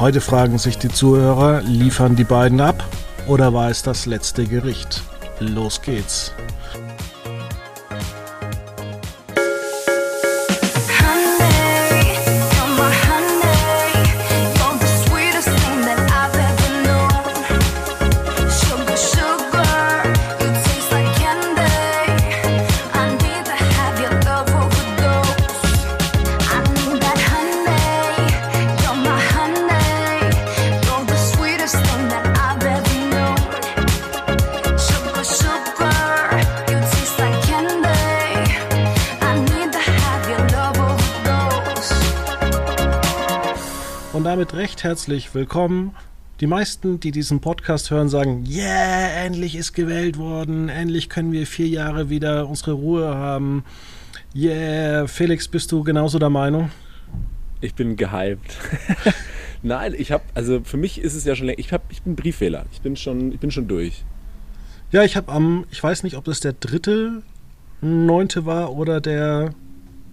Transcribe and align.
Heute 0.00 0.22
fragen 0.22 0.56
sich 0.56 0.78
die 0.78 0.88
Zuhörer, 0.88 1.60
liefern 1.60 2.16
die 2.16 2.24
beiden 2.24 2.62
ab 2.62 2.82
oder 3.26 3.52
war 3.52 3.68
es 3.68 3.82
das 3.82 4.06
letzte 4.06 4.46
Gericht? 4.46 5.02
Los 5.40 5.82
geht's. 5.82 6.32
Herzlich 45.00 45.34
willkommen. 45.34 45.94
Die 46.40 46.46
meisten, 46.46 47.00
die 47.00 47.10
diesen 47.10 47.40
Podcast 47.40 47.90
hören, 47.90 48.10
sagen, 48.10 48.44
yeah, 48.46 49.24
endlich 49.24 49.56
ist 49.56 49.72
gewählt 49.72 50.18
worden, 50.18 50.68
endlich 50.68 51.08
können 51.08 51.32
wir 51.32 51.46
vier 51.46 51.68
Jahre 51.68 52.10
wieder 52.10 52.46
unsere 52.46 52.72
Ruhe 52.72 53.06
haben. 53.06 53.64
Yeah, 54.34 55.06
Felix, 55.06 55.48
bist 55.48 55.72
du 55.72 55.84
genauso 55.84 56.18
der 56.18 56.28
Meinung? 56.28 56.70
Ich 57.62 57.74
bin 57.74 57.96
gehypt. 57.96 58.58
Nein, 59.62 59.94
ich 59.96 60.12
habe, 60.12 60.22
also 60.34 60.60
für 60.64 60.76
mich 60.76 61.00
ist 61.00 61.14
es 61.14 61.24
ja 61.24 61.34
schon 61.34 61.46
länger, 61.46 61.58
ich, 61.58 61.72
hab, 61.72 61.90
ich 61.90 62.02
bin 62.02 62.14
Brieffehler, 62.14 62.66
ich 62.70 62.82
bin 62.82 62.94
schon, 62.94 63.32
ich 63.32 63.40
bin 63.40 63.50
schon 63.50 63.68
durch. 63.68 64.04
Ja, 64.92 65.02
ich 65.02 65.16
habe 65.16 65.32
am, 65.32 65.64
ich 65.70 65.82
weiß 65.82 66.02
nicht, 66.02 66.18
ob 66.18 66.26
das 66.26 66.40
der 66.40 66.52
dritte, 66.52 67.22
neunte 67.80 68.44
war 68.44 68.76
oder 68.76 69.00
der 69.00 69.54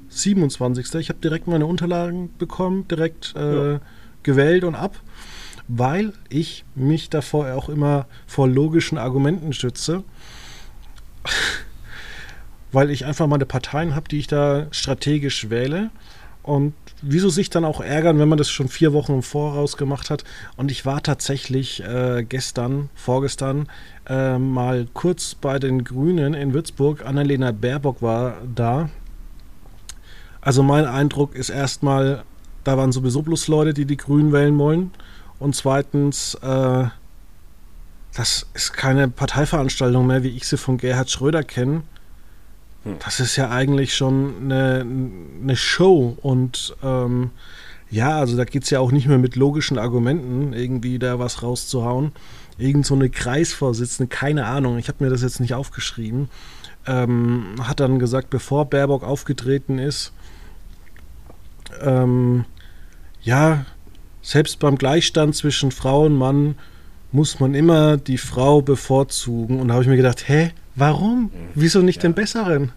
27. 0.07 0.95
Ich 0.95 1.09
habe 1.09 1.19
direkt 1.19 1.45
meine 1.45 1.65
Unterlagen 1.65 2.29
bekommen, 2.37 2.87
direkt 2.87 3.33
äh, 3.35 3.73
ja 3.73 3.79
gewählt 4.27 4.63
und 4.63 4.75
ab, 4.75 4.99
weil 5.67 6.13
ich 6.29 6.65
mich 6.75 7.09
davor 7.09 7.53
auch 7.53 7.69
immer 7.69 8.05
vor 8.27 8.47
logischen 8.47 8.99
Argumenten 8.99 9.53
schütze. 9.53 10.03
weil 12.71 12.91
ich 12.91 13.05
einfach 13.05 13.27
meine 13.27 13.45
Parteien 13.45 13.95
habe, 13.95 14.09
die 14.09 14.19
ich 14.19 14.27
da 14.27 14.67
strategisch 14.71 15.49
wähle. 15.49 15.89
Und 16.43 16.73
wieso 17.01 17.29
sich 17.29 17.49
dann 17.49 17.65
auch 17.65 17.81
ärgern, 17.81 18.19
wenn 18.19 18.29
man 18.29 18.37
das 18.37 18.49
schon 18.49 18.67
vier 18.67 18.93
Wochen 18.93 19.13
im 19.13 19.23
Voraus 19.23 19.77
gemacht 19.77 20.09
hat? 20.09 20.23
Und 20.57 20.69
ich 20.69 20.85
war 20.85 21.01
tatsächlich 21.01 21.83
äh, 21.83 22.23
gestern, 22.27 22.89
vorgestern, 22.93 23.67
äh, 24.07 24.37
mal 24.37 24.87
kurz 24.93 25.35
bei 25.35 25.59
den 25.59 25.83
Grünen 25.83 26.33
in 26.33 26.53
Würzburg. 26.53 27.05
Annalena 27.05 27.51
Baerbock 27.51 28.01
war 28.01 28.37
da. 28.53 28.89
Also 30.41 30.63
mein 30.63 30.85
Eindruck 30.85 31.35
ist 31.35 31.49
erstmal, 31.49 32.23
da 32.67 32.77
waren 32.77 32.91
sowieso 32.91 33.21
bloß 33.21 33.47
Leute, 33.47 33.73
die 33.73 33.85
die 33.85 33.95
Grünen 33.95 34.33
wählen 34.33 34.57
wollen. 34.59 34.91
Und 35.39 35.55
zweitens, 35.55 36.35
äh, 36.35 36.85
das 38.13 38.45
ist 38.53 38.73
keine 38.73 39.07
Parteiveranstaltung 39.07 40.05
mehr, 40.05 40.21
wie 40.23 40.35
ich 40.35 40.45
sie 40.45 40.57
von 40.57 40.77
Gerhard 40.77 41.09
Schröder 41.09 41.43
kenne. 41.43 41.83
Hm. 42.83 42.97
Das 43.05 43.21
ist 43.21 43.37
ja 43.37 43.51
eigentlich 43.51 43.95
schon 43.95 44.33
eine, 44.43 44.85
eine 45.41 45.55
Show. 45.55 46.17
Und 46.21 46.75
ähm, 46.83 47.29
ja, 47.89 48.19
also 48.19 48.35
da 48.35 48.43
geht 48.43 48.63
es 48.63 48.69
ja 48.69 48.81
auch 48.81 48.91
nicht 48.91 49.07
mehr 49.07 49.17
mit 49.17 49.37
logischen 49.37 49.77
Argumenten, 49.77 50.51
irgendwie 50.51 50.99
da 50.99 51.19
was 51.19 51.43
rauszuhauen. 51.43 52.11
Irgend 52.57 52.85
so 52.85 52.95
eine 52.95 53.09
Kreisvorsitzende, 53.09 54.13
keine 54.13 54.45
Ahnung, 54.45 54.77
ich 54.77 54.89
habe 54.89 55.05
mir 55.05 55.09
das 55.09 55.21
jetzt 55.21 55.39
nicht 55.39 55.53
aufgeschrieben, 55.53 56.27
ähm, 56.85 57.55
hat 57.61 57.79
dann 57.79 57.97
gesagt, 57.97 58.29
bevor 58.29 58.65
Baerbock 58.65 59.03
aufgetreten 59.03 59.79
ist, 59.79 60.11
ähm, 61.81 62.43
ja, 63.27 63.65
selbst 64.21 64.59
beim 64.59 64.77
Gleichstand 64.77 65.35
zwischen 65.35 65.71
Frau 65.71 66.05
und 66.05 66.15
Mann 66.15 66.55
muss 67.11 67.41
man 67.41 67.55
immer 67.55 67.97
die 67.97 68.17
Frau 68.17 68.61
bevorzugen. 68.61 69.59
Und 69.59 69.67
da 69.67 69.73
habe 69.73 69.83
ich 69.83 69.89
mir 69.89 69.97
gedacht, 69.97 70.29
hä, 70.29 70.51
warum? 70.75 71.23
Mhm. 71.23 71.29
Wieso 71.53 71.81
nicht 71.81 71.97
ja. 71.97 72.03
den 72.03 72.13
Besseren? 72.13 72.71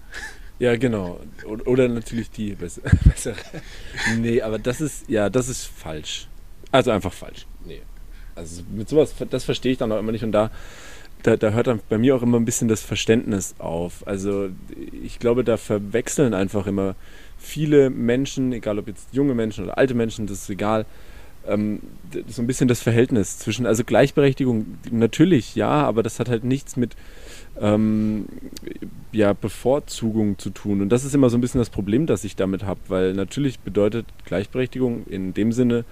Ja, 0.58 0.76
genau. 0.76 1.20
Oder 1.66 1.88
natürlich 1.88 2.30
die 2.30 2.54
bessere. 3.04 3.36
nee, 4.18 4.42
aber 4.42 4.58
das 4.58 4.80
ist, 4.80 5.08
ja, 5.08 5.30
das 5.30 5.48
ist 5.48 5.66
falsch. 5.66 6.26
Also 6.72 6.90
einfach 6.90 7.12
falsch. 7.12 7.46
Nee. 7.64 7.82
Also 8.34 8.62
mit 8.74 8.88
sowas, 8.88 9.14
das 9.30 9.44
verstehe 9.44 9.72
ich 9.72 9.78
dann 9.78 9.92
auch 9.92 10.00
immer 10.00 10.12
nicht. 10.12 10.24
Und 10.24 10.32
da, 10.32 10.50
da, 11.22 11.36
da 11.36 11.50
hört 11.50 11.68
dann 11.68 11.80
bei 11.88 11.98
mir 11.98 12.16
auch 12.16 12.22
immer 12.22 12.38
ein 12.38 12.44
bisschen 12.44 12.66
das 12.66 12.82
Verständnis 12.82 13.54
auf. 13.58 14.04
Also 14.04 14.50
ich 15.04 15.20
glaube, 15.20 15.44
da 15.44 15.56
verwechseln 15.56 16.34
einfach 16.34 16.66
immer 16.66 16.96
viele 17.40 17.90
Menschen, 17.90 18.52
egal 18.52 18.78
ob 18.78 18.86
jetzt 18.86 19.08
junge 19.12 19.34
Menschen 19.34 19.64
oder 19.64 19.78
alte 19.78 19.94
Menschen, 19.94 20.26
das 20.26 20.42
ist 20.42 20.50
egal, 20.50 20.86
ähm, 21.46 21.80
so 22.28 22.42
ein 22.42 22.46
bisschen 22.46 22.68
das 22.68 22.80
Verhältnis 22.80 23.38
zwischen, 23.38 23.66
also 23.66 23.82
Gleichberechtigung 23.82 24.78
natürlich, 24.90 25.54
ja, 25.54 25.70
aber 25.70 26.02
das 26.02 26.20
hat 26.20 26.28
halt 26.28 26.44
nichts 26.44 26.76
mit 26.76 26.94
ähm, 27.60 28.26
ja, 29.10 29.32
Bevorzugung 29.32 30.38
zu 30.38 30.50
tun. 30.50 30.82
Und 30.82 30.90
das 30.90 31.04
ist 31.04 31.14
immer 31.14 31.30
so 31.30 31.38
ein 31.38 31.40
bisschen 31.40 31.60
das 31.60 31.70
Problem, 31.70 32.06
das 32.06 32.24
ich 32.24 32.36
damit 32.36 32.64
habe, 32.64 32.80
weil 32.88 33.14
natürlich 33.14 33.60
bedeutet 33.60 34.06
Gleichberechtigung 34.26 35.06
in 35.06 35.34
dem 35.34 35.52
Sinne, 35.52 35.84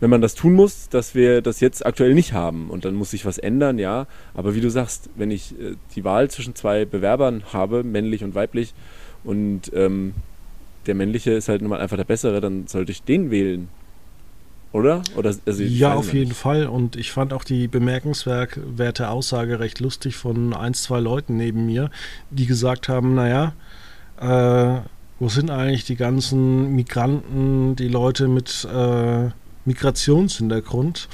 wenn 0.00 0.10
man 0.10 0.20
das 0.20 0.34
tun 0.34 0.54
muss, 0.54 0.88
dass 0.88 1.14
wir 1.14 1.42
das 1.42 1.60
jetzt 1.60 1.86
aktuell 1.86 2.14
nicht 2.14 2.32
haben 2.32 2.70
und 2.70 2.84
dann 2.84 2.94
muss 2.94 3.10
sich 3.10 3.24
was 3.24 3.38
ändern, 3.38 3.78
ja. 3.78 4.06
Aber 4.34 4.54
wie 4.54 4.60
du 4.60 4.68
sagst, 4.68 5.10
wenn 5.16 5.30
ich 5.30 5.52
äh, 5.60 5.74
die 5.94 6.04
Wahl 6.04 6.30
zwischen 6.30 6.54
zwei 6.54 6.84
Bewerbern 6.84 7.42
habe, 7.52 7.84
männlich 7.84 8.24
und 8.24 8.34
weiblich, 8.34 8.74
und 9.24 9.70
ähm, 9.74 10.14
der 10.86 10.94
männliche 10.94 11.32
ist 11.32 11.48
halt 11.48 11.62
nun 11.62 11.70
mal 11.70 11.80
einfach 11.80 11.96
der 11.96 12.04
bessere, 12.04 12.40
dann 12.40 12.66
sollte 12.66 12.92
ich 12.92 13.02
den 13.02 13.30
wählen. 13.30 13.68
Oder? 14.72 15.02
Oder 15.16 15.34
also 15.44 15.62
ja, 15.62 15.94
auf 15.94 16.14
jeden 16.14 16.32
Fall. 16.32 16.66
Und 16.66 16.96
ich 16.96 17.12
fand 17.12 17.32
auch 17.32 17.44
die 17.44 17.68
bemerkenswerte 17.68 19.10
Aussage 19.10 19.60
recht 19.60 19.80
lustig 19.80 20.16
von 20.16 20.54
ein, 20.54 20.72
zwei 20.72 20.98
Leuten 20.98 21.36
neben 21.36 21.66
mir, 21.66 21.90
die 22.30 22.46
gesagt 22.46 22.88
haben, 22.88 23.14
naja, 23.14 23.52
äh, 24.18 24.80
wo 25.18 25.28
sind 25.28 25.50
eigentlich 25.50 25.84
die 25.84 25.96
ganzen 25.96 26.74
Migranten, 26.74 27.76
die 27.76 27.88
Leute 27.88 28.28
mit 28.28 28.66
äh, 28.72 29.28
Migrationshintergrund? 29.66 31.08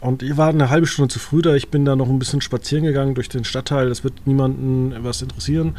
Und 0.00 0.22
ich 0.22 0.36
war 0.36 0.48
eine 0.48 0.68
halbe 0.70 0.86
Stunde 0.86 1.12
zu 1.12 1.20
früh 1.20 1.42
da. 1.42 1.54
Ich 1.54 1.68
bin 1.68 1.84
da 1.84 1.94
noch 1.94 2.08
ein 2.08 2.18
bisschen 2.18 2.40
spazieren 2.40 2.84
gegangen 2.84 3.14
durch 3.14 3.28
den 3.28 3.44
Stadtteil. 3.44 3.88
Das 3.88 4.02
wird 4.02 4.26
niemanden 4.26 4.94
was 5.04 5.22
interessieren. 5.22 5.76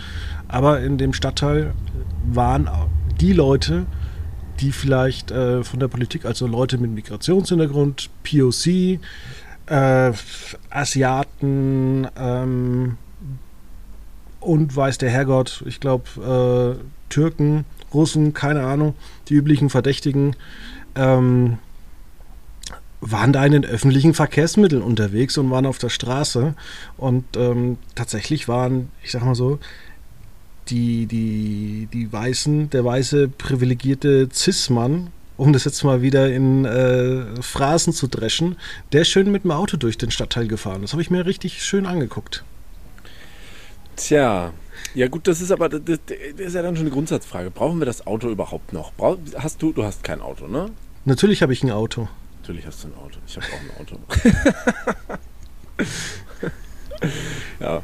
Aber 0.47 0.79
in 0.81 0.97
dem 0.97 1.11
Stadtteil 1.11 1.73
waren 2.31 2.69
die 3.23 3.31
Leute, 3.31 3.85
die 4.59 4.73
vielleicht 4.73 5.31
äh, 5.31 5.63
von 5.63 5.79
der 5.79 5.87
Politik, 5.87 6.25
also 6.25 6.45
Leute 6.45 6.77
mit 6.77 6.91
Migrationshintergrund, 6.91 8.09
POC, 8.23 8.99
äh, 9.67 10.11
Asiaten 10.69 12.05
ähm, 12.17 12.97
und 14.41 14.75
weiß 14.75 14.97
der 14.97 15.09
Herrgott, 15.09 15.63
ich 15.65 15.79
glaube 15.79 16.77
äh, 16.77 16.83
Türken, 17.07 17.63
Russen, 17.93 18.33
keine 18.33 18.65
Ahnung, 18.65 18.93
die 19.29 19.35
üblichen 19.35 19.69
Verdächtigen, 19.69 20.35
ähm, 20.95 21.59
waren 22.99 23.31
da 23.31 23.45
in 23.45 23.53
den 23.53 23.65
öffentlichen 23.65 24.13
Verkehrsmitteln 24.13 24.81
unterwegs 24.81 25.37
und 25.37 25.49
waren 25.49 25.65
auf 25.65 25.77
der 25.77 25.89
Straße. 25.89 26.55
Und 26.97 27.23
ähm, 27.37 27.77
tatsächlich 27.95 28.49
waren, 28.49 28.89
ich 29.01 29.11
sag 29.11 29.23
mal 29.23 29.35
so, 29.35 29.59
die, 30.69 31.05
die, 31.05 31.87
die 31.91 32.11
weißen, 32.11 32.69
der 32.69 32.85
weiße 32.85 33.27
privilegierte 33.27 34.29
Cis-Mann, 34.31 35.11
um 35.37 35.53
das 35.53 35.65
jetzt 35.65 35.83
mal 35.83 36.01
wieder 36.01 36.31
in 36.31 36.65
äh, 36.65 37.41
Phrasen 37.41 37.93
zu 37.93 38.07
dreschen, 38.07 38.57
der 38.91 39.01
ist 39.01 39.09
schön 39.09 39.31
mit 39.31 39.43
dem 39.43 39.51
Auto 39.51 39.77
durch 39.77 39.97
den 39.97 40.11
Stadtteil 40.11 40.47
gefahren. 40.47 40.81
Das 40.81 40.93
habe 40.93 41.01
ich 41.01 41.09
mir 41.09 41.25
richtig 41.25 41.63
schön 41.63 41.85
angeguckt. 41.85 42.43
Tja, 43.95 44.53
ja 44.95 45.07
gut, 45.07 45.27
das 45.27 45.41
ist 45.41 45.51
aber 45.51 45.69
das, 45.69 45.81
das, 45.85 45.99
ist 46.37 46.53
ja 46.53 46.61
dann 46.61 46.75
schon 46.75 46.85
eine 46.85 46.93
Grundsatzfrage. 46.93 47.51
Brauchen 47.51 47.79
wir 47.79 47.85
das 47.85 48.05
Auto 48.05 48.29
überhaupt 48.29 48.73
noch? 48.73 48.93
Brauch, 48.93 49.17
hast 49.35 49.61
du, 49.61 49.71
du 49.71 49.83
hast 49.83 50.03
kein 50.03 50.21
Auto, 50.21 50.47
ne? 50.47 50.69
Natürlich 51.05 51.41
habe 51.41 51.53
ich 51.53 51.63
ein 51.63 51.71
Auto. 51.71 52.07
Natürlich 52.41 52.65
hast 52.65 52.83
du 52.83 52.89
ein 52.89 52.95
Auto. 52.95 53.19
Ich 53.25 53.35
habe 53.35 53.45
auch 53.47 53.61
ein 53.61 53.71
Auto. 53.81 53.99
ja, 57.59 57.81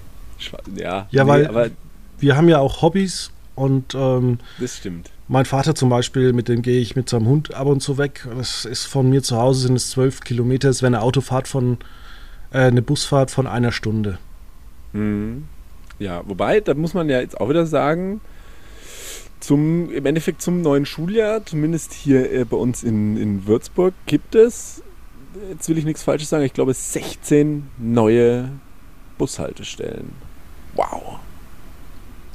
ja, 0.75 1.08
ja 1.10 1.24
nee, 1.24 1.30
weil 1.30 1.48
aber 1.48 1.70
wir 2.19 2.36
haben 2.36 2.50
ja 2.50 2.60
auch 2.60 2.81
Hobbys 2.81 3.31
und 3.56 3.95
ähm, 3.95 4.39
das 4.60 4.77
stimmt. 4.77 5.12
Mein 5.27 5.45
Vater 5.45 5.75
zum 5.75 5.89
Beispiel, 5.89 6.33
mit 6.33 6.48
dem 6.48 6.62
gehe 6.62 6.80
ich 6.80 6.95
mit 6.95 7.10
seinem 7.10 7.27
Hund 7.27 7.54
ab 7.54 7.68
und 7.68 7.81
zu 7.81 7.98
weg. 7.98 8.27
Das 8.36 8.66
ist 8.66 8.86
von 8.86 9.10
mir 9.10 9.21
zu 9.21 9.38
Hause 9.38 9.68
sind 9.68 9.75
es 9.75 9.92
zwölf 9.92 10.21
Kilometer. 10.21 10.69
Es 10.69 10.81
wäre 10.81 10.88
eine 10.88 11.01
Autofahrt 11.01 11.48
von 11.48 11.77
äh, 12.51 12.60
eine 12.60 12.81
Busfahrt 12.81 13.30
von 13.30 13.45
einer 13.45 13.71
Stunde. 13.71 14.18
Mhm. 14.94 15.45
Ja, 16.00 16.24
wobei, 16.25 16.62
da 16.62 16.74
muss 16.74 16.94
man 16.94 17.10
ja 17.10 17.19
jetzt 17.19 17.39
auch 17.39 17.50
wieder 17.50 17.66
sagen, 17.66 18.22
zum, 19.39 19.92
im 19.92 20.06
Endeffekt 20.06 20.42
zum 20.42 20.62
neuen 20.62 20.86
Schuljahr, 20.86 21.45
zumindest 21.45 21.94
hier 21.94 22.31
äh, 22.31 22.45
bei 22.45 22.57
uns 22.57 22.83
in, 22.83 23.18
in 23.18 23.45
Würzburg, 23.45 23.94
gibt 24.06 24.36
es 24.36 24.81
jetzt 25.50 25.69
will 25.69 25.77
ich 25.77 25.86
nichts 25.86 26.04
Falsches 26.04 26.30
sagen, 26.30 26.44
ich 26.44 26.54
glaube 26.54 26.74
16 26.74 27.69
neue 27.77 28.50
Bushaltestellen. 29.18 30.12
Wow. 30.75 31.19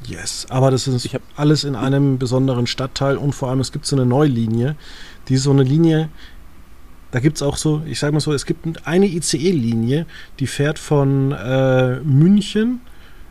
Yes, 0.07 0.45
aber 0.49 0.71
das 0.71 0.87
ist 0.87 1.09
alles 1.35 1.63
in 1.63 1.75
einem 1.75 2.17
besonderen 2.19 2.67
Stadtteil 2.67 3.17
und 3.17 3.33
vor 3.33 3.49
allem 3.49 3.59
es 3.59 3.71
gibt 3.71 3.85
so 3.85 3.95
eine 3.95 4.05
Neulinie, 4.05 4.75
die 5.27 5.35
ist 5.35 5.43
so 5.43 5.51
eine 5.51 5.63
Linie, 5.63 6.09
da 7.11 7.19
gibt 7.19 7.37
es 7.37 7.41
auch 7.41 7.57
so, 7.57 7.81
ich 7.85 7.99
sage 7.99 8.13
mal 8.13 8.19
so, 8.19 8.33
es 8.33 8.45
gibt 8.45 8.65
eine 8.85 9.07
ICE-Linie, 9.07 10.05
die 10.39 10.47
fährt 10.47 10.79
von 10.79 11.31
äh, 11.31 11.99
München 12.01 12.81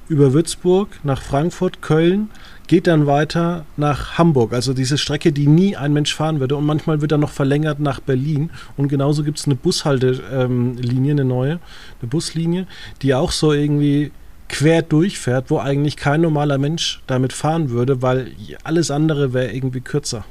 über 0.08 0.32
Würzburg 0.32 0.88
nach 1.02 1.22
Frankfurt, 1.22 1.82
Köln, 1.82 2.30
geht 2.66 2.86
dann 2.86 3.06
weiter 3.06 3.66
nach 3.76 4.18
Hamburg. 4.18 4.52
Also 4.52 4.72
diese 4.72 4.98
Strecke, 4.98 5.32
die 5.32 5.46
nie 5.46 5.76
ein 5.76 5.92
Mensch 5.92 6.14
fahren 6.14 6.40
würde. 6.40 6.56
Und 6.56 6.66
manchmal 6.66 7.00
wird 7.00 7.12
dann 7.12 7.20
noch 7.20 7.30
verlängert 7.30 7.80
nach 7.80 8.00
Berlin. 8.00 8.50
Und 8.76 8.88
genauso 8.88 9.22
gibt 9.22 9.38
es 9.38 9.46
eine 9.46 9.54
Bushaltelinie, 9.54 11.12
eine 11.12 11.24
neue, 11.24 11.60
eine 12.00 12.08
Buslinie, 12.08 12.66
die 13.02 13.14
auch 13.14 13.32
so 13.32 13.52
irgendwie 13.52 14.12
quer 14.48 14.82
durchfährt, 14.82 15.50
wo 15.50 15.58
eigentlich 15.58 15.96
kein 15.96 16.20
normaler 16.20 16.58
Mensch 16.58 17.02
damit 17.06 17.32
fahren 17.32 17.70
würde, 17.70 18.02
weil 18.02 18.32
alles 18.62 18.90
andere 18.90 19.32
wäre 19.32 19.52
irgendwie 19.52 19.80
kürzer. 19.80 20.24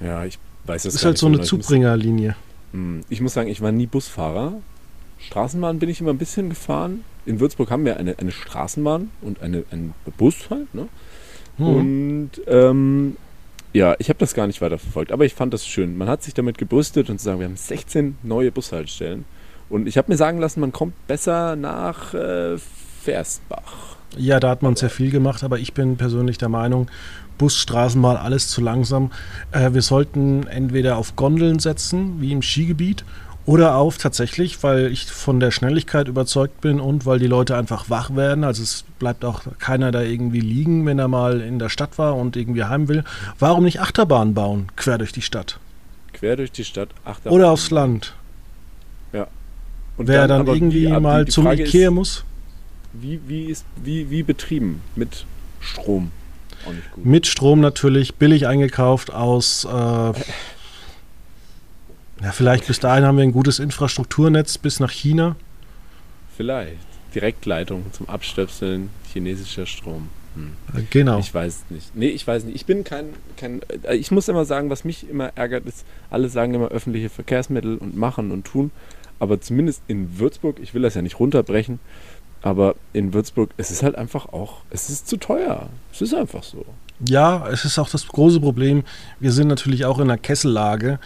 Ja, 0.00 0.24
ich 0.24 0.38
weiß 0.64 0.84
das. 0.84 0.94
Ist 0.94 1.04
halt 1.04 1.18
so 1.18 1.26
eine 1.26 1.40
Zubringerlinie. 1.40 2.36
Hm, 2.72 3.02
ich 3.08 3.20
muss 3.20 3.34
sagen, 3.34 3.48
ich 3.48 3.60
war 3.60 3.72
nie 3.72 3.86
Busfahrer. 3.86 4.54
Straßenbahn 5.18 5.78
bin 5.78 5.88
ich 5.88 6.00
immer 6.00 6.10
ein 6.10 6.18
bisschen 6.18 6.48
gefahren. 6.48 7.04
In 7.24 7.38
Würzburg 7.38 7.70
haben 7.70 7.84
wir 7.84 7.96
eine, 7.96 8.18
eine 8.18 8.32
Straßenbahn 8.32 9.10
und 9.20 9.40
eine, 9.40 9.64
einen 9.70 9.94
Bus 10.16 10.50
halt. 10.50 10.74
Ne? 10.74 10.88
Mhm. 11.58 11.66
Und 11.66 12.30
ähm, 12.48 13.16
ja, 13.72 13.94
ich 13.98 14.08
habe 14.08 14.18
das 14.18 14.34
gar 14.34 14.46
nicht 14.46 14.60
weiter 14.60 14.78
verfolgt, 14.78 15.12
aber 15.12 15.24
ich 15.24 15.34
fand 15.34 15.54
das 15.54 15.66
schön. 15.66 15.96
Man 15.96 16.08
hat 16.08 16.22
sich 16.22 16.34
damit 16.34 16.58
gebrüstet 16.58 17.08
und 17.08 17.18
zu 17.18 17.24
sagen, 17.24 17.38
wir 17.38 17.46
haben 17.46 17.56
16 17.56 18.18
neue 18.22 18.50
Bushaltestellen. 18.50 19.24
Und 19.70 19.86
ich 19.86 19.96
habe 19.96 20.10
mir 20.10 20.18
sagen 20.18 20.38
lassen, 20.38 20.60
man 20.60 20.72
kommt 20.72 21.06
besser 21.06 21.56
nach 21.56 22.12
äh, 22.12 22.58
Versbach. 23.02 23.96
Ja, 24.16 24.40
da 24.40 24.50
hat 24.50 24.62
man 24.62 24.76
sehr 24.76 24.90
viel 24.90 25.10
gemacht, 25.10 25.42
aber 25.42 25.58
ich 25.58 25.72
bin 25.72 25.96
persönlich 25.96 26.38
der 26.38 26.48
Meinung, 26.48 26.88
Bus, 27.38 27.56
Straßenbahn, 27.56 28.16
alles 28.16 28.48
zu 28.48 28.60
langsam. 28.60 29.10
Äh, 29.52 29.72
wir 29.72 29.82
sollten 29.82 30.46
entweder 30.46 30.96
auf 30.96 31.16
Gondeln 31.16 31.58
setzen, 31.58 32.20
wie 32.20 32.32
im 32.32 32.42
Skigebiet, 32.42 33.04
oder 33.44 33.74
auf 33.74 33.98
tatsächlich, 33.98 34.62
weil 34.62 34.92
ich 34.92 35.06
von 35.06 35.40
der 35.40 35.50
Schnelligkeit 35.50 36.06
überzeugt 36.06 36.60
bin 36.60 36.78
und 36.78 37.06
weil 37.06 37.18
die 37.18 37.26
Leute 37.26 37.56
einfach 37.56 37.90
wach 37.90 38.14
werden. 38.14 38.44
Also 38.44 38.62
es 38.62 38.84
bleibt 39.00 39.24
auch 39.24 39.42
keiner 39.58 39.90
da 39.90 40.00
irgendwie 40.00 40.40
liegen, 40.40 40.86
wenn 40.86 41.00
er 41.00 41.08
mal 41.08 41.40
in 41.40 41.58
der 41.58 41.68
Stadt 41.68 41.98
war 41.98 42.14
und 42.16 42.36
irgendwie 42.36 42.64
heim 42.64 42.86
will. 42.86 43.02
Warum 43.40 43.64
nicht 43.64 43.80
Achterbahn 43.80 44.34
bauen, 44.34 44.68
quer 44.76 44.98
durch 44.98 45.12
die 45.12 45.22
Stadt? 45.22 45.58
Quer 46.12 46.36
durch 46.36 46.52
die 46.52 46.64
Stadt, 46.64 46.90
Achterbahn. 47.04 47.32
Oder 47.32 47.50
aufs 47.50 47.70
Land. 47.72 48.14
Ja. 49.12 49.26
Und 49.96 50.06
Wer 50.06 50.28
dann, 50.28 50.46
dann 50.46 50.54
irgendwie 50.54 50.86
die, 50.86 51.00
mal 51.00 51.24
die 51.24 51.32
zum 51.32 51.44
Frage 51.44 51.64
Ikea 51.64 51.88
ist, 51.88 51.94
muss. 51.94 52.24
Wie, 52.92 53.20
wie, 53.26 53.44
ist, 53.46 53.64
wie, 53.76 54.10
wie 54.10 54.22
betrieben? 54.22 54.82
Mit 54.96 55.26
Strom? 55.60 56.10
Mit 56.96 57.26
Strom 57.26 57.60
natürlich, 57.60 58.14
billig 58.14 58.46
eingekauft 58.46 59.12
aus. 59.12 59.64
Äh, 59.64 59.68
ja, 59.68 60.12
vielleicht 62.30 62.66
bis 62.66 62.78
dahin 62.78 63.04
haben 63.04 63.16
wir 63.16 63.24
ein 63.24 63.32
gutes 63.32 63.58
Infrastrukturnetz 63.58 64.58
bis 64.58 64.78
nach 64.78 64.90
China. 64.90 65.36
Vielleicht. 66.36 66.76
Direktleitung 67.14 67.92
zum 67.92 68.08
Abstöpseln 68.08 68.90
chinesischer 69.12 69.66
Strom. 69.66 70.08
Hm. 70.34 70.52
Genau. 70.90 71.18
Ich 71.18 71.34
weiß 71.34 71.64
nicht. 71.70 71.94
Nee, 71.94 72.08
ich 72.08 72.26
weiß 72.26 72.44
nicht. 72.44 72.54
Ich 72.54 72.64
bin 72.64 72.84
kein, 72.84 73.06
kein. 73.36 73.60
Äh, 73.82 73.96
ich 73.96 74.10
muss 74.10 74.28
immer 74.28 74.44
sagen, 74.44 74.70
was 74.70 74.84
mich 74.84 75.08
immer 75.08 75.32
ärgert, 75.34 75.66
ist, 75.66 75.84
alle 76.10 76.28
sagen 76.28 76.54
immer 76.54 76.68
öffentliche 76.68 77.10
Verkehrsmittel 77.10 77.76
und 77.76 77.96
machen 77.96 78.30
und 78.30 78.44
tun. 78.44 78.70
Aber 79.18 79.40
zumindest 79.40 79.82
in 79.88 80.18
Würzburg, 80.18 80.58
ich 80.60 80.74
will 80.74 80.82
das 80.82 80.94
ja 80.94 81.02
nicht 81.02 81.20
runterbrechen, 81.20 81.78
aber 82.42 82.74
in 82.92 83.14
Würzburg, 83.14 83.50
es 83.56 83.70
ist 83.70 83.82
halt 83.82 83.96
einfach 83.96 84.32
auch, 84.32 84.58
es 84.70 84.90
ist 84.90 85.08
zu 85.08 85.16
teuer. 85.16 85.68
Es 85.92 86.02
ist 86.02 86.14
einfach 86.14 86.42
so. 86.42 86.64
Ja, 87.06 87.48
es 87.48 87.64
ist 87.64 87.78
auch 87.78 87.88
das 87.88 88.06
große 88.06 88.40
Problem. 88.40 88.84
Wir 89.20 89.32
sind 89.32 89.48
natürlich 89.48 89.84
auch 89.84 89.98
in 89.98 90.04
einer 90.04 90.18
Kessellage. 90.18 90.98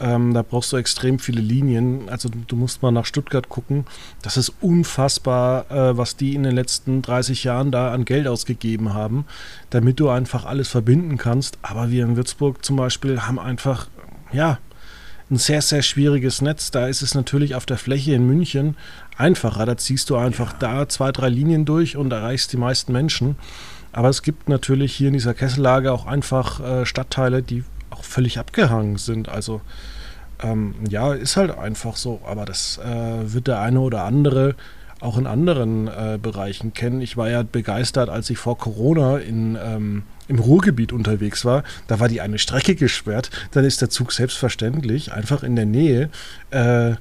Ähm, 0.00 0.32
da 0.32 0.42
brauchst 0.42 0.72
du 0.72 0.76
extrem 0.76 1.18
viele 1.18 1.40
Linien. 1.40 2.08
Also 2.08 2.28
du 2.28 2.56
musst 2.56 2.82
mal 2.82 2.90
nach 2.90 3.04
Stuttgart 3.04 3.48
gucken. 3.48 3.84
Das 4.22 4.36
ist 4.36 4.52
unfassbar, 4.60 5.70
äh, 5.70 5.96
was 5.96 6.16
die 6.16 6.34
in 6.34 6.42
den 6.42 6.54
letzten 6.54 7.02
30 7.02 7.44
Jahren 7.44 7.70
da 7.70 7.92
an 7.92 8.04
Geld 8.04 8.26
ausgegeben 8.26 8.94
haben, 8.94 9.26
damit 9.68 10.00
du 10.00 10.08
einfach 10.08 10.44
alles 10.44 10.68
verbinden 10.68 11.18
kannst. 11.18 11.58
Aber 11.62 11.90
wir 11.90 12.04
in 12.04 12.16
Würzburg 12.16 12.64
zum 12.64 12.76
Beispiel 12.76 13.22
haben 13.22 13.38
einfach, 13.38 13.88
ja, 14.32 14.58
ein 15.30 15.36
sehr, 15.36 15.62
sehr 15.62 15.82
schwieriges 15.82 16.42
Netz. 16.42 16.70
Da 16.70 16.88
ist 16.88 17.02
es 17.02 17.14
natürlich 17.14 17.54
auf 17.54 17.66
der 17.66 17.78
Fläche 17.78 18.14
in 18.14 18.26
München 18.26 18.76
einfacher. 19.16 19.64
Da 19.64 19.76
ziehst 19.76 20.10
du 20.10 20.16
einfach 20.16 20.52
ja. 20.54 20.58
da 20.58 20.88
zwei, 20.88 21.12
drei 21.12 21.28
Linien 21.28 21.64
durch 21.64 21.96
und 21.96 22.12
erreichst 22.12 22.52
die 22.52 22.56
meisten 22.56 22.92
Menschen. 22.92 23.36
Aber 23.92 24.08
es 24.08 24.22
gibt 24.22 24.48
natürlich 24.48 24.94
hier 24.94 25.08
in 25.08 25.14
dieser 25.14 25.34
Kessellage 25.34 25.92
auch 25.92 26.06
einfach 26.06 26.60
äh, 26.60 26.86
Stadtteile, 26.86 27.42
die 27.42 27.64
auch 27.90 28.04
völlig 28.04 28.38
abgehangen 28.38 28.96
sind. 28.96 29.28
Also 29.28 29.60
ähm, 30.42 30.74
ja, 30.88 31.12
ist 31.12 31.36
halt 31.36 31.56
einfach 31.56 31.96
so. 31.96 32.20
Aber 32.24 32.44
das 32.44 32.78
äh, 32.78 33.32
wird 33.32 33.46
der 33.46 33.60
eine 33.60 33.80
oder 33.80 34.04
andere 34.04 34.54
auch 35.00 35.18
in 35.18 35.26
anderen 35.26 35.88
äh, 35.88 36.18
Bereichen 36.20 36.74
kennen. 36.74 37.00
Ich 37.00 37.16
war 37.16 37.30
ja 37.30 37.42
begeistert, 37.42 38.08
als 38.08 38.30
ich 38.30 38.38
vor 38.38 38.58
Corona 38.58 39.18
in, 39.18 39.58
ähm, 39.62 40.02
im 40.28 40.38
Ruhrgebiet 40.38 40.92
unterwegs 40.92 41.44
war. 41.44 41.64
Da 41.88 42.00
war 42.00 42.08
die 42.08 42.20
eine 42.20 42.38
Strecke 42.38 42.74
gesperrt. 42.74 43.30
Dann 43.52 43.64
ist 43.64 43.80
der 43.80 43.90
Zug 43.90 44.12
selbstverständlich 44.12 45.12
einfach 45.12 45.42
in 45.42 45.56
der 45.56 45.66
Nähe 45.66 46.10
äh, 46.50 46.94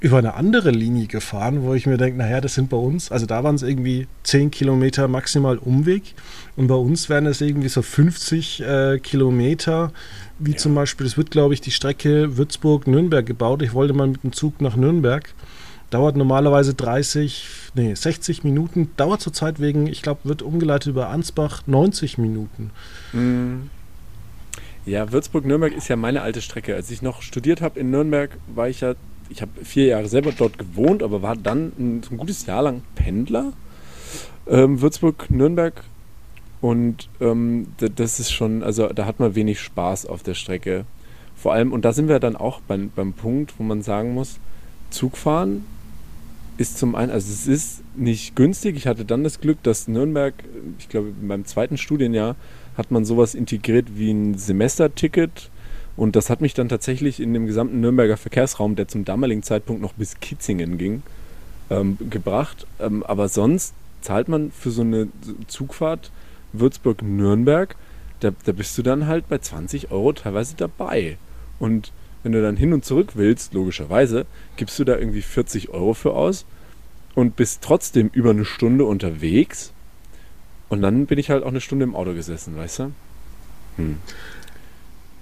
über 0.00 0.16
eine 0.16 0.34
andere 0.34 0.70
Linie 0.70 1.06
gefahren, 1.06 1.62
wo 1.62 1.74
ich 1.74 1.86
mir 1.86 1.98
denke, 1.98 2.18
naja, 2.18 2.40
das 2.40 2.54
sind 2.54 2.70
bei 2.70 2.76
uns, 2.76 3.12
also 3.12 3.26
da 3.26 3.44
waren 3.44 3.54
es 3.54 3.62
irgendwie 3.62 4.06
10 4.22 4.50
Kilometer 4.50 5.08
maximal 5.08 5.58
Umweg 5.58 6.14
und 6.56 6.68
bei 6.68 6.74
uns 6.74 7.10
wären 7.10 7.26
es 7.26 7.42
irgendwie 7.42 7.68
so 7.68 7.82
50 7.82 8.62
äh, 8.62 8.98
Kilometer, 8.98 9.92
wie 10.38 10.52
ja. 10.52 10.56
zum 10.56 10.74
Beispiel, 10.74 11.06
es 11.06 11.18
wird 11.18 11.30
glaube 11.30 11.52
ich 11.52 11.60
die 11.60 11.70
Strecke 11.70 12.38
Würzburg-Nürnberg 12.38 13.26
gebaut. 13.26 13.60
Ich 13.60 13.74
wollte 13.74 13.92
mal 13.92 14.06
mit 14.06 14.24
dem 14.24 14.32
Zug 14.32 14.62
nach 14.62 14.74
Nürnberg. 14.74 15.34
Dauert 15.90 16.16
normalerweise 16.16 16.74
30, 16.74 17.46
nee, 17.74 17.94
60 17.94 18.44
Minuten. 18.44 18.90
Dauert 18.96 19.20
zurzeit 19.20 19.60
wegen, 19.60 19.86
ich 19.86 20.02
glaube, 20.02 20.20
wird 20.24 20.42
umgeleitet 20.42 20.88
über 20.88 21.08
Ansbach 21.08 21.62
90 21.66 22.18
Minuten. 22.18 22.70
Mhm. 23.12 23.70
Ja, 24.86 25.12
Würzburg-Nürnberg 25.12 25.74
ist 25.74 25.88
ja 25.88 25.96
meine 25.96 26.22
alte 26.22 26.40
Strecke. 26.40 26.74
Als 26.74 26.90
ich 26.90 27.02
noch 27.02 27.22
studiert 27.22 27.60
habe 27.60 27.78
in 27.78 27.90
Nürnberg, 27.90 28.30
war 28.54 28.68
ich 28.68 28.80
ja 28.80 28.94
ich 29.30 29.40
habe 29.42 29.64
vier 29.64 29.86
Jahre 29.86 30.08
selber 30.08 30.32
dort 30.36 30.58
gewohnt, 30.58 31.02
aber 31.02 31.22
war 31.22 31.36
dann 31.36 31.72
ein, 31.78 32.02
ein 32.10 32.16
gutes 32.18 32.46
Jahr 32.46 32.62
lang 32.62 32.82
Pendler. 32.96 33.52
Ähm, 34.46 34.80
Würzburg, 34.80 35.30
Nürnberg. 35.30 35.84
Und 36.60 37.08
ähm, 37.20 37.68
das 37.78 38.20
ist 38.20 38.32
schon, 38.32 38.62
also 38.62 38.88
da 38.88 39.06
hat 39.06 39.18
man 39.18 39.34
wenig 39.34 39.60
Spaß 39.60 40.04
auf 40.06 40.22
der 40.22 40.34
Strecke. 40.34 40.84
Vor 41.34 41.54
allem, 41.54 41.72
und 41.72 41.84
da 41.84 41.92
sind 41.92 42.08
wir 42.08 42.18
dann 42.18 42.36
auch 42.36 42.60
beim, 42.60 42.90
beim 42.94 43.14
Punkt, 43.14 43.54
wo 43.58 43.62
man 43.62 43.80
sagen 43.82 44.12
muss, 44.12 44.38
Zugfahren 44.90 45.64
ist 46.60 46.76
zum 46.76 46.94
einen, 46.94 47.10
also 47.10 47.32
es 47.32 47.46
ist 47.46 47.82
nicht 47.96 48.36
günstig. 48.36 48.76
Ich 48.76 48.86
hatte 48.86 49.06
dann 49.06 49.24
das 49.24 49.40
Glück, 49.40 49.62
dass 49.62 49.88
Nürnberg, 49.88 50.34
ich 50.78 50.90
glaube, 50.90 51.12
beim 51.22 51.46
zweiten 51.46 51.78
Studienjahr 51.78 52.36
hat 52.76 52.90
man 52.90 53.06
sowas 53.06 53.34
integriert 53.34 53.86
wie 53.96 54.10
ein 54.10 54.36
Semesterticket 54.36 55.50
und 55.96 56.16
das 56.16 56.28
hat 56.28 56.42
mich 56.42 56.52
dann 56.52 56.68
tatsächlich 56.68 57.18
in 57.18 57.32
dem 57.32 57.46
gesamten 57.46 57.80
Nürnberger 57.80 58.18
Verkehrsraum, 58.18 58.76
der 58.76 58.88
zum 58.88 59.06
damaligen 59.06 59.42
Zeitpunkt 59.42 59.80
noch 59.80 59.94
bis 59.94 60.20
Kitzingen 60.20 60.76
ging, 60.76 61.02
ähm, 61.70 61.96
gebracht. 62.10 62.66
Ähm, 62.78 63.04
aber 63.04 63.30
sonst 63.30 63.72
zahlt 64.02 64.28
man 64.28 64.52
für 64.52 64.70
so 64.70 64.82
eine 64.82 65.08
Zugfahrt 65.46 66.10
Würzburg-Nürnberg, 66.52 67.74
da, 68.20 68.32
da 68.44 68.52
bist 68.52 68.76
du 68.76 68.82
dann 68.82 69.06
halt 69.06 69.30
bei 69.30 69.38
20 69.38 69.90
Euro 69.92 70.12
teilweise 70.12 70.56
dabei. 70.56 71.16
Und 71.58 71.90
wenn 72.22 72.32
du 72.32 72.42
dann 72.42 72.56
hin 72.56 72.72
und 72.72 72.84
zurück 72.84 73.12
willst, 73.14 73.54
logischerweise, 73.54 74.26
gibst 74.56 74.78
du 74.78 74.84
da 74.84 74.96
irgendwie 74.96 75.22
40 75.22 75.70
Euro 75.70 75.94
für 75.94 76.14
aus 76.14 76.44
und 77.14 77.36
bist 77.36 77.62
trotzdem 77.62 78.10
über 78.12 78.30
eine 78.30 78.44
Stunde 78.44 78.84
unterwegs. 78.84 79.72
Und 80.68 80.82
dann 80.82 81.06
bin 81.06 81.18
ich 81.18 81.30
halt 81.30 81.42
auch 81.42 81.48
eine 81.48 81.60
Stunde 81.60 81.84
im 81.84 81.96
Auto 81.96 82.14
gesessen, 82.14 82.56
weißt 82.56 82.78
du? 82.80 82.92
Hm. 83.76 83.98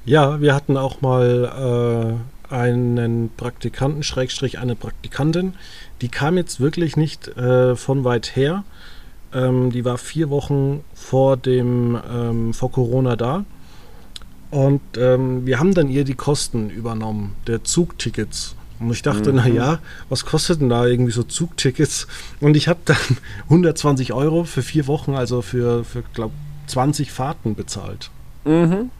Ja, 0.05 0.41
wir 0.41 0.55
hatten 0.55 0.77
auch 0.77 1.01
mal 1.01 2.19
äh, 2.51 2.55
einen 2.55 3.31
Praktikanten, 3.37 4.03
Schrägstrich 4.03 4.59
eine 4.59 4.75
Praktikantin, 4.75 5.55
die 6.01 6.09
kam 6.09 6.37
jetzt 6.37 6.61
wirklich 6.61 6.97
nicht 6.97 7.29
äh, 7.29 7.77
von 7.77 8.05
weit 8.05 8.37
her. 8.37 8.65
Ähm, 9.35 9.71
die 9.71 9.85
war 9.85 9.99
vier 9.99 10.31
Wochen 10.31 10.83
vor 10.95 11.37
dem 11.37 11.99
ähm, 12.11 12.55
vor 12.55 12.73
Corona 12.73 13.17
da. 13.17 13.45
Und 14.51 14.81
ähm, 14.97 15.45
wir 15.47 15.59
haben 15.59 15.75
dann 15.75 15.89
ihr 15.89 16.05
die 16.05 16.15
Kosten 16.15 16.71
übernommen, 16.71 17.35
der 17.47 17.65
Zugtickets. 17.65 18.55
Und 18.81 18.93
ich 18.93 19.03
dachte, 19.03 19.31
mhm. 19.31 19.37
naja, 19.37 19.81
was 20.09 20.25
kostet 20.25 20.61
denn 20.61 20.69
da 20.69 20.87
irgendwie 20.87 21.13
so 21.13 21.23
Zugtickets? 21.23 22.07
Und 22.41 22.57
ich 22.57 22.69
habe 22.69 22.81
dann 22.85 22.97
120 23.45 24.13
Euro 24.13 24.45
für 24.45 24.63
vier 24.63 24.87
Wochen, 24.87 25.15
also 25.15 25.43
für, 25.43 25.85
für 25.85 26.03
glaube 26.15 26.35
20 26.69 27.11
Fahrten 27.11 27.55
bezahlt. 27.55 28.11
Mhm. 28.45 28.91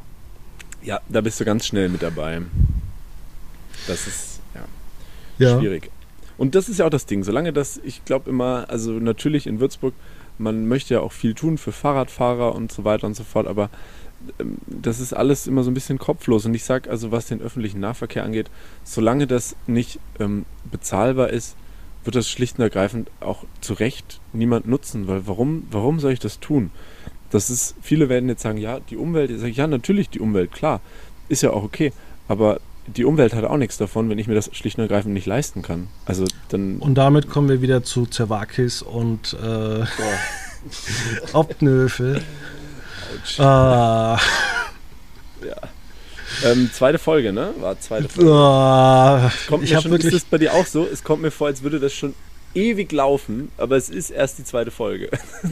Ja, 0.83 1.01
da 1.09 1.21
bist 1.21 1.41
du 1.41 1.45
ganz 1.45 1.67
schnell 1.67 1.89
mit 1.89 2.03
dabei. 2.03 2.43
Das 3.87 4.07
ist 4.07 4.41
ja, 4.55 4.65
ja. 5.39 5.59
schwierig. 5.59 5.91
Und 6.37 6.55
das 6.55 6.69
ist 6.69 6.79
ja 6.79 6.87
auch 6.87 6.91
das 6.91 7.07
Ding. 7.07 7.25
Solange 7.25 7.53
das, 7.53 7.81
ich 7.83 8.05
glaube 8.05 8.31
immer, 8.31 8.67
also 8.69 8.93
natürlich 8.93 9.47
in 9.47 9.61
Würzburg, 9.61 9.95
man 10.39 10.69
möchte 10.69 10.95
ja 10.95 11.01
auch 11.01 11.13
viel 11.13 11.35
tun 11.35 11.59
für 11.59 11.73
Fahrradfahrer 11.73 12.55
und 12.55 12.71
so 12.71 12.85
weiter 12.85 13.07
und 13.07 13.15
so 13.15 13.25
fort, 13.25 13.49
aber 13.49 13.71
das 14.67 15.01
ist 15.01 15.13
alles 15.13 15.47
immer 15.47 15.63
so 15.63 15.71
ein 15.71 15.75
bisschen 15.75 15.99
kopflos. 15.99 16.45
Und 16.47 16.55
ich 16.55 16.65
sage 16.65 16.91
also, 16.91 17.13
was 17.13 17.27
den 17.27 17.41
öffentlichen 17.41 17.81
Nahverkehr 17.81 18.25
angeht, 18.25 18.51
solange 18.85 19.27
das 19.27 19.57
nicht 19.67 20.01
ähm, 20.19 20.45
bezahlbar 20.71 21.31
ist, 21.31 21.57
wird 22.05 22.17
das 22.17 22.29
schlicht 22.29 22.59
und 22.59 22.63
ergreifend 22.63 23.11
auch 23.21 23.45
zu 23.61 23.75
Recht 23.75 24.21
niemand 24.33 24.67
nutzen. 24.67 25.09
Weil 25.09 25.27
warum, 25.27 25.67
warum 25.71 26.01
soll 26.01 26.13
ich 26.13 26.21
das 26.21 26.41
tun? 26.41 26.71
Das 27.31 27.51
ist, 27.51 27.75
viele 27.83 28.09
werden 28.09 28.29
jetzt 28.29 28.43
sagen, 28.43 28.59
ja, 28.59 28.81
die 28.81 28.97
Umwelt, 28.97 29.31
ich 29.31 29.41
sage, 29.41 29.53
ja, 29.53 29.67
natürlich 29.67 30.09
die 30.09 30.21
Umwelt, 30.21 30.53
klar, 30.53 30.81
ist 31.29 31.43
ja 31.43 31.51
auch 31.51 31.63
okay. 31.63 31.93
Aber 32.27 32.61
die 32.87 33.05
Umwelt 33.05 33.35
hat 33.35 33.45
auch 33.45 33.57
nichts 33.57 33.77
davon, 33.77 34.09
wenn 34.09 34.19
ich 34.19 34.27
mir 34.29 34.35
das 34.35 34.51
schlicht 34.53 34.79
und 34.79 34.83
ergreifend 34.83 35.13
nicht 35.13 35.27
leisten 35.27 35.63
kann. 35.63 35.89
Also 36.07 36.25
dann. 36.49 36.79
Und 36.79 36.95
damit 36.95 37.29
kommen 37.29 37.49
wir 37.49 37.61
wieder 37.61 37.83
zu 37.83 38.07
Zerwakis 38.07 38.83
und 38.83 39.37
äh, 39.43 39.85
Obnöfel. 43.15 43.45
Ah. 43.45 44.21
Ja. 45.47 45.57
Ähm, 46.45 46.71
zweite 46.73 46.99
Folge, 46.99 47.33
ne? 47.33 47.53
War 47.61 47.79
zweite 47.81 48.09
Folge. 48.09 48.31
Oh, 48.31 49.49
kommt 49.49 49.65
ich 49.65 49.73
mir 49.73 49.81
schon, 49.81 49.91
wirklich 49.91 50.13
ist 50.13 50.23
das 50.23 50.31
bei 50.31 50.39
dir 50.39 50.55
auch 50.55 50.67
so? 50.67 50.87
Es 50.87 51.03
kommt 51.03 51.23
mir 51.23 51.31
vor, 51.31 51.49
als 51.49 51.63
würde 51.63 51.81
das 51.81 51.93
schon 51.93 52.15
ewig 52.55 52.93
laufen, 52.93 53.51
aber 53.57 53.77
es 53.77 53.89
ist 53.89 54.11
erst 54.11 54.39
die 54.39 54.45
zweite 54.45 54.71
Folge. 54.71 55.11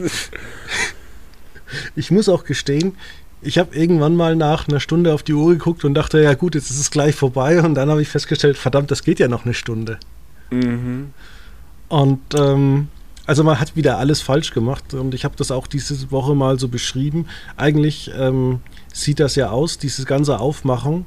ich 1.96 2.10
muss 2.10 2.28
auch 2.28 2.44
gestehen, 2.44 2.96
ich 3.42 3.58
habe 3.58 3.76
irgendwann 3.76 4.16
mal 4.16 4.34
nach 4.34 4.68
einer 4.68 4.80
Stunde 4.80 5.12
auf 5.12 5.22
die 5.22 5.34
Uhr 5.34 5.52
geguckt 5.52 5.84
und 5.84 5.94
dachte, 5.94 6.20
ja 6.20 6.34
gut, 6.34 6.54
jetzt 6.54 6.70
ist 6.70 6.80
es 6.80 6.90
gleich 6.90 7.14
vorbei. 7.14 7.60
Und 7.60 7.74
dann 7.74 7.90
habe 7.90 8.02
ich 8.02 8.08
festgestellt, 8.08 8.56
verdammt, 8.56 8.90
das 8.90 9.02
geht 9.02 9.18
ja 9.18 9.28
noch 9.28 9.44
eine 9.44 9.54
Stunde. 9.54 9.98
Mhm. 10.50 11.12
Und 11.88 12.20
ähm, 12.34 12.88
also 13.26 13.42
man 13.42 13.58
hat 13.58 13.76
wieder 13.76 13.98
alles 13.98 14.20
falsch 14.22 14.52
gemacht 14.52 14.94
und 14.94 15.14
ich 15.14 15.24
habe 15.24 15.34
das 15.36 15.50
auch 15.50 15.66
diese 15.66 16.10
Woche 16.10 16.34
mal 16.34 16.58
so 16.58 16.68
beschrieben. 16.68 17.26
Eigentlich 17.56 18.10
ähm, 18.16 18.60
sieht 18.92 19.20
das 19.20 19.34
ja 19.34 19.50
aus, 19.50 19.78
diese 19.78 20.04
ganze 20.04 20.38
Aufmachung, 20.38 21.04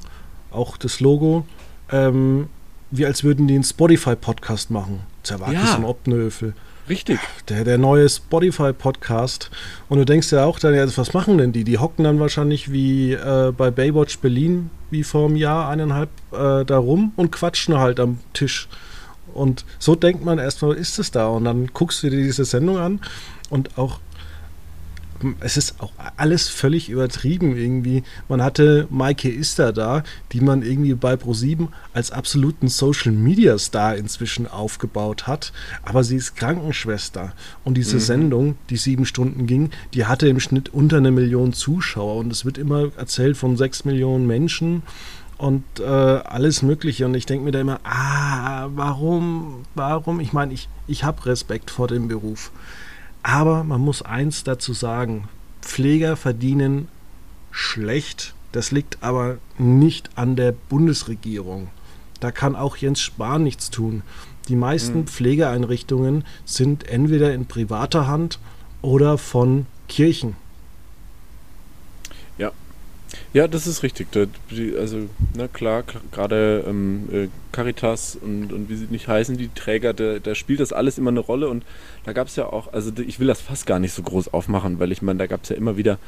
auch 0.50 0.76
das 0.76 1.00
Logo, 1.00 1.46
ähm, 1.90 2.48
wie 2.90 3.06
als 3.06 3.24
würden 3.24 3.48
die 3.48 3.54
einen 3.54 3.64
Spotify-Podcast 3.64 4.70
machen. 4.70 5.00
Zerwakis 5.22 5.70
ja. 5.70 5.76
und 5.76 5.84
Obnöfel. 5.84 6.54
Richtig. 6.88 7.20
Der, 7.48 7.64
der 7.64 7.78
neue 7.78 8.08
Spotify-Podcast. 8.08 9.50
Und 9.88 9.98
du 9.98 10.04
denkst 10.04 10.32
ja 10.32 10.44
auch 10.44 10.58
dann, 10.58 10.74
ja, 10.74 10.84
was 10.96 11.14
machen 11.14 11.38
denn 11.38 11.52
die? 11.52 11.62
Die 11.62 11.78
hocken 11.78 12.04
dann 12.04 12.18
wahrscheinlich 12.18 12.72
wie 12.72 13.12
äh, 13.12 13.52
bei 13.56 13.70
Baywatch 13.70 14.18
Berlin, 14.18 14.70
wie 14.90 15.04
vor 15.04 15.26
einem 15.26 15.36
Jahr, 15.36 15.68
eineinhalb, 15.68 16.10
äh, 16.32 16.64
da 16.64 16.78
rum 16.78 17.12
und 17.16 17.30
quatschen 17.30 17.78
halt 17.78 18.00
am 18.00 18.18
Tisch. 18.32 18.68
Und 19.34 19.64
so 19.78 19.94
denkt 19.94 20.24
man 20.24 20.38
erstmal, 20.38 20.74
ist 20.74 20.98
es 20.98 21.10
da? 21.10 21.28
Und 21.28 21.44
dann 21.44 21.68
guckst 21.68 22.02
du 22.02 22.10
dir 22.10 22.22
diese 22.22 22.44
Sendung 22.44 22.78
an 22.78 23.00
und 23.48 23.78
auch 23.78 24.00
es 25.40 25.56
ist 25.56 25.80
auch 25.80 25.92
alles 26.16 26.48
völlig 26.48 26.88
übertrieben 26.88 27.56
irgendwie. 27.56 28.02
Man 28.28 28.42
hatte 28.42 28.86
Maike 28.90 29.28
Ister 29.30 29.72
da, 29.72 30.02
die 30.32 30.40
man 30.40 30.62
irgendwie 30.62 30.94
bei 30.94 31.14
Pro7 31.14 31.68
als 31.92 32.10
absoluten 32.10 32.68
Social 32.68 33.12
Media 33.12 33.58
Star 33.58 33.96
inzwischen 33.96 34.46
aufgebaut 34.46 35.26
hat. 35.26 35.52
Aber 35.82 36.04
sie 36.04 36.16
ist 36.16 36.36
Krankenschwester. 36.36 37.34
Und 37.64 37.76
diese 37.76 37.96
mhm. 37.96 38.00
Sendung, 38.00 38.58
die 38.70 38.76
sieben 38.76 39.04
Stunden 39.04 39.46
ging, 39.46 39.70
die 39.94 40.06
hatte 40.06 40.28
im 40.28 40.40
Schnitt 40.40 40.70
unter 40.70 40.96
eine 40.96 41.10
Million 41.10 41.52
Zuschauer. 41.52 42.16
Und 42.16 42.32
es 42.32 42.44
wird 42.44 42.58
immer 42.58 42.90
erzählt 42.96 43.36
von 43.36 43.56
sechs 43.56 43.84
Millionen 43.84 44.26
Menschen 44.26 44.82
und 45.40 45.64
äh, 45.80 45.84
alles 45.84 46.60
Mögliche. 46.60 47.06
Und 47.06 47.14
ich 47.14 47.24
denke 47.24 47.46
mir 47.46 47.50
da 47.50 47.60
immer, 47.60 47.80
ah, 47.82 48.68
warum, 48.74 49.62
warum? 49.74 50.20
Ich 50.20 50.34
meine, 50.34 50.52
ich, 50.52 50.68
ich 50.86 51.02
habe 51.02 51.24
Respekt 51.24 51.70
vor 51.70 51.88
dem 51.88 52.08
Beruf. 52.08 52.52
Aber 53.22 53.64
man 53.64 53.80
muss 53.80 54.02
eins 54.02 54.44
dazu 54.44 54.74
sagen, 54.74 55.28
Pfleger 55.62 56.16
verdienen 56.16 56.88
schlecht. 57.50 58.34
Das 58.52 58.70
liegt 58.70 59.02
aber 59.02 59.38
nicht 59.56 60.10
an 60.14 60.36
der 60.36 60.52
Bundesregierung. 60.52 61.68
Da 62.20 62.30
kann 62.32 62.54
auch 62.54 62.76
Jens 62.76 63.00
Spahn 63.00 63.42
nichts 63.42 63.70
tun. 63.70 64.02
Die 64.48 64.56
meisten 64.56 65.00
mhm. 65.00 65.06
Pflegeeinrichtungen 65.06 66.24
sind 66.44 66.86
entweder 66.86 67.32
in 67.32 67.46
privater 67.46 68.06
Hand 68.06 68.38
oder 68.82 69.16
von 69.16 69.64
Kirchen. 69.88 70.36
Ja, 73.32 73.46
das 73.46 73.66
ist 73.66 73.82
richtig. 73.82 74.08
Also, 74.76 75.08
na 75.36 75.46
klar, 75.46 75.84
gerade 76.10 76.64
ähm, 76.66 77.08
äh, 77.12 77.28
Caritas 77.52 78.16
und, 78.20 78.52
und 78.52 78.68
wie 78.68 78.76
sie 78.76 78.86
nicht 78.90 79.08
heißen, 79.08 79.36
die 79.36 79.48
Träger, 79.54 79.92
da, 79.92 80.18
da 80.18 80.34
spielt 80.34 80.60
das 80.60 80.72
alles 80.72 80.98
immer 80.98 81.10
eine 81.10 81.20
Rolle. 81.20 81.48
Und 81.48 81.64
da 82.04 82.12
gab 82.12 82.28
es 82.28 82.36
ja 82.36 82.46
auch, 82.46 82.72
also 82.72 82.90
ich 83.06 83.20
will 83.20 83.26
das 83.26 83.40
fast 83.40 83.66
gar 83.66 83.78
nicht 83.78 83.92
so 83.92 84.02
groß 84.02 84.32
aufmachen, 84.32 84.78
weil 84.78 84.92
ich 84.92 85.02
meine, 85.02 85.18
da 85.18 85.26
gab 85.26 85.42
es 85.42 85.48
ja 85.48 85.56
immer 85.56 85.76
wieder 85.76 85.98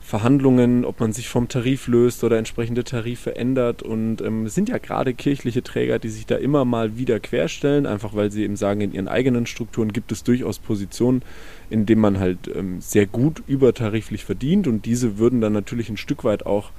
Verhandlungen, 0.00 0.84
ob 0.84 1.00
man 1.00 1.12
sich 1.12 1.28
vom 1.28 1.48
Tarif 1.48 1.86
löst 1.86 2.24
oder 2.24 2.38
entsprechende 2.38 2.84
Tarife 2.84 3.36
ändert. 3.36 3.82
Und 3.82 4.20
ähm, 4.20 4.46
es 4.46 4.54
sind 4.54 4.68
ja 4.68 4.78
gerade 4.78 5.14
kirchliche 5.14 5.62
Träger, 5.62 5.98
die 5.98 6.08
sich 6.08 6.26
da 6.26 6.36
immer 6.36 6.64
mal 6.64 6.96
wieder 6.96 7.20
querstellen, 7.20 7.86
einfach 7.86 8.14
weil 8.14 8.30
sie 8.30 8.44
eben 8.44 8.56
sagen, 8.56 8.80
in 8.80 8.92
ihren 8.92 9.08
eigenen 9.08 9.46
Strukturen 9.46 9.92
gibt 9.92 10.12
es 10.12 10.24
durchaus 10.24 10.58
Positionen, 10.58 11.22
in 11.70 11.86
dem 11.86 11.98
man 11.98 12.18
halt 12.18 12.50
ähm, 12.54 12.80
sehr 12.80 13.06
gut 13.06 13.42
übertariflich 13.46 14.24
verdient 14.24 14.66
und 14.66 14.86
diese 14.86 15.18
würden 15.18 15.40
dann 15.40 15.52
natürlich 15.52 15.90
ein 15.90 15.96
Stück 15.96 16.24
weit 16.24 16.46
auch 16.46 16.70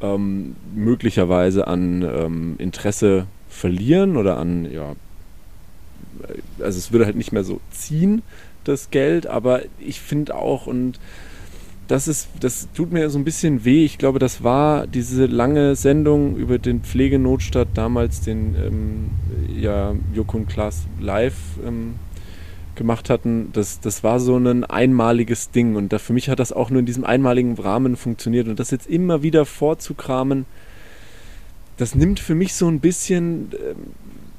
ähm, 0.00 0.56
möglicherweise 0.74 1.66
an 1.66 2.02
ähm, 2.02 2.54
Interesse 2.58 3.26
verlieren 3.50 4.16
oder 4.16 4.38
an, 4.38 4.70
ja, 4.70 4.94
also 6.60 6.78
es 6.78 6.92
würde 6.92 7.04
halt 7.04 7.16
nicht 7.16 7.32
mehr 7.32 7.44
so 7.44 7.60
ziehen, 7.70 8.22
das 8.64 8.90
Geld, 8.90 9.26
aber 9.26 9.62
ich 9.78 10.00
finde 10.00 10.34
auch 10.34 10.66
und 10.66 10.98
das 11.88 12.06
ist, 12.06 12.28
das 12.38 12.68
tut 12.72 12.92
mir 12.92 13.10
so 13.10 13.18
ein 13.18 13.24
bisschen 13.24 13.64
weh. 13.64 13.84
Ich 13.84 13.98
glaube, 13.98 14.20
das 14.20 14.44
war 14.44 14.86
diese 14.86 15.26
lange 15.26 15.74
Sendung 15.74 16.36
über 16.36 16.58
den 16.58 16.82
Pflegenotstand, 16.82 17.70
damals 17.74 18.20
den 18.20 18.54
ähm, 18.54 19.10
ja, 19.60 19.96
Joko 20.14 20.38
Klaas 20.48 20.86
live 21.00 21.34
ähm, 21.66 21.96
gemacht 22.76 23.10
hatten, 23.10 23.50
das, 23.52 23.80
das 23.80 24.04
war 24.04 24.20
so 24.20 24.36
ein 24.36 24.64
einmaliges 24.64 25.50
Ding. 25.50 25.74
Und 25.74 25.92
da, 25.92 25.98
für 25.98 26.12
mich 26.12 26.28
hat 26.28 26.38
das 26.38 26.52
auch 26.52 26.70
nur 26.70 26.80
in 26.80 26.86
diesem 26.86 27.04
einmaligen 27.04 27.58
Rahmen 27.58 27.96
funktioniert. 27.96 28.46
Und 28.46 28.60
das 28.60 28.70
jetzt 28.70 28.88
immer 28.88 29.22
wieder 29.22 29.44
vorzukramen, 29.44 30.46
das 31.80 31.94
nimmt 31.94 32.20
für 32.20 32.34
mich 32.34 32.54
so 32.54 32.68
ein 32.68 32.78
bisschen 32.78 33.52
äh, 33.52 33.74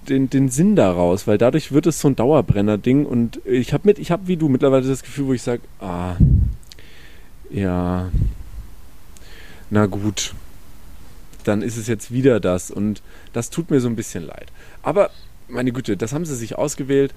den, 0.07 0.29
den 0.29 0.49
Sinn 0.49 0.75
daraus, 0.75 1.25
weil 1.25 1.39
dadurch 1.39 1.71
wird 1.71 1.87
es 1.87 1.99
so 1.99 2.07
ein 2.07 2.15
Dauerbrenner-Ding. 2.15 3.05
Und 3.05 3.41
ich 3.45 3.73
habe 3.73 3.87
mit, 3.87 3.97
wie 4.27 4.37
du 4.37 4.47
mittlerweile 4.47 4.87
das 4.87 5.01
Gefühl, 5.01 5.27
wo 5.27 5.33
ich 5.33 5.41
sage, 5.41 5.61
ah, 5.79 6.17
ja, 7.49 8.11
na 9.71 9.85
gut, 9.87 10.35
dann 11.43 11.63
ist 11.63 11.77
es 11.77 11.87
jetzt 11.87 12.11
wieder 12.11 12.39
das. 12.39 12.69
Und 12.69 13.01
das 13.33 13.49
tut 13.49 13.71
mir 13.71 13.81
so 13.81 13.87
ein 13.87 13.95
bisschen 13.95 14.23
leid. 14.23 14.51
Aber 14.83 15.09
meine 15.47 15.71
Güte, 15.71 15.97
das 15.97 16.13
haben 16.13 16.25
sie 16.25 16.35
sich 16.35 16.57
ausgewählt. 16.59 17.13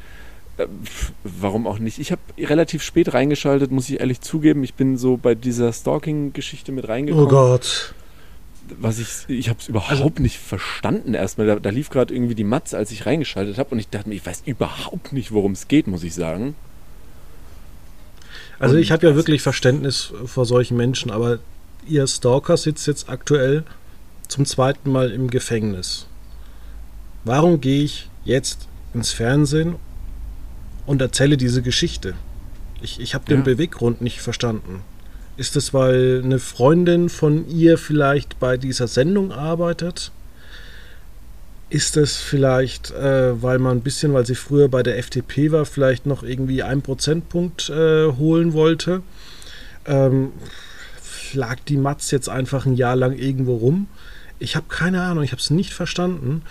Äh, 0.57 0.69
warum 1.23 1.67
auch 1.67 1.79
nicht? 1.79 1.99
Ich 1.99 2.13
habe 2.13 2.23
relativ 2.39 2.83
spät 2.83 3.13
reingeschaltet, 3.13 3.71
muss 3.71 3.91
ich 3.91 4.01
ehrlich 4.01 4.23
zugeben. 4.23 4.65
Ich 4.65 4.73
bin 4.73 4.97
so 4.97 5.19
bei 5.19 5.35
dieser 5.35 5.71
Stalking-Geschichte 5.71 6.73
mit 6.73 6.89
reingekommen. 6.89 7.27
Oh 7.27 7.29
Gott. 7.29 7.95
Was 8.79 8.99
ich, 8.99 9.09
ich 9.29 9.49
habe 9.49 9.59
es 9.61 9.69
überhaupt 9.69 9.91
also, 9.91 10.13
nicht 10.19 10.39
verstanden 10.39 11.15
erstmal. 11.15 11.47
Da, 11.47 11.57
da 11.57 11.71
lief 11.71 11.91
gerade 11.91 12.15
irgendwie 12.15 12.35
die 12.35 12.45
Matz, 12.45 12.75
als 12.75 12.91
ich 12.91 13.07
reingeschaltet 13.07 13.59
habe 13.59 13.71
und 13.71 13.79
ich 13.79 13.89
dachte 13.89 14.09
mir, 14.09 14.15
ich 14.15 14.25
weiß 14.25 14.43
überhaupt 14.47 15.13
nicht, 15.13 15.33
worum 15.33 15.53
es 15.53 15.69
geht, 15.69 15.87
muss 15.87 16.03
ich 16.03 16.15
sagen. 16.15 16.55
Also 18.59 18.77
und 18.77 18.81
ich 18.81 18.91
habe 18.93 19.07
ja 19.07 19.15
wirklich 19.15 19.43
Verständnis 19.43 20.13
vor 20.25 20.47
solchen 20.47 20.77
Menschen, 20.77 21.11
aber 21.11 21.41
ihr 21.87 22.07
Stalker 22.07 22.57
sitzt 22.57 22.87
jetzt 22.87 23.09
aktuell 23.09 23.65
zum 24.29 24.47
zweiten 24.47 24.91
Mal 24.91 25.11
im 25.11 25.29
Gefängnis. 25.29 26.07
Warum 27.25 27.61
gehe 27.61 27.83
ich 27.83 28.09
jetzt 28.25 28.69
ins 28.95 29.13
Fernsehen 29.13 29.77
und 30.87 31.01
erzähle 31.01 31.37
diese 31.37 31.63
Geschichte. 31.63 32.15
Ich, 32.83 33.01
ich 33.01 33.15
habe 33.15 33.25
den 33.27 33.39
ja. 33.39 33.45
Beweggrund 33.45 34.01
nicht 34.01 34.21
verstanden. 34.21 34.83
Ist 35.37 35.57
es, 35.57 35.75
weil 35.75 36.23
eine 36.23 36.39
Freundin 36.39 37.09
von 37.09 37.49
ihr 37.49 37.77
vielleicht 37.77 38.39
bei 38.39 38.57
dieser 38.57 38.87
Sendung 38.87 39.33
arbeitet? 39.33 40.13
Ist 41.71 41.97
es 41.97 42.19
vielleicht, 42.19 42.93
äh, 42.93 43.43
weil 43.43 43.59
man 43.59 43.79
ein 43.79 43.83
bisschen, 43.83 44.13
weil 44.13 44.27
sie 44.27 44.37
früher 44.37 44.69
bei 44.69 44.85
der 44.85 44.97
FDP 44.99 45.51
war, 45.51 45.65
vielleicht 45.65 46.07
noch 46.07 46.23
irgendwie 46.23 46.63
einen 46.63 46.83
Prozentpunkt 46.83 47.69
äh, 47.69 48.13
holen 48.13 48.53
wollte? 48.53 49.03
Ähm, 49.87 50.33
lag 51.33 51.59
die 51.67 51.79
Matz 51.79 52.13
jetzt 52.13 52.29
einfach 52.29 52.65
ein 52.65 52.77
Jahr 52.77 52.95
lang 52.95 53.19
irgendwo 53.19 53.57
rum? 53.57 53.89
Ich 54.39 54.55
habe 54.55 54.67
keine 54.69 55.03
Ahnung, 55.03 55.25
ich 55.25 55.33
habe 55.33 55.41
es 55.41 55.51
nicht 55.51 55.73
verstanden. 55.73 56.43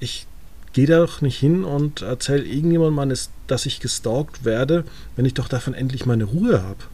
Ich 0.00 0.26
geh 0.72 0.86
da 0.86 0.98
doch 0.98 1.20
nicht 1.20 1.38
hin 1.38 1.62
und 1.62 2.02
erzähl 2.02 2.44
irgendjemandem, 2.44 3.16
dass 3.46 3.66
ich 3.66 3.78
gestalkt 3.78 4.44
werde, 4.44 4.84
wenn 5.14 5.26
ich 5.26 5.34
doch 5.34 5.48
davon 5.48 5.74
endlich 5.74 6.06
meine 6.06 6.24
Ruhe 6.24 6.62
habe. 6.62 6.84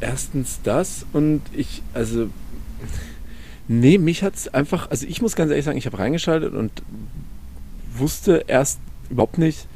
Erstens 0.00 0.60
das 0.62 1.06
und 1.12 1.42
ich, 1.52 1.82
also 1.94 2.28
Nee, 3.72 3.98
mich 3.98 4.24
hat 4.24 4.34
es 4.34 4.52
einfach, 4.52 4.90
also 4.90 5.06
ich 5.06 5.22
muss 5.22 5.36
ganz 5.36 5.50
ehrlich 5.50 5.64
sagen, 5.64 5.78
ich 5.78 5.86
habe 5.86 6.00
reingeschaltet 6.00 6.54
und 6.54 6.72
wusste 7.96 8.44
erst 8.48 8.80
überhaupt 9.10 9.38
nicht, 9.38 9.68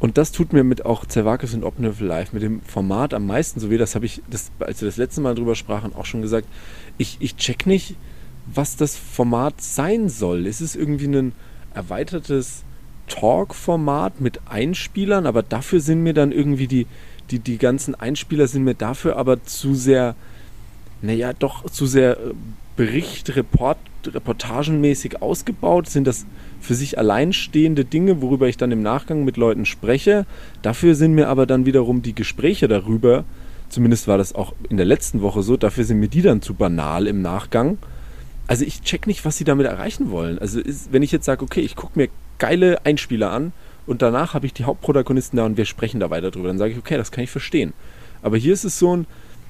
und 0.00 0.18
das 0.18 0.32
tut 0.32 0.52
mir 0.52 0.64
mit 0.64 0.84
auch 0.84 1.06
Zervakis 1.06 1.54
und 1.54 1.62
Opnövel 1.62 2.08
Live, 2.08 2.32
mit 2.32 2.42
dem 2.42 2.60
Format 2.62 3.14
am 3.14 3.26
meisten 3.26 3.60
so 3.60 3.70
weh. 3.70 3.78
Das 3.78 3.94
habe 3.94 4.04
ich, 4.04 4.20
das, 4.28 4.50
als 4.58 4.82
wir 4.82 4.88
das 4.88 4.96
letzte 4.96 5.20
Mal 5.20 5.36
drüber 5.36 5.54
sprachen, 5.54 5.94
auch 5.94 6.06
schon 6.06 6.22
gesagt. 6.22 6.48
Ich, 6.98 7.18
ich 7.20 7.36
check 7.36 7.66
nicht, 7.66 7.96
was 8.52 8.76
das 8.76 8.96
Format 8.96 9.60
sein 9.60 10.08
soll. 10.08 10.46
Ist 10.46 10.60
es 10.60 10.74
irgendwie 10.74 11.06
ein 11.06 11.32
erweitertes 11.72 12.64
Talk-Format 13.06 14.20
mit 14.20 14.40
Einspielern, 14.46 15.24
aber 15.24 15.42
dafür 15.42 15.80
sind 15.80 16.02
mir 16.02 16.14
dann 16.14 16.32
irgendwie 16.32 16.66
die, 16.66 16.86
die, 17.30 17.38
die 17.38 17.58
ganzen 17.58 17.94
Einspieler 17.94 18.46
sind 18.46 18.64
mir 18.64 18.74
dafür 18.74 19.16
aber 19.16 19.42
zu 19.44 19.74
sehr, 19.74 20.14
naja, 21.02 21.32
doch 21.32 21.68
zu 21.70 21.86
sehr 21.86 22.18
äh, 22.18 22.32
Bericht, 22.76 23.36
Report, 23.36 23.78
reportagenmäßig 24.06 25.22
ausgebaut. 25.22 25.88
Sind 25.88 26.06
das 26.06 26.26
für 26.60 26.74
sich 26.74 26.98
alleinstehende 26.98 27.84
Dinge, 27.84 28.20
worüber 28.20 28.48
ich 28.48 28.56
dann 28.56 28.72
im 28.72 28.82
Nachgang 28.82 29.24
mit 29.24 29.36
Leuten 29.36 29.64
spreche. 29.64 30.26
Dafür 30.62 30.94
sind 30.94 31.14
mir 31.14 31.28
aber 31.28 31.46
dann 31.46 31.66
wiederum 31.66 32.02
die 32.02 32.14
Gespräche 32.14 32.68
darüber, 32.68 33.24
zumindest 33.68 34.08
war 34.08 34.18
das 34.18 34.34
auch 34.34 34.54
in 34.68 34.76
der 34.76 34.86
letzten 34.86 35.20
Woche 35.20 35.42
so, 35.42 35.56
dafür 35.56 35.84
sind 35.84 36.00
mir 36.00 36.08
die 36.08 36.22
dann 36.22 36.42
zu 36.42 36.54
banal 36.54 37.06
im 37.06 37.22
Nachgang. 37.22 37.78
Also 38.46 38.64
ich 38.64 38.82
check 38.82 39.06
nicht, 39.06 39.24
was 39.24 39.36
sie 39.36 39.44
damit 39.44 39.66
erreichen 39.66 40.10
wollen. 40.10 40.38
Also 40.38 40.60
ist, 40.60 40.92
wenn 40.92 41.02
ich 41.02 41.12
jetzt 41.12 41.24
sage, 41.24 41.44
okay, 41.44 41.60
ich 41.60 41.76
gucke 41.76 41.98
mir 41.98 42.08
geile 42.38 42.84
Einspieler 42.84 43.30
an 43.30 43.52
und 43.86 44.02
danach 44.02 44.34
habe 44.34 44.46
ich 44.46 44.54
die 44.54 44.64
Hauptprotagonisten 44.64 45.36
da 45.36 45.44
und 45.44 45.56
wir 45.56 45.64
sprechen 45.64 46.00
da 46.00 46.10
weiter 46.10 46.30
drüber, 46.30 46.48
dann 46.48 46.58
sage 46.58 46.72
ich, 46.72 46.78
okay, 46.78 46.96
das 46.96 47.10
kann 47.10 47.24
ich 47.24 47.30
verstehen. 47.30 47.72
Aber 48.22 48.36
hier 48.36 48.52
ist 48.52 48.64
es 48.64 48.78
so 48.78 48.96
ein, 48.96 49.06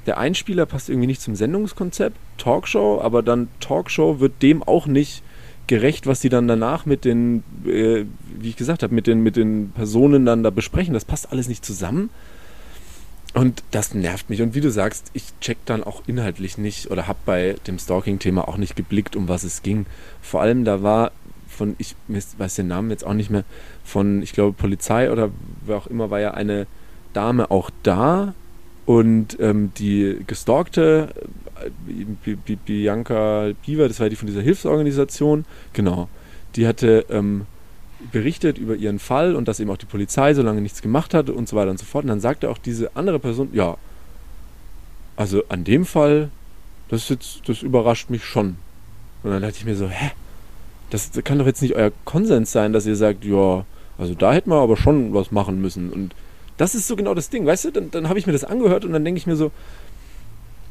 der 0.06 0.18
Einspieler 0.18 0.66
passt 0.66 0.88
irgendwie 0.88 1.06
nicht 1.06 1.20
zum 1.20 1.34
Sendungskonzept, 1.34 2.16
Talkshow, 2.38 3.00
aber 3.00 3.22
dann 3.22 3.48
Talkshow 3.60 4.20
wird 4.20 4.42
dem 4.42 4.62
auch 4.62 4.86
nicht 4.86 5.22
gerecht, 5.66 6.06
was 6.06 6.20
sie 6.20 6.28
dann 6.28 6.48
danach 6.48 6.84
mit 6.84 7.04
den, 7.04 7.42
äh, 7.64 8.04
wie 8.38 8.48
ich 8.48 8.56
gesagt 8.56 8.82
habe, 8.82 8.94
mit 8.94 9.06
den, 9.06 9.22
mit 9.22 9.36
den 9.36 9.70
Personen 9.70 10.26
dann 10.26 10.42
da 10.42 10.50
besprechen. 10.50 10.92
Das 10.92 11.04
passt 11.04 11.32
alles 11.32 11.48
nicht 11.48 11.64
zusammen. 11.64 12.10
Und 13.32 13.64
das 13.72 13.94
nervt 13.94 14.30
mich. 14.30 14.42
Und 14.42 14.54
wie 14.54 14.60
du 14.60 14.70
sagst, 14.70 15.10
ich 15.12 15.24
check 15.40 15.58
dann 15.64 15.82
auch 15.82 16.02
inhaltlich 16.06 16.56
nicht 16.56 16.90
oder 16.90 17.08
habe 17.08 17.18
bei 17.26 17.56
dem 17.66 17.78
Stalking-Thema 17.78 18.46
auch 18.46 18.58
nicht 18.58 18.76
geblickt, 18.76 19.16
um 19.16 19.28
was 19.28 19.42
es 19.42 19.62
ging. 19.62 19.86
Vor 20.22 20.40
allem 20.40 20.64
da 20.64 20.82
war 20.82 21.10
von, 21.54 21.74
ich 21.78 21.94
weiß 22.08 22.56
den 22.56 22.68
Namen 22.68 22.90
jetzt 22.90 23.06
auch 23.06 23.14
nicht 23.14 23.30
mehr, 23.30 23.44
von, 23.84 24.22
ich 24.22 24.32
glaube, 24.32 24.52
Polizei 24.52 25.10
oder 25.10 25.30
wer 25.64 25.76
auch 25.76 25.86
immer, 25.86 26.10
war 26.10 26.20
ja 26.20 26.32
eine 26.32 26.66
Dame 27.12 27.50
auch 27.50 27.70
da. 27.82 28.34
Und 28.86 29.38
ähm, 29.40 29.72
die 29.78 30.18
gestalkte 30.26 31.14
Bianca 32.66 33.52
Bieber, 33.64 33.88
das 33.88 34.00
war 34.00 34.10
die 34.10 34.16
von 34.16 34.26
dieser 34.26 34.42
Hilfsorganisation, 34.42 35.46
genau, 35.72 36.08
die 36.56 36.66
hatte 36.66 37.06
ähm, 37.08 37.46
berichtet 38.12 38.58
über 38.58 38.74
ihren 38.74 38.98
Fall 38.98 39.34
und 39.34 39.48
dass 39.48 39.60
eben 39.60 39.70
auch 39.70 39.78
die 39.78 39.86
Polizei 39.86 40.34
so 40.34 40.42
lange 40.42 40.60
nichts 40.60 40.82
gemacht 40.82 41.14
hat 41.14 41.30
und 41.30 41.48
so 41.48 41.56
weiter 41.56 41.70
und 41.70 41.78
so 41.78 41.86
fort. 41.86 42.04
Und 42.04 42.08
dann 42.08 42.20
sagte 42.20 42.50
auch 42.50 42.58
diese 42.58 42.94
andere 42.96 43.18
Person, 43.18 43.48
ja, 43.52 43.76
also 45.16 45.44
an 45.48 45.64
dem 45.64 45.86
Fall, 45.86 46.30
das, 46.88 47.08
jetzt, 47.08 47.48
das 47.48 47.62
überrascht 47.62 48.10
mich 48.10 48.24
schon. 48.24 48.56
Und 49.22 49.30
dann 49.30 49.40
dachte 49.40 49.56
ich 49.58 49.64
mir 49.64 49.76
so, 49.76 49.88
hä? 49.88 50.10
Das, 50.94 51.10
kann 51.24 51.38
doch 51.38 51.46
jetzt 51.46 51.60
nicht 51.60 51.74
euer 51.74 51.90
Konsens 52.04 52.52
sein, 52.52 52.72
dass 52.72 52.86
ihr 52.86 52.94
sagt, 52.94 53.24
ja, 53.24 53.64
also 53.98 54.14
da 54.14 54.32
hätten 54.32 54.50
wir 54.50 54.60
aber 54.60 54.76
schon 54.76 55.12
was 55.12 55.32
machen 55.32 55.60
müssen. 55.60 55.90
Und 55.90 56.14
das 56.56 56.76
ist 56.76 56.86
so 56.86 56.94
genau 56.94 57.14
das 57.14 57.30
Ding, 57.30 57.44
weißt 57.44 57.64
du? 57.64 57.70
Dann, 57.72 57.90
dann 57.90 58.08
habe 58.08 58.18
ich 58.20 58.26
mir 58.28 58.32
das 58.32 58.44
angehört 58.44 58.84
und 58.84 58.92
dann 58.92 59.04
denke 59.04 59.18
ich 59.18 59.26
mir 59.26 59.34
so, 59.34 59.50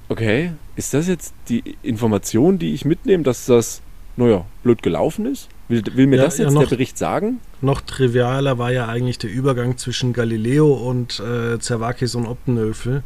Okay, 0.10 0.52
ist 0.76 0.94
das 0.94 1.08
jetzt 1.08 1.34
die 1.50 1.76
Information, 1.82 2.60
die 2.60 2.74
ich 2.74 2.86
mitnehme, 2.86 3.24
dass 3.24 3.46
das, 3.46 3.82
naja, 4.16 4.46
blöd 4.62 4.84
gelaufen 4.84 5.26
ist? 5.26 5.50
Will, 5.70 5.84
will 5.94 6.08
mir 6.08 6.18
ja, 6.18 6.24
das 6.24 6.38
jetzt 6.38 6.50
ja 6.50 6.54
noch, 6.54 6.62
der 6.62 6.70
Bericht 6.70 6.98
sagen? 6.98 7.40
Noch 7.62 7.82
trivialer 7.82 8.58
war 8.58 8.72
ja 8.72 8.88
eigentlich 8.88 9.18
der 9.18 9.30
Übergang 9.30 9.78
zwischen 9.78 10.14
Galileo 10.14 10.72
und 10.74 11.20
äh, 11.20 11.58
Zervakis 11.60 12.16
und 12.16 12.28
Optenöfel, 12.28 13.04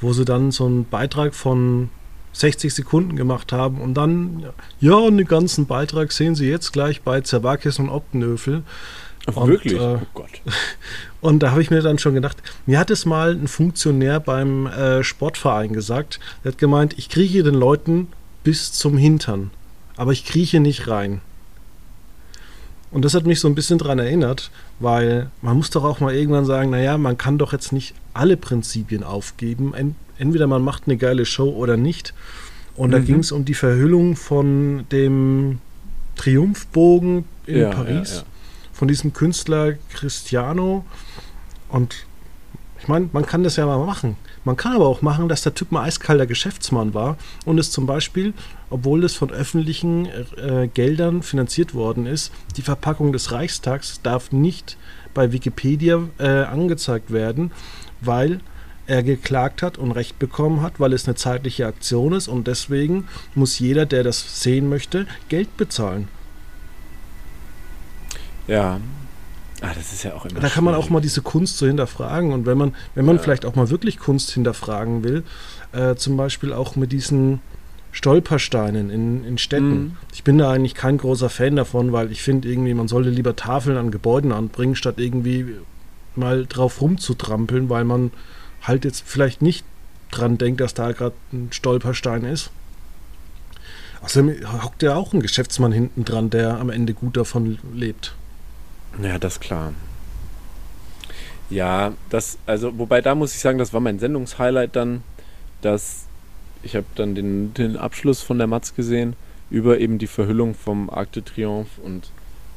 wo 0.00 0.12
sie 0.12 0.24
dann 0.24 0.50
so 0.50 0.66
einen 0.66 0.84
Beitrag 0.84 1.34
von 1.34 1.90
60 2.32 2.72
Sekunden 2.72 3.16
gemacht 3.16 3.52
haben 3.52 3.80
und 3.80 3.94
dann, 3.94 4.46
ja, 4.80 4.94
und 4.94 5.18
den 5.18 5.26
ganzen 5.26 5.66
Beitrag 5.66 6.12
sehen 6.12 6.34
Sie 6.34 6.48
jetzt 6.48 6.72
gleich 6.72 7.02
bei 7.02 7.20
Zervakis 7.20 7.78
und 7.78 7.88
Optenöfel. 7.88 8.62
Ach, 9.26 9.36
und, 9.36 9.50
wirklich? 9.50 9.74
Äh, 9.74 9.96
oh 9.96 10.00
Gott. 10.14 10.30
Und 11.20 11.40
da 11.40 11.52
habe 11.52 11.62
ich 11.62 11.70
mir 11.70 11.80
dann 11.82 11.98
schon 11.98 12.14
gedacht, 12.14 12.38
mir 12.66 12.80
hat 12.80 12.90
es 12.90 13.06
mal 13.06 13.30
ein 13.30 13.46
Funktionär 13.46 14.18
beim 14.18 14.66
äh, 14.66 15.04
Sportverein 15.04 15.72
gesagt, 15.72 16.18
der 16.42 16.50
hat 16.50 16.58
gemeint, 16.58 16.98
ich 16.98 17.08
krieche 17.08 17.44
den 17.44 17.54
Leuten 17.54 18.08
bis 18.42 18.72
zum 18.72 18.96
Hintern, 18.96 19.52
aber 19.96 20.10
ich 20.10 20.24
krieche 20.24 20.58
nicht 20.58 20.88
rein. 20.88 21.20
Und 22.92 23.04
das 23.04 23.14
hat 23.14 23.26
mich 23.26 23.40
so 23.40 23.48
ein 23.48 23.54
bisschen 23.54 23.78
daran 23.78 23.98
erinnert, 23.98 24.50
weil 24.78 25.30
man 25.40 25.56
muss 25.56 25.70
doch 25.70 25.82
auch 25.82 26.00
mal 26.00 26.14
irgendwann 26.14 26.44
sagen, 26.44 26.70
naja, 26.70 26.98
man 26.98 27.16
kann 27.16 27.38
doch 27.38 27.52
jetzt 27.52 27.72
nicht 27.72 27.94
alle 28.12 28.36
Prinzipien 28.36 29.02
aufgeben. 29.02 29.72
Entweder 30.18 30.46
man 30.46 30.62
macht 30.62 30.84
eine 30.86 30.96
geile 30.96 31.24
Show 31.24 31.50
oder 31.50 31.76
nicht. 31.76 32.12
Und 32.76 32.90
mhm. 32.90 32.92
da 32.92 32.98
ging 32.98 33.18
es 33.20 33.32
um 33.32 33.44
die 33.44 33.54
Verhüllung 33.54 34.14
von 34.14 34.84
dem 34.92 35.58
Triumphbogen 36.16 37.24
in 37.46 37.58
ja, 37.58 37.70
Paris. 37.70 38.10
Ja, 38.10 38.16
ja 38.18 38.26
von 38.82 38.88
diesem 38.88 39.12
Künstler 39.12 39.74
Cristiano. 39.92 40.84
Und 41.68 42.04
ich 42.80 42.88
meine, 42.88 43.08
man 43.12 43.24
kann 43.24 43.44
das 43.44 43.54
ja 43.54 43.64
mal 43.64 43.78
machen. 43.86 44.16
Man 44.44 44.56
kann 44.56 44.74
aber 44.74 44.88
auch 44.88 45.02
machen, 45.02 45.28
dass 45.28 45.42
der 45.42 45.54
Typ 45.54 45.70
ein 45.70 45.76
eiskalter 45.76 46.26
Geschäftsmann 46.26 46.92
war 46.92 47.16
und 47.44 47.58
es 47.58 47.70
zum 47.70 47.86
Beispiel, 47.86 48.34
obwohl 48.72 49.04
es 49.04 49.14
von 49.14 49.30
öffentlichen 49.30 50.06
äh, 50.06 50.68
Geldern 50.72 51.22
finanziert 51.22 51.74
worden 51.74 52.06
ist, 52.06 52.32
die 52.56 52.62
Verpackung 52.62 53.12
des 53.12 53.30
Reichstags 53.30 54.00
darf 54.02 54.32
nicht 54.32 54.78
bei 55.14 55.30
Wikipedia 55.30 56.00
äh, 56.18 56.26
angezeigt 56.26 57.12
werden, 57.12 57.52
weil 58.00 58.40
er 58.86 59.02
geklagt 59.02 59.62
hat 59.62 59.78
und 59.78 59.92
Recht 59.92 60.18
bekommen 60.18 60.62
hat, 60.62 60.80
weil 60.80 60.92
es 60.92 61.06
eine 61.06 61.14
zeitliche 61.14 61.66
Aktion 61.66 62.14
ist 62.14 62.28
und 62.28 62.46
deswegen 62.46 63.06
muss 63.34 63.58
jeder, 63.58 63.86
der 63.86 64.02
das 64.02 64.42
sehen 64.42 64.68
möchte, 64.68 65.06
Geld 65.28 65.56
bezahlen. 65.56 66.08
Ja. 68.48 68.80
Ah, 69.60 69.70
das 69.74 69.92
ist 69.92 70.02
ja 70.02 70.14
auch 70.14 70.24
immer. 70.24 70.40
Da 70.40 70.48
kann 70.48 70.64
man 70.64 70.74
auch 70.74 70.90
mal 70.90 71.00
diese 71.00 71.22
Kunst 71.22 71.58
so 71.58 71.66
hinterfragen. 71.66 72.32
Und 72.32 72.46
wenn 72.46 72.58
man, 72.58 72.74
wenn 72.96 73.04
man 73.04 73.16
ja. 73.16 73.22
vielleicht 73.22 73.44
auch 73.44 73.54
mal 73.54 73.70
wirklich 73.70 74.00
Kunst 74.00 74.32
hinterfragen 74.32 75.04
will, 75.04 75.22
äh, 75.72 75.94
zum 75.94 76.16
Beispiel 76.16 76.52
auch 76.52 76.74
mit 76.74 76.90
diesen 76.90 77.40
Stolpersteinen 77.92 78.90
in, 78.90 79.24
in 79.24 79.38
Städten. 79.38 79.74
Mhm. 79.74 79.96
Ich 80.12 80.24
bin 80.24 80.38
da 80.38 80.50
eigentlich 80.50 80.74
kein 80.74 80.98
großer 80.98 81.28
Fan 81.28 81.56
davon, 81.56 81.92
weil 81.92 82.10
ich 82.10 82.22
finde 82.22 82.48
irgendwie, 82.48 82.74
man 82.74 82.88
sollte 82.88 83.10
lieber 83.10 83.36
Tafeln 83.36 83.76
an 83.76 83.90
Gebäuden 83.90 84.32
anbringen, 84.32 84.74
statt 84.74 84.94
irgendwie 84.98 85.56
mal 86.16 86.46
drauf 86.46 86.80
rumzutrampeln, 86.80 87.68
weil 87.68 87.84
man 87.84 88.10
halt 88.62 88.84
jetzt 88.84 89.04
vielleicht 89.06 89.42
nicht 89.42 89.64
dran 90.10 90.38
denkt, 90.38 90.60
dass 90.60 90.74
da 90.74 90.92
gerade 90.92 91.14
ein 91.32 91.48
Stolperstein 91.52 92.24
ist. 92.24 92.50
Außerdem 94.02 94.36
hockt 94.62 94.82
ja 94.82 94.96
auch 94.96 95.12
ein 95.12 95.20
Geschäftsmann 95.20 95.70
hinten 95.70 96.04
dran, 96.04 96.30
der 96.30 96.58
am 96.58 96.70
Ende 96.70 96.92
gut 96.92 97.16
davon 97.16 97.58
lebt. 97.74 98.14
Ja, 99.00 99.18
das 99.18 99.34
ist 99.34 99.40
klar. 99.40 99.72
Ja, 101.50 101.92
das, 102.10 102.38
also, 102.46 102.78
wobei 102.78 103.00
da 103.00 103.14
muss 103.14 103.34
ich 103.34 103.40
sagen, 103.40 103.58
das 103.58 103.72
war 103.72 103.80
mein 103.80 103.98
Sendungshighlight 103.98 104.74
dann, 104.74 105.02
dass 105.60 106.06
ich 106.62 106.76
habe 106.76 106.86
dann 106.94 107.14
den, 107.14 107.54
den 107.54 107.76
Abschluss 107.76 108.22
von 108.22 108.38
der 108.38 108.46
Matz 108.46 108.74
gesehen 108.74 109.14
über 109.50 109.78
eben 109.80 109.98
die 109.98 110.06
Verhüllung 110.06 110.54
vom 110.54 110.88
Arc 110.88 111.12
de 111.12 111.22
Triomphe 111.22 111.80
und 111.82 112.10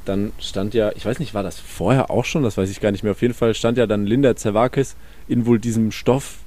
dann 0.06 0.32
stand 0.40 0.74
ja, 0.74 0.92
ich 0.96 1.06
weiß 1.06 1.20
nicht, 1.20 1.34
war 1.34 1.44
das 1.44 1.60
vorher 1.60 2.12
auch 2.12 2.26
schon, 2.26 2.44
das 2.44 2.58
weiß 2.58 2.70
ich 2.70 2.80
gar 2.80 2.92
nicht 2.92 3.04
mehr, 3.04 3.12
auf 3.12 3.22
jeden 3.22 3.34
Fall 3.34 3.54
stand 3.54 3.78
ja 3.78 3.88
dann 3.88 4.06
Linda 4.06 4.36
Zervakis 4.36 4.96
in 5.28 5.46
wohl 5.46 5.60
diesem 5.60 5.92
Stoff 5.92 6.38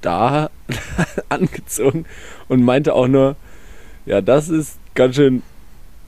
da 0.00 0.50
angezogen 1.28 2.06
und 2.48 2.62
meinte 2.62 2.94
auch 2.94 3.08
nur, 3.08 3.36
ja, 4.06 4.20
das 4.20 4.48
ist 4.48 4.78
ganz 4.94 5.16
schön 5.16 5.42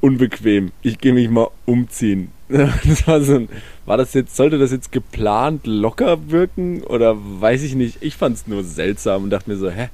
unbequem. 0.01 0.73
Ich 0.83 0.99
gehe 0.99 1.12
mich 1.12 1.29
mal 1.29 1.49
umziehen. 1.67 2.33
Das 2.49 3.07
war, 3.07 3.21
so 3.21 3.35
ein, 3.35 3.49
war 3.85 3.99
das 3.99 4.14
jetzt, 4.14 4.35
sollte 4.35 4.59
das 4.59 4.73
jetzt 4.73 4.91
geplant 4.91 5.67
locker 5.67 6.31
wirken 6.31 6.83
oder 6.83 7.14
weiß 7.19 7.62
ich 7.62 7.75
nicht. 7.75 7.99
Ich 8.01 8.17
fand 8.17 8.37
es 8.37 8.47
nur 8.47 8.64
seltsam 8.64 9.25
und 9.25 9.31
dachte 9.31 9.51
mir 9.51 9.57
so, 9.57 9.71
hä? 9.71 9.91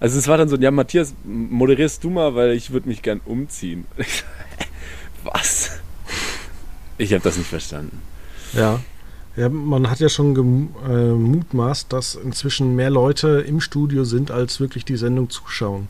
Also 0.00 0.18
es 0.18 0.28
war 0.28 0.36
dann 0.36 0.48
so, 0.48 0.56
ja 0.56 0.70
Matthias, 0.70 1.14
moderierst 1.24 2.04
du 2.04 2.10
mal, 2.10 2.34
weil 2.34 2.52
ich 2.52 2.70
würde 2.70 2.88
mich 2.88 3.02
gern 3.02 3.20
umziehen. 3.24 3.86
Was? 5.24 5.80
Ich 6.98 7.12
habe 7.12 7.22
das 7.22 7.36
nicht 7.36 7.48
verstanden. 7.48 8.00
Ja. 8.52 8.80
ja. 9.36 9.48
man 9.48 9.90
hat 9.90 10.00
ja 10.00 10.08
schon 10.08 10.34
gemutmaßt, 10.34 11.92
dass 11.92 12.14
inzwischen 12.14 12.76
mehr 12.76 12.90
Leute 12.90 13.44
im 13.46 13.60
Studio 13.60 14.04
sind, 14.04 14.30
als 14.30 14.60
wirklich 14.60 14.84
die 14.84 14.96
Sendung 14.96 15.30
zuschauen. 15.30 15.88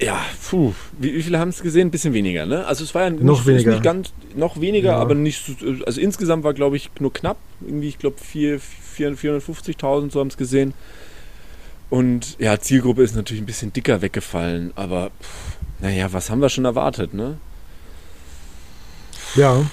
Ja, 0.00 0.20
puh. 0.50 0.72
Wie, 0.98 1.14
wie 1.14 1.22
viele 1.22 1.38
haben 1.38 1.50
es 1.50 1.62
gesehen? 1.62 1.88
Ein 1.88 1.90
bisschen 1.90 2.12
weniger, 2.12 2.44
ne? 2.44 2.66
Also 2.66 2.82
es 2.82 2.94
war 2.94 3.02
ja 3.02 3.10
noch 3.10 3.20
nicht, 3.20 3.46
weniger. 3.46 3.70
Nicht 3.70 3.82
ganz, 3.84 4.12
noch 4.34 4.60
weniger, 4.60 4.92
ja. 4.92 4.98
aber 4.98 5.14
nicht 5.14 5.44
so, 5.46 5.52
also 5.86 6.00
insgesamt 6.00 6.42
war 6.44 6.54
glaube 6.54 6.76
ich 6.76 6.90
nur 6.98 7.12
knapp, 7.12 7.36
irgendwie 7.60 7.88
ich 7.88 7.98
glaube 7.98 8.16
4, 8.18 8.60
450.000 8.96 10.10
so 10.10 10.20
haben 10.20 10.28
es 10.28 10.36
gesehen. 10.36 10.74
Und 11.92 12.38
ja, 12.38 12.58
Zielgruppe 12.58 13.02
ist 13.02 13.14
natürlich 13.14 13.42
ein 13.42 13.46
bisschen 13.46 13.70
dicker 13.70 14.00
weggefallen, 14.00 14.72
aber 14.76 15.10
pff, 15.20 15.58
naja, 15.80 16.10
was 16.10 16.30
haben 16.30 16.40
wir 16.40 16.48
schon 16.48 16.64
erwartet, 16.64 17.12
ne? 17.12 17.36
Ja. 19.34 19.66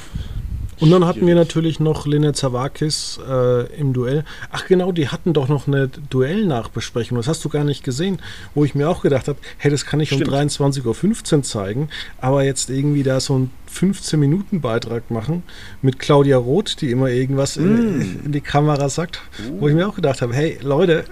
Und 0.82 0.92
dann 0.92 1.06
hatten 1.06 1.26
wir 1.26 1.36
natürlich 1.36 1.80
noch 1.80 2.06
Lena 2.06 2.34
Zawakis 2.34 3.22
äh, 3.26 3.74
im 3.74 3.94
Duell. 3.94 4.26
Ach 4.52 4.66
genau, 4.68 4.92
die 4.92 5.08
hatten 5.08 5.32
doch 5.32 5.48
noch 5.48 5.68
eine 5.68 5.88
Duellnachbesprechung. 5.88 7.16
Das 7.16 7.30
hast 7.30 7.46
du 7.46 7.48
gar 7.48 7.64
nicht 7.64 7.86
gesehen, 7.86 8.22
wo 8.54 8.66
ich 8.66 8.76
mir 8.76 8.90
auch 8.90 9.02
gedacht 9.02 9.30
habe, 9.30 9.40
hey, 9.58 9.72
das 9.72 9.86
kann 9.86 10.02
ich 10.02 10.10
Stimmt. 10.10 10.28
um 10.28 10.34
23.15 10.34 11.36
Uhr 11.38 11.44
zeigen, 11.44 11.90
aber 12.20 12.44
jetzt 12.44 12.70
irgendwie 12.70 13.04
da 13.04 13.22
so 13.22 13.36
einen 13.36 13.52
15-Minuten-Beitrag 13.74 15.10
machen 15.10 15.44
mit 15.82 16.00
Claudia 16.00 16.36
Roth, 16.36 16.82
die 16.82 16.92
immer 16.92 17.08
irgendwas 17.08 17.56
mm. 17.56 17.62
in, 17.62 18.26
in, 18.26 18.32
die 18.34 18.42
Kamera 18.42 18.90
sagt, 18.90 19.22
uh. 19.40 19.62
wo 19.62 19.70
ich 19.70 19.74
mir 19.74 19.88
auch 19.88 19.96
gedacht 19.96 20.22
habe, 20.22 20.34
hey 20.34 20.58
Leute, 20.62 21.06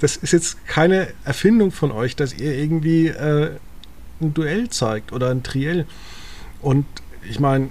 das 0.00 0.16
ist 0.16 0.32
jetzt 0.32 0.66
keine 0.66 1.08
Erfindung 1.24 1.72
von 1.72 1.92
euch, 1.92 2.16
dass 2.16 2.32
ihr 2.32 2.56
irgendwie 2.56 3.08
äh, 3.08 3.50
ein 4.20 4.32
Duell 4.32 4.70
zeigt 4.70 5.12
oder 5.12 5.30
ein 5.30 5.42
Triell. 5.42 5.84
Und 6.62 6.86
ich 7.28 7.38
meine, 7.38 7.68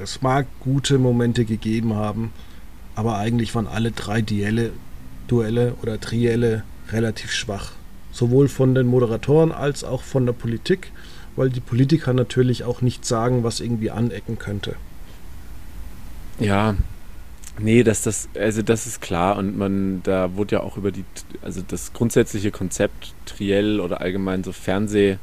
es 0.00 0.22
mag 0.22 0.46
gute 0.60 0.98
Momente 0.98 1.44
gegeben 1.44 1.94
haben, 1.94 2.32
aber 2.94 3.18
eigentlich 3.18 3.52
waren 3.54 3.66
alle 3.66 3.90
drei 3.90 4.22
Duelle, 4.22 4.70
Duelle 5.26 5.74
oder 5.82 6.00
Trielle 6.00 6.62
relativ 6.92 7.32
schwach. 7.32 7.72
Sowohl 8.12 8.48
von 8.48 8.76
den 8.76 8.86
Moderatoren 8.86 9.50
als 9.50 9.82
auch 9.82 10.02
von 10.02 10.26
der 10.26 10.32
Politik, 10.32 10.92
weil 11.34 11.50
die 11.50 11.60
Politiker 11.60 12.12
natürlich 12.12 12.62
auch 12.62 12.80
nicht 12.80 13.04
sagen, 13.04 13.42
was 13.42 13.60
irgendwie 13.60 13.90
anecken 13.90 14.38
könnte. 14.38 14.76
Ja, 16.38 16.76
nee, 17.62 17.82
das, 17.82 18.02
das, 18.02 18.28
also 18.34 18.62
das 18.62 18.86
ist 18.86 19.00
klar 19.00 19.36
und 19.36 19.56
man, 19.56 20.02
da 20.02 20.36
wurde 20.36 20.56
ja 20.56 20.62
auch 20.62 20.76
über 20.76 20.90
die, 20.90 21.04
also 21.42 21.62
das 21.66 21.92
grundsätzliche 21.92 22.50
Konzept 22.50 23.14
Triell 23.26 23.80
oder 23.80 24.00
allgemein 24.00 24.44
so 24.44 24.52
Fernseh, 24.52 25.18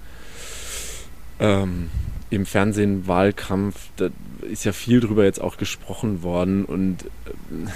ähm, 1.39 1.89
im 2.29 2.45
Fernsehen 2.45 3.07
Wahlkampf, 3.07 3.89
da 3.95 4.09
ist 4.41 4.65
ja 4.65 4.73
viel 4.73 4.99
drüber 4.99 5.23
jetzt 5.23 5.41
auch 5.41 5.57
gesprochen 5.57 6.23
worden 6.23 6.65
und 6.65 7.03
äh, 7.03 7.69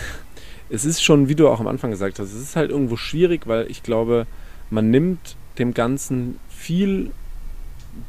es 0.69 0.85
ist 0.85 1.03
schon, 1.03 1.27
wie 1.27 1.35
du 1.35 1.49
auch 1.49 1.59
am 1.59 1.67
Anfang 1.67 1.91
gesagt 1.91 2.19
hast, 2.19 2.33
es 2.33 2.41
ist 2.41 2.55
halt 2.55 2.71
irgendwo 2.71 2.95
schwierig, 2.95 3.45
weil 3.45 3.69
ich 3.69 3.83
glaube, 3.83 4.25
man 4.69 4.89
nimmt 4.89 5.35
dem 5.57 5.73
Ganzen 5.73 6.39
viel 6.49 7.11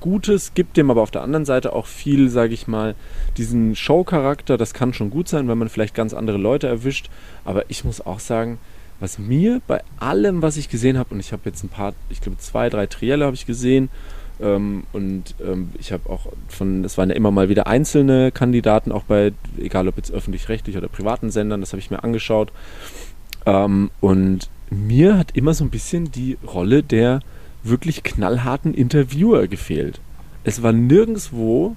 Gutes, 0.01 0.55
gibt 0.55 0.77
dem 0.77 0.91
aber 0.91 1.03
auf 1.03 1.11
der 1.11 1.23
anderen 1.23 1.45
Seite 1.45 1.73
auch 1.73 1.87
viel, 1.87 2.29
sage 2.29 2.55
ich 2.55 2.67
mal, 2.67 2.95
diesen 3.37 3.77
Show-Charakter. 3.77 4.57
Das 4.57 4.75
kann 4.75 4.95
schon 4.95 5.11
gut 5.11 5.29
sein, 5.29 5.49
wenn 5.49 5.59
man 5.59 5.69
vielleicht 5.69 5.95
ganz 5.95 6.15
andere 6.15 6.39
Leute 6.39 6.67
erwischt. 6.67 7.09
Aber 7.45 7.65
ich 7.69 7.85
muss 7.85 8.01
auch 8.01 8.21
sagen, 8.21 8.59
was 9.01 9.19
mir 9.19 9.61
bei 9.67 9.83
allem, 9.99 10.43
was 10.43 10.57
ich 10.57 10.69
gesehen 10.69 10.97
habe, 10.97 11.15
und 11.15 11.21
ich 11.21 11.33
habe 11.33 11.43
jetzt 11.47 11.65
ein 11.65 11.69
paar, 11.69 11.95
ich 12.09 12.21
glaube 12.21 12.39
zwei, 12.39 12.69
drei 12.71 12.87
Trielle 12.87 13.25
habe 13.25 13.35
ich 13.35 13.47
gesehen 13.47 13.89
ähm, 14.41 14.85
und 14.93 15.35
ähm, 15.45 15.71
ich 15.79 15.93
habe 15.93 16.09
auch 16.09 16.27
von, 16.49 16.85
es 16.85 16.99
waren 16.99 17.11
ja 17.11 17.17
immer 17.17 17.31
mal 17.31 17.49
wieder 17.49 17.67
einzelne 17.67 18.33
Kandidaten, 18.33 18.93
auch 18.93 19.05
bei, 19.05 19.33
egal 19.59 19.89
ob 19.89 19.97
jetzt 19.97 20.13
öffentlich-rechtlich 20.13 20.77
oder 20.77 20.89
privaten 20.89 21.31
Sendern, 21.31 21.61
das 21.61 21.73
habe 21.73 21.81
ich 21.81 21.91
mir 21.91 22.05
angeschaut. 22.05 22.53
Ähm, 23.45 23.91
und 24.01 24.49
mir 24.71 25.19
hat 25.19 25.37
immer 25.37 25.55
so 25.55 25.65
ein 25.65 25.71
bisschen 25.71 26.11
die 26.11 26.39
Rolle 26.47 26.83
der 26.83 27.21
wirklich 27.63 28.03
knallharten 28.03 28.75
Interviewer 28.75 29.47
gefehlt. 29.49 30.01
Es 30.45 30.63
war 30.63 30.73
nirgendwo 30.73 31.77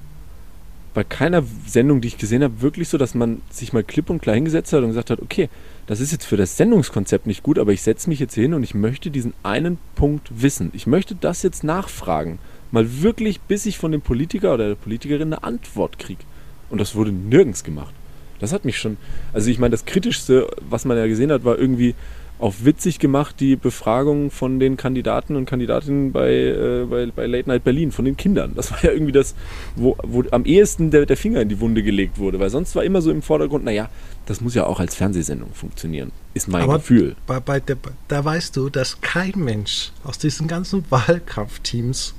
bei 0.95 1.04
keiner 1.04 1.43
Sendung, 1.67 2.00
die 2.00 2.08
ich 2.08 2.17
gesehen 2.17 2.41
habe, 2.41 2.62
wirklich 2.62 2.88
so, 2.88 2.98
dass 2.98 3.13
man 3.13 3.41
sich 3.52 3.74
mal 3.74 3.84
klipp 3.84 4.10
und 4.10 4.21
klar 4.21 4.36
hingesetzt 4.36 4.71
hat 4.71 4.82
und 4.82 4.88
gesagt 4.88 5.10
hat, 5.10 5.21
okay, 5.21 5.50
das 5.88 6.00
ist 6.00 6.13
jetzt 6.13 6.26
für 6.26 6.38
das 6.38 6.56
Sendungskonzept 6.58 7.28
nicht 7.28 7.43
gut, 7.43 7.60
aber 7.60 7.74
ich 7.74 7.82
setze 7.82 8.10
mich 8.10 8.19
jetzt 8.19 8.34
hin 8.34 8.54
und 8.54 8.63
ich 8.63 8.74
möchte 8.74 9.12
diesen 9.12 9.34
einen 9.43 9.78
Punkt 9.95 10.41
wissen. 10.41 10.71
Ich 10.74 10.88
möchte 10.88 11.13
das 11.13 11.43
jetzt 11.43 11.65
nachfragen. 11.65 12.39
Mal 12.71 13.04
wirklich, 13.04 13.41
bis 13.41 13.65
ich 13.65 13.78
von 13.78 13.91
dem 13.91 14.02
Politiker 14.02 14.54
oder 14.54 14.69
der 14.69 14.76
Politikerin 14.76 15.34
eine 15.34 15.43
Antwort 15.43 16.00
kriege. 16.00 16.24
Und 16.69 16.80
das 16.80 16.95
wurde 16.95 17.12
nirgends 17.12 17.63
gemacht. 17.63 17.93
Das 18.39 18.54
hat 18.54 18.65
mich 18.65 18.78
schon. 18.78 18.98
Also, 19.34 19.50
ich 19.50 19.60
meine, 19.60 19.71
das 19.71 19.86
Kritischste, 19.86 20.48
was 20.69 20.86
man 20.86 20.98
ja 20.98 21.08
gesehen 21.08 21.32
hat, 21.32 21.43
war 21.43 21.58
irgendwie 21.58 21.93
auf 22.38 22.65
witzig 22.65 23.00
gemacht 23.00 23.38
die 23.39 23.56
Befragung 23.56 24.30
von 24.30 24.60
den 24.60 24.76
Kandidaten 24.76 25.36
und 25.36 25.45
Kandidatinnen 25.45 26.12
bei, 26.12 26.32
äh, 26.32 26.86
bei, 26.89 27.06
bei, 27.08 27.28
Late 27.28 27.50
Night 27.50 27.63
Berlin, 27.63 27.91
von 27.91 28.04
den 28.06 28.17
Kindern. 28.17 28.54
Das 28.56 28.71
war 28.71 28.84
ja 28.84 28.91
irgendwie 28.91 29.13
das, 29.13 29.36
wo, 29.76 29.95
wo 30.04 30.24
am 30.32 30.45
ehesten 30.45 30.91
der, 30.91 31.06
der, 31.06 31.15
Finger 31.15 31.41
in 31.41 31.50
die 31.50 31.60
Wunde 31.62 31.82
gelegt 31.82 32.17
wurde, 32.17 32.39
weil 32.39 32.50
sonst 32.50 32.76
war 32.76 32.84
immer 32.84 33.02
so 33.02 33.10
im 33.10 33.21
Vordergrund, 33.21 33.63
naja, 33.63 33.89
das 34.26 34.41
muss 34.41 34.54
ja 34.54 34.65
auch 34.65 34.80
als 34.80 34.95
Fernsehsendung 34.95 35.54
funktionieren, 35.54 36.12
ist 36.34 36.48
mein 36.48 36.63
Aber 36.63 36.78
Gefühl. 36.80 37.15
Bei, 37.26 37.39
bei 37.39 37.60
der, 37.60 37.78
da 38.10 38.26
weißt 38.26 38.58
du, 38.58 38.69
dass 38.69 39.00
kein 39.00 39.34
Mensch 39.36 39.91
aus 40.04 40.17
diesen 40.17 40.48
ganzen 40.48 40.84
Wahlkampfteams 40.89 42.15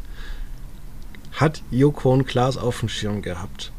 hat 1.32 1.62
Joko 1.70 2.12
und 2.12 2.26
Klaas 2.26 2.56
auf 2.56 2.80
dem 2.80 2.88
Schirm 2.88 3.20
gehabt. 3.20 3.70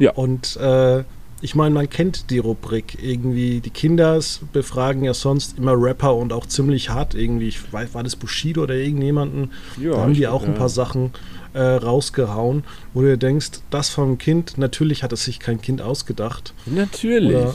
Ja. 0.00 0.12
Und 0.12 0.56
äh, 0.56 1.04
ich 1.42 1.56
meine, 1.56 1.74
man 1.74 1.90
kennt 1.90 2.30
die 2.30 2.38
Rubrik 2.38 2.98
irgendwie. 3.02 3.60
Die 3.60 3.70
Kinder 3.70 4.20
befragen 4.52 5.02
ja 5.02 5.12
sonst 5.12 5.58
immer 5.58 5.74
Rapper 5.76 6.14
und 6.14 6.32
auch 6.32 6.46
ziemlich 6.46 6.90
hart 6.90 7.14
irgendwie. 7.14 7.48
Ich 7.48 7.72
weiß, 7.72 7.94
war 7.94 8.04
das 8.04 8.14
Bushido 8.14 8.62
oder 8.62 8.74
irgendjemanden? 8.74 9.50
Ja, 9.80 9.90
da 9.90 9.98
haben 9.98 10.14
die 10.14 10.28
auch 10.28 10.42
ja. 10.42 10.48
ein 10.48 10.54
paar 10.54 10.68
Sachen 10.68 11.10
äh, 11.52 11.60
rausgehauen, 11.60 12.62
wo 12.94 13.00
du 13.00 13.08
dir 13.08 13.16
denkst, 13.16 13.60
das 13.70 13.90
vom 13.90 14.18
Kind, 14.18 14.56
natürlich 14.56 15.02
hat 15.02 15.12
es 15.12 15.24
sich 15.24 15.40
kein 15.40 15.60
Kind 15.60 15.82
ausgedacht. 15.82 16.54
Natürlich. 16.66 17.36
Oder, 17.36 17.54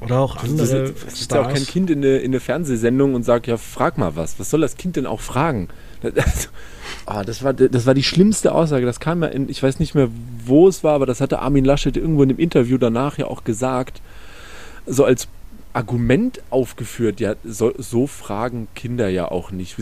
oder 0.00 0.20
auch 0.20 0.36
andere. 0.36 0.92
Das 0.92 1.20
ist 1.20 1.32
ja 1.32 1.42
auch 1.42 1.52
kein 1.52 1.66
Kind 1.66 1.90
in 1.90 1.98
eine, 1.98 2.18
in 2.18 2.30
eine 2.30 2.40
Fernsehsendung 2.40 3.14
und 3.14 3.24
sagt, 3.24 3.48
ja, 3.48 3.56
frag 3.56 3.98
mal 3.98 4.14
was. 4.14 4.38
Was 4.38 4.50
soll 4.50 4.60
das 4.60 4.76
Kind 4.76 4.94
denn 4.94 5.06
auch 5.06 5.20
fragen? 5.20 5.68
Also, 6.04 6.48
oh, 7.06 7.22
das, 7.24 7.42
war, 7.42 7.52
das 7.52 7.86
war 7.86 7.94
die 7.94 8.02
schlimmste 8.02 8.52
Aussage. 8.52 8.86
Das 8.86 9.00
kam 9.00 9.22
ja 9.22 9.28
in, 9.28 9.48
ich 9.48 9.62
weiß 9.62 9.78
nicht 9.78 9.94
mehr, 9.94 10.08
wo 10.44 10.68
es 10.68 10.82
war, 10.84 10.94
aber 10.94 11.06
das 11.06 11.20
hatte 11.20 11.40
Armin 11.40 11.64
Laschet 11.64 11.96
irgendwo 11.96 12.22
in 12.22 12.30
dem 12.30 12.38
Interview 12.38 12.78
danach 12.78 13.18
ja 13.18 13.26
auch 13.26 13.44
gesagt. 13.44 14.00
So 14.86 15.04
als 15.04 15.28
Argument 15.74 16.40
aufgeführt, 16.50 17.18
ja, 17.18 17.34
so, 17.44 17.72
so, 17.76 18.06
fragen 18.06 18.68
Kinder 18.76 19.08
ja 19.08 19.30
auch 19.30 19.50
nicht. 19.50 19.76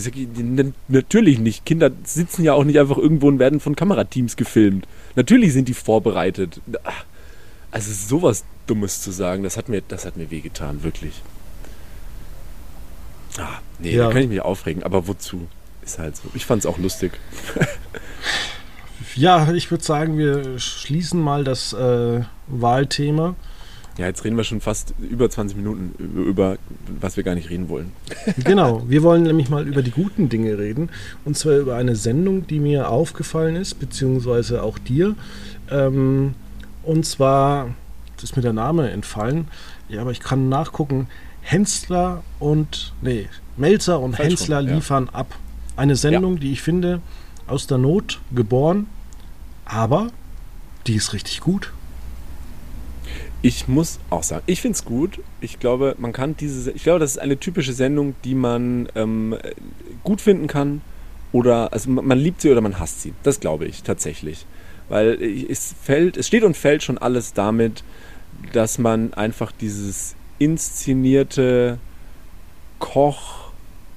Natürlich 0.89 1.39
nicht. 1.39 1.67
Kinder 1.67 1.91
sitzen 2.03 2.45
ja 2.45 2.55
auch 2.55 2.65
nicht 2.65 2.81
einfach 2.81 2.97
irgendwo 2.97 3.29
und 3.29 3.39
werden 3.39 3.61
von 3.61 3.77
Kamerateams 3.77 4.37
gefilmt. 4.37 4.89
Natürlich 5.17 5.53
sind 5.53 5.69
die 5.69 5.75
vorbereitet. 5.75 6.61
Also 7.71 7.93
sowas 7.93 8.45
Dummes 8.67 9.03
zu 9.03 9.11
sagen, 9.11 9.43
das 9.43 9.59
hat 9.59 9.69
mir, 9.69 9.83
das 9.87 10.07
hat 10.07 10.17
mir 10.17 10.31
wehgetan, 10.31 10.83
wirklich. 10.83 11.23
Ah, 13.39 13.61
nee, 13.79 13.95
ja. 13.95 14.07
da 14.07 14.13
kann 14.13 14.23
ich 14.23 14.29
mich 14.29 14.41
aufregen, 14.41 14.83
aber 14.83 15.07
wozu? 15.09 15.47
Ist 15.85 15.99
halt 15.99 16.17
so. 16.17 16.29
Ich 16.35 16.47
fand 16.47 16.61
es 16.61 16.67
auch 16.67 16.79
lustig. 16.79 17.13
ja, 19.17 19.53
ich 19.53 19.71
würde 19.71 19.85
sagen, 19.85 20.17
wir 20.17 20.59
schließen 20.59 21.21
mal 21.21 21.45
das 21.45 21.73
äh, 21.73 22.21
Wahlthema. 22.47 23.35
Ja, 23.99 24.07
jetzt 24.07 24.25
reden 24.25 24.37
wir 24.37 24.45
schon 24.45 24.63
fast 24.63 24.95
über 24.99 25.29
20 25.29 25.57
Minuten 25.57 25.93
über, 25.99 26.57
was 27.01 27.17
wir 27.17 27.25
gar 27.25 27.35
nicht 27.35 27.51
reden 27.51 27.69
wollen. 27.69 27.93
genau, 28.45 28.83
wir 28.89 29.03
wollen 29.03 29.23
nämlich 29.23 29.51
mal 29.51 29.69
über 29.69 29.83
die 29.83 29.91
guten 29.91 30.29
Dinge 30.29 30.57
reden. 30.57 30.89
Und 31.25 31.37
zwar 31.37 31.59
über 31.59 31.77
eine 31.77 31.95
Sendung, 31.95 32.47
die 32.47 32.59
mir 32.59 32.89
aufgefallen 32.89 33.57
ist, 33.57 33.75
beziehungsweise 33.75 34.63
auch 34.63 34.79
dir. 34.79 35.15
Ähm, 35.71 36.35
und 36.83 37.05
zwar, 37.05 37.75
jetzt 38.13 38.23
ist 38.23 38.37
mir 38.37 38.43
der 38.43 38.55
Name 38.55 38.91
entfallen, 38.91 39.49
ja, 39.89 40.01
aber 40.01 40.11
ich 40.11 40.21
kann 40.21 40.49
nachgucken. 40.49 41.09
Hensler 41.43 42.23
und, 42.39 42.95
nee, 43.03 43.29
Melzer 43.57 44.01
und 44.01 44.17
Falsch 44.17 44.29
Hensler 44.29 44.63
liefern 44.63 45.11
ja. 45.13 45.19
ab. 45.19 45.35
Eine 45.83 45.97
Sendung, 45.97 46.35
ja. 46.35 46.41
die 46.43 46.53
ich 46.53 46.63
finde, 46.63 47.03
aus 47.49 47.67
der 47.67 47.77
Not 47.77 48.21
geboren, 48.33 48.87
aber 49.65 50.13
die 50.87 50.95
ist 50.95 51.13
richtig 51.13 51.41
gut. 51.41 51.73
Ich 53.43 53.67
muss 53.67 53.99
auch 54.09 54.23
sagen, 54.23 54.45
ich 54.47 54.61
finde 54.61 54.77
es 54.77 54.85
gut. 54.85 55.19
Ich 55.41 55.59
glaube, 55.59 55.97
man 55.99 56.13
kann 56.13 56.37
diese, 56.37 56.71
ich 56.71 56.85
glaube, 56.85 57.01
das 57.01 57.11
ist 57.11 57.19
eine 57.19 57.37
typische 57.37 57.73
Sendung, 57.73 58.15
die 58.23 58.37
man 58.37 58.89
ähm, 58.95 59.37
gut 60.05 60.21
finden 60.21 60.47
kann 60.47 60.83
oder, 61.33 61.73
also 61.73 61.91
man 61.91 62.17
liebt 62.17 62.43
sie 62.43 62.53
oder 62.53 62.61
man 62.61 62.79
hasst 62.79 63.03
sie. 63.03 63.13
Das 63.25 63.41
glaube 63.41 63.65
ich 63.65 63.83
tatsächlich. 63.83 64.47
Weil 64.89 65.21
es 65.21 65.75
fällt, 65.83 66.17
es 66.17 66.29
steht 66.29 66.45
und 66.45 66.57
fällt 66.57 66.85
schon 66.85 66.99
alles 66.99 67.33
damit, 67.33 67.83
dass 68.53 68.79
man 68.79 69.15
einfach 69.15 69.51
dieses 69.51 70.15
inszenierte 70.39 71.81
Koch, 72.79 73.42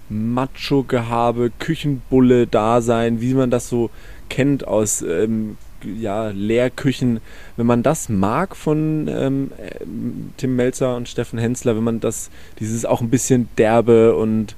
Macho-Gehabe, 0.10 1.52
Küchenbulle-Dasein, 1.60 3.22
wie 3.22 3.34
man 3.34 3.52
das 3.52 3.70
so 3.70 3.90
kennt 4.30 4.68
aus 4.68 5.02
ähm, 5.02 5.58
ja, 5.84 6.30
Lehrküchen. 6.30 7.22
Wenn 7.58 7.66
man 7.66 7.84
das 7.84 8.10
mag 8.10 8.56
von 8.56 9.08
ähm, 9.08 9.52
Tim 10.38 10.56
Melzer 10.56 10.96
und 10.96 11.10
Steffen 11.10 11.40
Hensler, 11.40 11.76
wenn 11.76 11.84
man 11.84 12.00
das, 12.00 12.30
dieses 12.60 12.86
auch 12.86 13.02
ein 13.02 13.10
bisschen 13.10 13.50
derbe 13.58 14.16
und 14.16 14.56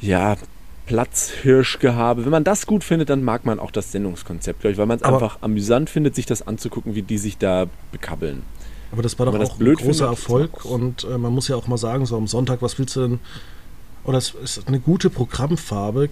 ja, 0.00 0.36
Platzhirschgehabe, 0.86 2.24
wenn 2.24 2.30
man 2.30 2.44
das 2.44 2.66
gut 2.66 2.82
findet, 2.82 3.08
dann 3.08 3.22
mag 3.22 3.44
man 3.44 3.60
auch 3.60 3.70
das 3.70 3.92
Sendungskonzept, 3.92 4.60
glaube 4.60 4.72
ich, 4.72 4.78
weil 4.78 4.86
man 4.86 4.98
es 4.98 5.04
einfach 5.04 5.38
amüsant 5.40 5.88
findet, 5.88 6.14
sich 6.14 6.26
das 6.26 6.46
anzugucken, 6.46 6.94
wie 6.94 7.02
die 7.02 7.18
sich 7.18 7.38
da 7.38 7.66
bekabbeln. 7.92 8.42
Aber 8.90 9.02
das 9.02 9.18
war 9.18 9.26
doch 9.26 9.34
auch 9.34 9.58
ein 9.58 9.74
großer 9.74 10.06
Erfolg 10.06 10.64
und 10.64 11.04
äh, 11.04 11.16
man 11.16 11.32
muss 11.32 11.48
ja 11.48 11.56
auch 11.56 11.66
mal 11.66 11.78
sagen, 11.78 12.04
so 12.04 12.16
am 12.16 12.26
Sonntag, 12.26 12.60
was 12.60 12.78
willst 12.78 12.96
du 12.96 13.00
denn 13.00 13.20
oder 14.04 14.18
es 14.18 14.34
ist 14.34 14.68
eine 14.68 14.80
gute 14.80 15.10
Programmfarbe 15.10 16.10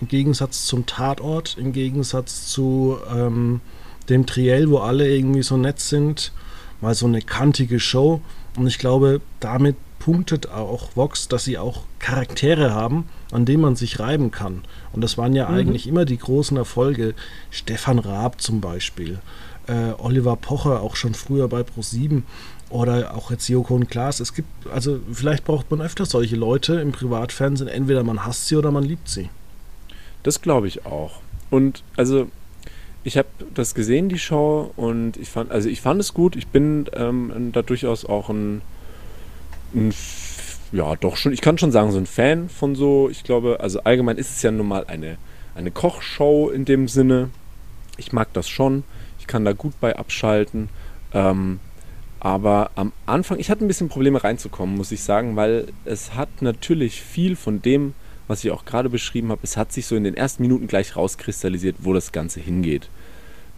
im 0.00 0.08
Gegensatz 0.08 0.64
zum 0.64 0.86
Tatort, 0.86 1.56
im 1.58 1.72
Gegensatz 1.72 2.46
zu 2.46 2.98
ähm, 3.14 3.60
dem 4.08 4.26
Triell, 4.26 4.70
wo 4.70 4.78
alle 4.78 5.08
irgendwie 5.08 5.42
so 5.42 5.56
nett 5.56 5.80
sind, 5.80 6.32
mal 6.80 6.94
so 6.94 7.06
eine 7.06 7.20
kantige 7.20 7.80
Show. 7.80 8.20
Und 8.56 8.66
ich 8.66 8.78
glaube, 8.78 9.20
damit 9.40 9.76
punktet 9.98 10.50
auch 10.50 10.96
Vox, 10.96 11.28
dass 11.28 11.44
sie 11.44 11.58
auch 11.58 11.82
Charaktere 11.98 12.72
haben, 12.72 13.08
an 13.30 13.44
denen 13.44 13.62
man 13.62 13.76
sich 13.76 14.00
reiben 14.00 14.30
kann. 14.30 14.62
Und 14.92 15.02
das 15.02 15.18
waren 15.18 15.34
ja 15.34 15.48
mhm. 15.48 15.54
eigentlich 15.54 15.86
immer 15.86 16.04
die 16.04 16.18
großen 16.18 16.56
Erfolge. 16.56 17.14
Stefan 17.50 17.98
Raab 17.98 18.40
zum 18.40 18.60
Beispiel, 18.60 19.20
äh, 19.66 19.92
Oliver 19.98 20.36
Pocher 20.36 20.80
auch 20.80 20.96
schon 20.96 21.14
früher 21.14 21.48
bei 21.48 21.60
Pro7 21.60 22.22
oder 22.70 23.14
auch 23.14 23.30
jetzt 23.30 23.48
Joko 23.48 23.74
und 23.74 23.90
Klaas. 23.90 24.20
Es 24.20 24.32
gibt, 24.32 24.48
also 24.72 25.00
vielleicht 25.12 25.44
braucht 25.44 25.70
man 25.70 25.80
öfter 25.80 26.06
solche 26.06 26.36
Leute 26.36 26.80
im 26.80 26.92
Privatfernsehen. 26.92 27.68
Entweder 27.68 28.02
man 28.04 28.24
hasst 28.24 28.46
sie 28.46 28.56
oder 28.56 28.70
man 28.70 28.84
liebt 28.84 29.08
sie. 29.08 29.28
Das 30.22 30.40
glaube 30.40 30.68
ich 30.68 30.86
auch. 30.86 31.20
Und 31.50 31.82
also 31.96 32.28
ich 33.02 33.16
habe 33.16 33.28
das 33.54 33.74
gesehen, 33.74 34.08
die 34.08 34.18
Show, 34.18 34.72
und 34.76 35.16
ich 35.16 35.28
fand, 35.28 35.50
also 35.50 35.68
ich 35.68 35.80
fand 35.80 36.00
es 36.00 36.14
gut. 36.14 36.36
Ich 36.36 36.48
bin 36.48 36.86
ähm, 36.92 37.50
da 37.52 37.62
durchaus 37.62 38.04
auch 38.04 38.28
ein, 38.28 38.62
ein, 39.74 39.92
ja, 40.72 40.94
doch 40.96 41.16
schon, 41.16 41.32
ich 41.32 41.40
kann 41.40 41.58
schon 41.58 41.72
sagen, 41.72 41.92
so 41.92 41.98
ein 41.98 42.06
Fan 42.06 42.48
von 42.48 42.74
so, 42.74 43.08
ich 43.08 43.24
glaube, 43.24 43.58
also 43.60 43.80
allgemein 43.82 44.18
ist 44.18 44.36
es 44.36 44.42
ja 44.42 44.50
nun 44.50 44.68
mal 44.68 44.84
eine, 44.86 45.16
eine 45.54 45.70
Kochshow 45.70 46.50
in 46.50 46.64
dem 46.64 46.88
Sinne. 46.88 47.30
Ich 47.96 48.12
mag 48.12 48.32
das 48.32 48.48
schon. 48.48 48.84
Ich 49.18 49.26
kann 49.26 49.44
da 49.44 49.52
gut 49.52 49.72
bei 49.80 49.96
abschalten. 49.96 50.68
Ähm, 51.12 51.58
aber 52.20 52.70
am 52.74 52.92
Anfang, 53.06 53.38
ich 53.38 53.50
hatte 53.50 53.64
ein 53.64 53.68
bisschen 53.68 53.88
Probleme 53.88 54.22
reinzukommen, 54.22 54.76
muss 54.76 54.92
ich 54.92 55.02
sagen, 55.02 55.36
weil 55.36 55.68
es 55.86 56.14
hat 56.14 56.42
natürlich 56.42 57.00
viel 57.00 57.34
von 57.34 57.62
dem, 57.62 57.94
was 58.28 58.44
ich 58.44 58.50
auch 58.50 58.66
gerade 58.66 58.90
beschrieben 58.90 59.30
habe, 59.30 59.40
es 59.42 59.56
hat 59.56 59.72
sich 59.72 59.86
so 59.86 59.96
in 59.96 60.04
den 60.04 60.14
ersten 60.14 60.42
Minuten 60.42 60.66
gleich 60.66 60.96
rauskristallisiert, 60.96 61.76
wo 61.80 61.94
das 61.94 62.12
Ganze 62.12 62.40
hingeht. 62.40 62.90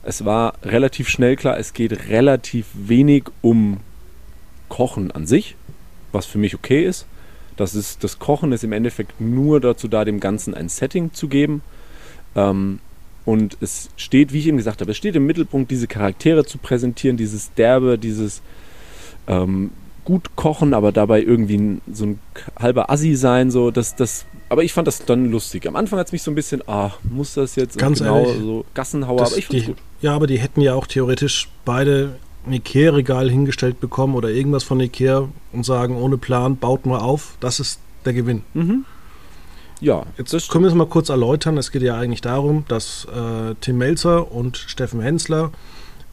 Es 0.04 0.24
war 0.24 0.54
relativ 0.62 1.08
schnell 1.08 1.36
klar, 1.36 1.58
es 1.58 1.74
geht 1.74 2.08
relativ 2.08 2.66
wenig 2.74 3.24
um 3.40 3.78
Kochen 4.68 5.10
an 5.10 5.26
sich, 5.26 5.56
was 6.12 6.26
für 6.26 6.38
mich 6.38 6.54
okay 6.54 6.84
ist. 6.84 7.06
Das, 7.56 7.74
ist, 7.74 8.02
das 8.02 8.18
Kochen 8.18 8.52
ist 8.52 8.64
im 8.64 8.72
Endeffekt 8.72 9.20
nur 9.20 9.60
dazu 9.60 9.88
da, 9.88 10.04
dem 10.04 10.20
Ganzen 10.20 10.54
ein 10.54 10.68
Setting 10.68 11.12
zu 11.12 11.28
geben. 11.28 11.62
Ähm, 12.34 12.78
und 13.24 13.56
es 13.60 13.90
steht, 13.96 14.32
wie 14.32 14.38
ich 14.38 14.46
eben 14.48 14.56
gesagt 14.56 14.80
habe, 14.80 14.90
es 14.90 14.96
steht 14.96 15.16
im 15.16 15.26
Mittelpunkt, 15.26 15.70
diese 15.70 15.86
Charaktere 15.86 16.44
zu 16.44 16.58
präsentieren, 16.58 17.16
dieses 17.16 17.52
Derbe, 17.54 17.98
dieses 17.98 18.42
ähm, 19.26 19.70
gut 20.04 20.34
kochen, 20.34 20.74
aber 20.74 20.90
dabei 20.90 21.22
irgendwie 21.22 21.80
so 21.92 22.06
ein 22.06 22.18
halber 22.58 22.90
Assi 22.90 23.14
sein, 23.14 23.50
so, 23.50 23.70
das, 23.70 23.94
das, 23.94 24.26
aber 24.48 24.64
ich 24.64 24.72
fand 24.72 24.88
das 24.88 25.04
dann 25.04 25.30
lustig. 25.30 25.66
Am 25.68 25.76
Anfang 25.76 25.98
hat 25.98 26.06
es 26.06 26.12
mich 26.12 26.22
so 26.22 26.30
ein 26.30 26.34
bisschen, 26.34 26.66
ah, 26.68 26.92
muss 27.04 27.34
das 27.34 27.54
jetzt 27.54 27.78
Ganz 27.78 28.00
genau 28.00 28.20
ehrlich, 28.20 28.40
so 28.40 28.64
Gassenhauer, 28.74 29.26
aber 29.26 29.36
ich 29.36 29.46
fand's 29.46 29.64
die, 29.64 29.70
gut. 29.70 29.76
Ja, 30.00 30.14
aber 30.14 30.26
die 30.26 30.38
hätten 30.38 30.60
ja 30.60 30.74
auch 30.74 30.86
theoretisch 30.86 31.48
beide 31.64 32.16
ein 32.44 32.54
Ikea-Regal 32.54 33.30
hingestellt 33.30 33.78
bekommen 33.78 34.16
oder 34.16 34.30
irgendwas 34.30 34.64
von 34.64 34.80
Ikea 34.80 35.28
und 35.52 35.64
sagen, 35.64 35.96
ohne 35.96 36.18
Plan, 36.18 36.56
baut 36.56 36.86
nur 36.86 37.02
auf, 37.02 37.36
das 37.38 37.60
ist 37.60 37.78
der 38.04 38.12
Gewinn. 38.12 38.42
Mhm. 38.54 38.84
Ja, 39.82 40.06
Jetzt 40.16 40.48
können 40.50 40.64
wir 40.64 40.68
es 40.68 40.74
mal 40.76 40.86
kurz 40.86 41.08
erläutern. 41.08 41.58
Es 41.58 41.72
geht 41.72 41.82
ja 41.82 41.98
eigentlich 41.98 42.20
darum, 42.20 42.64
dass 42.68 43.04
äh, 43.06 43.54
Tim 43.60 43.78
Melzer 43.78 44.30
und 44.30 44.56
Steffen 44.56 45.00
Hensler 45.00 45.50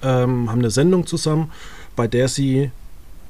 ähm, 0.02 0.50
haben 0.50 0.60
eine 0.60 0.72
Sendung 0.72 1.06
zusammen, 1.06 1.52
bei 1.96 2.08
der 2.08 2.28
sie 2.30 2.72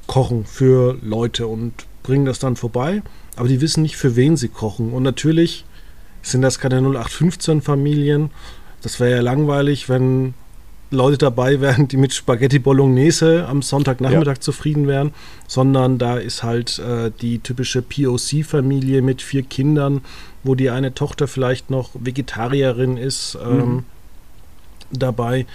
kochen 0.08 0.46
für 0.46 0.98
Leute 1.02 1.46
und 1.48 1.74
bringen 2.04 2.26
das 2.26 2.40
dann 2.40 2.56
vorbei. 2.56 3.02
Aber 3.36 3.50
die 3.50 3.60
wissen 3.60 3.82
nicht, 3.84 3.98
für 3.98 4.16
wen 4.16 4.38
sie 4.38 4.48
kochen. 4.48 4.94
Und 4.94 5.04
natürlich 5.04 5.66
sind 6.22 6.42
das 6.42 6.58
keine 6.60 6.80
0815-Familien. 6.80 8.30
Das 8.82 9.00
wäre 9.00 9.18
ja 9.18 9.22
langweilig, 9.22 9.90
wenn 9.90 10.34
Leute 10.92 11.20
dabei 11.20 11.62
wären, 11.62 11.88
die 11.88 11.98
mit 11.98 12.14
Spaghetti 12.14 12.58
Bolognese 12.58 13.46
am 13.48 13.62
Sonntagnachmittag 13.62 14.38
Ja. 14.38 14.42
zufrieden 14.42 14.88
wären, 14.88 15.12
sondern 15.48 16.00
da 16.00 16.18
ist 16.18 16.42
halt 16.42 16.80
äh, 16.80 17.12
die 17.22 17.40
typische 17.40 17.84
POC-Familie 17.84 19.02
mit 19.04 19.22
vier 19.22 19.44
Kindern, 19.44 20.02
wo 20.44 20.56
die 20.56 20.70
eine 20.70 20.94
Tochter 20.94 21.28
vielleicht 21.28 21.70
noch 21.70 21.92
Vegetarierin 21.94 22.98
ist. 22.98 23.38
Ähm, 23.42 23.86
dabei, 24.92 25.46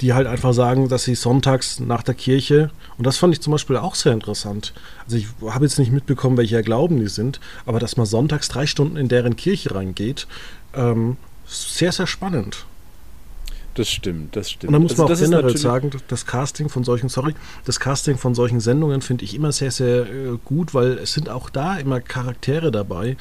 die 0.00 0.14
halt 0.14 0.26
einfach 0.26 0.52
sagen, 0.52 0.88
dass 0.88 1.04
sie 1.04 1.14
sonntags 1.14 1.80
nach 1.80 2.02
der 2.02 2.14
Kirche, 2.14 2.70
und 2.96 3.06
das 3.06 3.18
fand 3.18 3.34
ich 3.34 3.40
zum 3.40 3.50
Beispiel 3.50 3.76
auch 3.76 3.94
sehr 3.94 4.12
interessant. 4.12 4.72
Also 5.04 5.16
ich 5.16 5.26
habe 5.46 5.64
jetzt 5.64 5.78
nicht 5.78 5.92
mitbekommen, 5.92 6.36
welcher 6.36 6.62
Glauben 6.62 6.98
die 6.98 7.08
sind, 7.08 7.40
aber 7.66 7.80
dass 7.80 7.96
man 7.96 8.06
sonntags 8.06 8.48
drei 8.48 8.66
Stunden 8.66 8.96
in 8.96 9.08
deren 9.08 9.36
Kirche 9.36 9.74
reingeht, 9.74 10.26
ähm, 10.74 11.16
sehr, 11.46 11.92
sehr 11.92 12.06
spannend. 12.06 12.64
Das 13.74 13.88
stimmt, 13.88 14.34
das 14.34 14.50
stimmt. 14.50 14.68
Und 14.68 14.72
da 14.72 14.78
muss 14.80 14.92
Also 14.92 15.02
man 15.02 15.06
auch 15.06 15.10
das 15.10 15.20
ist 15.20 15.30
generell 15.30 15.56
sagen, 15.56 15.90
das 16.08 16.26
Casting 16.26 16.68
von 16.68 16.82
solchen, 16.82 17.08
sorry, 17.08 17.34
das 17.64 17.78
Casting 17.78 18.18
von 18.18 18.34
solchen 18.34 18.58
Sendungen 18.58 19.02
finde 19.02 19.24
ich 19.24 19.34
immer 19.34 19.52
sehr, 19.52 19.70
sehr 19.70 20.02
äh, 20.02 20.38
gut, 20.44 20.74
weil 20.74 20.98
es 20.98 21.12
sind 21.12 21.28
auch 21.28 21.48
da 21.48 21.76
immer 21.76 22.00
Charaktere 22.00 22.72
dabei, 22.72 23.16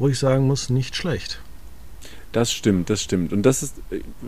wo 0.00 0.08
ich 0.08 0.18
sagen 0.18 0.48
muss, 0.48 0.70
nicht 0.70 0.96
schlecht. 0.96 1.40
Das 2.32 2.50
stimmt, 2.50 2.90
das 2.90 3.02
stimmt. 3.02 3.32
Und 3.32 3.42
das 3.42 3.62
ist, 3.62 3.76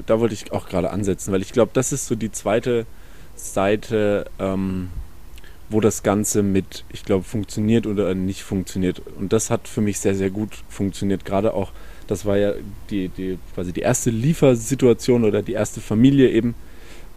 da 0.06 0.20
wollte 0.20 0.34
ich 0.34 0.52
auch 0.52 0.68
gerade 0.68 0.90
ansetzen, 0.90 1.32
weil 1.32 1.42
ich 1.42 1.52
glaube, 1.52 1.70
das 1.74 1.92
ist 1.92 2.06
so 2.06 2.14
die 2.14 2.30
zweite 2.30 2.86
Seite, 3.34 4.26
ähm, 4.38 4.90
wo 5.70 5.80
das 5.80 6.02
Ganze 6.02 6.42
mit, 6.42 6.84
ich 6.90 7.04
glaube, 7.04 7.24
funktioniert 7.24 7.86
oder 7.86 8.14
nicht 8.14 8.42
funktioniert. 8.42 9.00
Und 9.18 9.32
das 9.32 9.50
hat 9.50 9.66
für 9.66 9.80
mich 9.80 9.98
sehr, 9.98 10.14
sehr 10.14 10.30
gut 10.30 10.50
funktioniert. 10.68 11.24
Gerade 11.24 11.54
auch, 11.54 11.72
das 12.06 12.26
war 12.26 12.36
ja 12.36 12.52
die, 12.90 13.08
die 13.08 13.38
quasi 13.54 13.72
die 13.72 13.80
erste 13.80 14.10
Liefersituation 14.10 15.24
oder 15.24 15.40
die 15.40 15.54
erste 15.54 15.80
Familie 15.80 16.30
eben. 16.30 16.54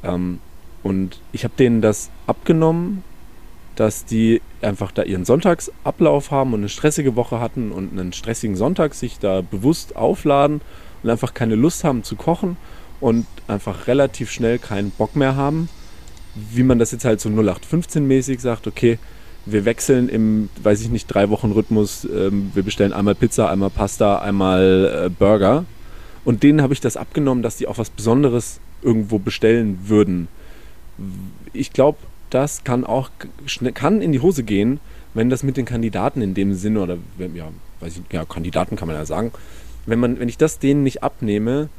Ähm, 0.02 0.40
und 0.82 1.20
ich 1.34 1.44
habe 1.44 1.56
denen 1.58 1.82
das 1.82 2.10
abgenommen, 2.26 3.04
dass 3.76 4.06
die 4.06 4.42
einfach 4.62 4.92
da 4.92 5.04
ihren 5.04 5.26
Sonntagsablauf 5.26 6.32
haben 6.32 6.54
und 6.54 6.62
eine 6.62 6.70
stressige 6.70 7.16
Woche 7.16 7.40
hatten 7.40 7.72
und 7.72 7.92
einen 7.92 8.14
stressigen 8.14 8.56
Sonntag 8.56 8.94
sich 8.94 9.20
da 9.20 9.42
bewusst 9.42 9.96
aufladen 9.96 10.62
und 11.04 11.10
einfach 11.10 11.34
keine 11.34 11.56
Lust 11.56 11.84
haben 11.84 12.04
zu 12.04 12.16
kochen 12.16 12.58
und 13.00 13.28
einfach 13.48 13.88
relativ 13.88 14.32
schnell 14.32 14.60
keinen 14.60 14.92
Bock 14.92 15.16
mehr 15.16 15.36
haben. 15.36 15.70
Wie 16.34 16.64
man 16.64 16.80
das 16.80 16.92
jetzt 16.92 17.06
halt 17.06 17.22
so 17.22 17.30
0815-mäßig 17.30 18.40
sagt, 18.40 18.68
okay, 18.68 18.98
wir 19.46 19.66
wechseln 19.66 20.10
im, 20.10 20.50
weiß 20.64 20.82
ich 20.82 20.90
nicht, 20.90 21.08
drei 21.08 21.30
Wochen 21.30 21.52
Rhythmus, 21.52 22.06
ähm, 22.06 22.52
wir 22.54 22.64
bestellen 22.64 22.94
einmal 22.94 23.16
Pizza, 23.16 23.50
einmal 23.50 23.70
Pasta, 23.70 24.20
einmal 24.20 25.06
äh, 25.06 25.10
Burger. 25.10 25.66
Und 26.24 26.42
denen 26.42 26.62
habe 26.62 26.74
ich 26.74 26.82
das 26.82 26.98
abgenommen, 26.98 27.44
dass 27.44 27.58
die 27.58 27.68
auch 27.68 27.78
was 27.78 27.92
Besonderes 27.92 28.60
irgendwo 28.82 29.20
bestellen 29.20 29.80
würden. 29.86 30.28
Ich 31.54 31.72
glaube, 31.72 32.00
das 32.30 32.64
kann 32.64 32.84
auch 32.84 33.10
kann 33.74 34.02
in 34.02 34.12
die 34.12 34.20
Hose 34.20 34.44
gehen, 34.44 34.80
wenn 35.14 35.30
das 35.30 35.44
mit 35.44 35.58
den 35.58 35.66
Kandidaten 35.66 36.22
in 36.22 36.34
dem 36.34 36.54
Sinne 36.54 36.82
oder 36.82 36.98
wenn- 37.18 37.36
ja, 37.36 37.50
weiß 37.80 37.98
ich, 37.98 38.14
ja, 38.14 38.26
Kandidaten 38.26 38.76
kann 38.76 38.88
man 38.88 38.98
ja 38.98 39.06
sagen, 39.06 39.32
wenn 39.86 40.00
man, 40.00 40.20
wenn 40.20 40.30
ich 40.30 40.38
das 40.38 40.60
denen 40.60 40.84
nicht 40.84 41.04
abnehme 41.04 41.70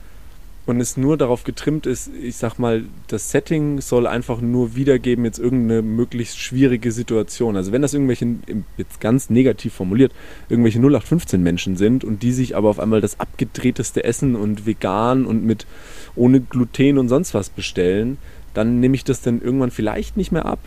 und 0.64 0.80
es 0.80 0.96
nur 0.96 1.16
darauf 1.16 1.44
getrimmt 1.44 1.87
ist, 1.87 2.11
ich 2.20 2.37
sag 2.37 2.59
mal, 2.59 2.85
das 3.06 3.30
Setting 3.30 3.80
soll 3.80 4.06
einfach 4.06 4.40
nur 4.40 4.74
wiedergeben 4.74 5.24
jetzt 5.24 5.38
irgendeine 5.38 5.80
möglichst 5.82 6.38
schwierige 6.40 6.90
Situation. 6.90 7.56
Also 7.56 7.70
wenn 7.70 7.82
das 7.82 7.94
irgendwelche, 7.94 8.26
jetzt 8.76 9.00
ganz 9.00 9.30
negativ 9.30 9.74
formuliert, 9.74 10.12
irgendwelche 10.48 10.80
0815 10.80 11.42
Menschen 11.42 11.76
sind 11.76 12.02
und 12.04 12.22
die 12.22 12.32
sich 12.32 12.56
aber 12.56 12.68
auf 12.68 12.80
einmal 12.80 13.00
das 13.00 13.20
abgedrehteste 13.20 14.02
Essen 14.02 14.35
und 14.35 14.66
vegan 14.66 15.24
und 15.24 15.44
mit 15.44 15.66
ohne 16.16 16.40
Gluten 16.40 16.98
und 16.98 17.09
sonst 17.09 17.32
was 17.35 17.48
bestellen, 17.50 18.18
dann 18.57 18.81
nehme 18.81 18.95
ich 18.95 19.05
das 19.05 19.21
dann 19.21 19.40
irgendwann 19.40 19.71
vielleicht 19.71 20.16
nicht 20.16 20.33
mehr 20.33 20.47
ab. 20.47 20.59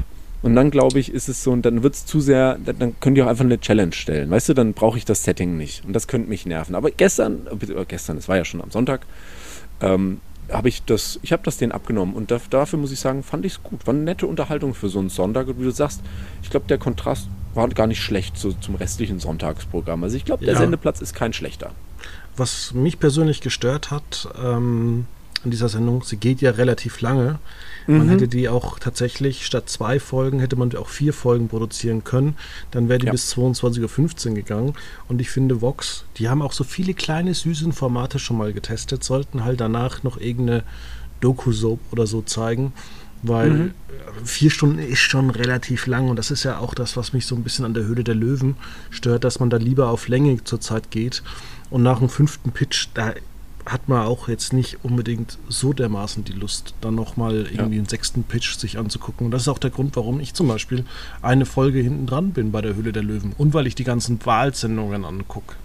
Und 0.41 0.55
dann 0.55 0.71
glaube 0.71 0.99
ich, 0.99 1.11
ist 1.11 1.27
es 1.27 1.43
so, 1.43 1.51
und 1.51 1.63
dann 1.63 1.83
wird 1.83 1.95
es 1.95 2.05
zu 2.05 2.21
sehr, 2.21 2.57
dann, 2.63 2.95
könnt 3.01 3.17
ihr 3.17 3.25
auch 3.25 3.29
einfach 3.29 3.43
eine 3.43 3.59
Challenge 3.59 3.91
stellen. 3.91 4.29
Weißt 4.29 4.47
du, 4.47 4.53
dann 4.53 4.73
brauche 4.73 4.97
ich 4.97 5.03
das 5.03 5.23
Setting 5.23 5.57
nicht. 5.57 5.83
Und 5.85 5.93
das 5.93 6.07
könnte 6.07 6.29
mich 6.29 6.45
nerven. 6.45 6.75
Aber 6.75 6.91
gestern, 6.91 7.47
äh, 7.47 7.85
gestern, 7.85 8.17
es 8.17 8.29
war 8.29 8.37
ja 8.37 8.45
schon 8.45 8.61
am 8.61 8.71
Sonntag, 8.71 9.05
ähm, 9.81 10.21
habe 10.49 10.69
ich 10.69 10.83
das, 10.83 11.19
ich 11.23 11.33
habe 11.33 11.43
das 11.43 11.57
denen 11.57 11.73
abgenommen. 11.73 12.15
Und 12.15 12.31
da, 12.31 12.39
dafür 12.49 12.79
muss 12.79 12.91
ich 12.91 12.99
sagen, 12.99 13.21
fand 13.21 13.45
ich 13.45 13.53
es 13.53 13.63
gut. 13.63 13.85
War 13.85 13.93
eine 13.93 14.03
nette 14.03 14.27
Unterhaltung 14.27 14.73
für 14.73 14.87
so 14.87 14.99
einen 14.99 15.09
Sonntag. 15.09 15.47
Und 15.47 15.59
wie 15.59 15.65
du 15.65 15.71
sagst, 15.71 16.01
ich 16.41 16.49
glaube, 16.49 16.67
der 16.67 16.77
Kontrast 16.77 17.27
war 17.53 17.67
gar 17.69 17.87
nicht 17.87 18.01
schlecht 18.01 18.37
so 18.37 18.53
zum 18.53 18.75
restlichen 18.75 19.19
Sonntagsprogramm. 19.19 20.03
Also 20.03 20.15
ich 20.15 20.23
glaube, 20.23 20.45
der 20.45 20.53
Ja. 20.53 20.59
Sendeplatz 20.59 21.01
ist 21.01 21.13
kein 21.13 21.33
schlechter. 21.33 21.71
Was 22.37 22.73
mich 22.73 22.99
persönlich 22.99 23.41
gestört 23.41 23.91
hat 23.91 24.29
ähm, 24.41 25.05
an 25.43 25.51
dieser 25.51 25.67
Sendung, 25.67 26.03
sie 26.03 26.17
geht 26.17 26.39
ja 26.39 26.51
relativ 26.51 27.01
lange. 27.01 27.39
Man 27.89 28.05
Mhm. 28.05 28.09
hätte 28.11 28.27
die 28.27 28.49
auch 28.49 28.77
tatsächlich 28.77 29.45
statt 29.45 29.67
zwei 29.67 29.99
Folgen, 29.99 30.39
hätte 30.39 30.55
man 30.55 30.75
auch 30.75 30.89
vier 30.89 31.11
Folgen 31.11 31.47
produzieren 31.47 32.03
können. 32.03 32.35
Dann 32.69 32.87
wäre 32.87 32.99
die 32.99 33.07
Ja. 33.07 33.11
bis 33.11 33.29
22.15 33.29 34.29
Uhr 34.29 34.35
gegangen. 34.35 34.73
Und 35.07 35.19
ich 35.21 35.31
finde, 35.31 35.61
Vox, 35.61 36.05
die 36.17 36.29
haben 36.29 36.43
auch 36.43 36.53
so 36.53 36.63
viele 36.63 36.93
kleine, 36.93 37.33
süße 37.33 37.71
Formate 37.71 38.19
schon 38.19 38.37
mal 38.37 38.53
getestet, 38.53 39.03
sollten 39.03 39.43
halt 39.43 39.59
danach 39.59 40.03
noch 40.03 40.19
irgendeine 40.19 40.63
Doku-Soap 41.21 41.79
oder 41.91 42.05
so 42.05 42.21
zeigen. 42.21 42.73
Weil 43.21 43.49
mhm. 43.49 43.71
vier 44.23 44.49
Stunden 44.51 44.79
ist 44.79 44.99
schon 44.99 45.29
relativ 45.31 45.87
lang 45.87 46.09
und 46.09 46.15
das 46.15 46.31
ist 46.31 46.43
ja 46.43 46.59
auch 46.59 46.73
das, 46.73 46.95
was 46.95 47.11
mich 47.11 47.25
so 47.25 47.35
ein 47.35 47.43
bisschen 47.43 47.65
an 47.65 47.73
der 47.73 47.83
Höhle 47.85 48.03
der 48.03 48.15
Löwen 48.15 48.55
stört, 48.91 49.23
dass 49.23 49.39
man 49.39 49.49
da 49.49 49.57
lieber 49.57 49.89
auf 49.89 50.07
Länge 50.07 50.41
zurzeit 50.43 50.91
geht. 50.91 51.21
Und 51.69 51.83
nach 51.83 51.99
dem 51.99 52.07
fünften 52.09 52.51
Pitch, 52.51 52.87
da 52.93 53.13
hat 53.69 53.87
man 53.87 54.05
auch 54.05 54.27
jetzt 54.27 54.51
nicht 54.51 54.79
unbedingt 54.83 55.37
so 55.47 55.73
dermaßen 55.73 56.23
die 56.23 56.33
Lust, 56.33 56.73
dann 56.81 56.95
nochmal 56.95 57.35
irgendwie 57.35 57.75
ja. 57.75 57.81
einen 57.81 57.87
sechsten 57.87 58.23
Pitch 58.23 58.57
sich 58.57 58.79
anzugucken. 58.79 59.25
Und 59.25 59.31
das 59.31 59.43
ist 59.43 59.47
auch 59.47 59.59
der 59.59 59.69
Grund, 59.69 59.95
warum 59.95 60.19
ich 60.19 60.33
zum 60.33 60.47
Beispiel 60.47 60.85
eine 61.21 61.45
Folge 61.45 61.79
hinten 61.79 62.07
dran 62.07 62.31
bin 62.31 62.51
bei 62.51 62.61
der 62.61 62.75
Höhle 62.75 62.91
der 62.91 63.03
Löwen 63.03 63.33
und 63.37 63.53
weil 63.53 63.67
ich 63.67 63.75
die 63.75 63.83
ganzen 63.83 64.23
Wahlsendungen 64.25 65.05
angucke. 65.05 65.55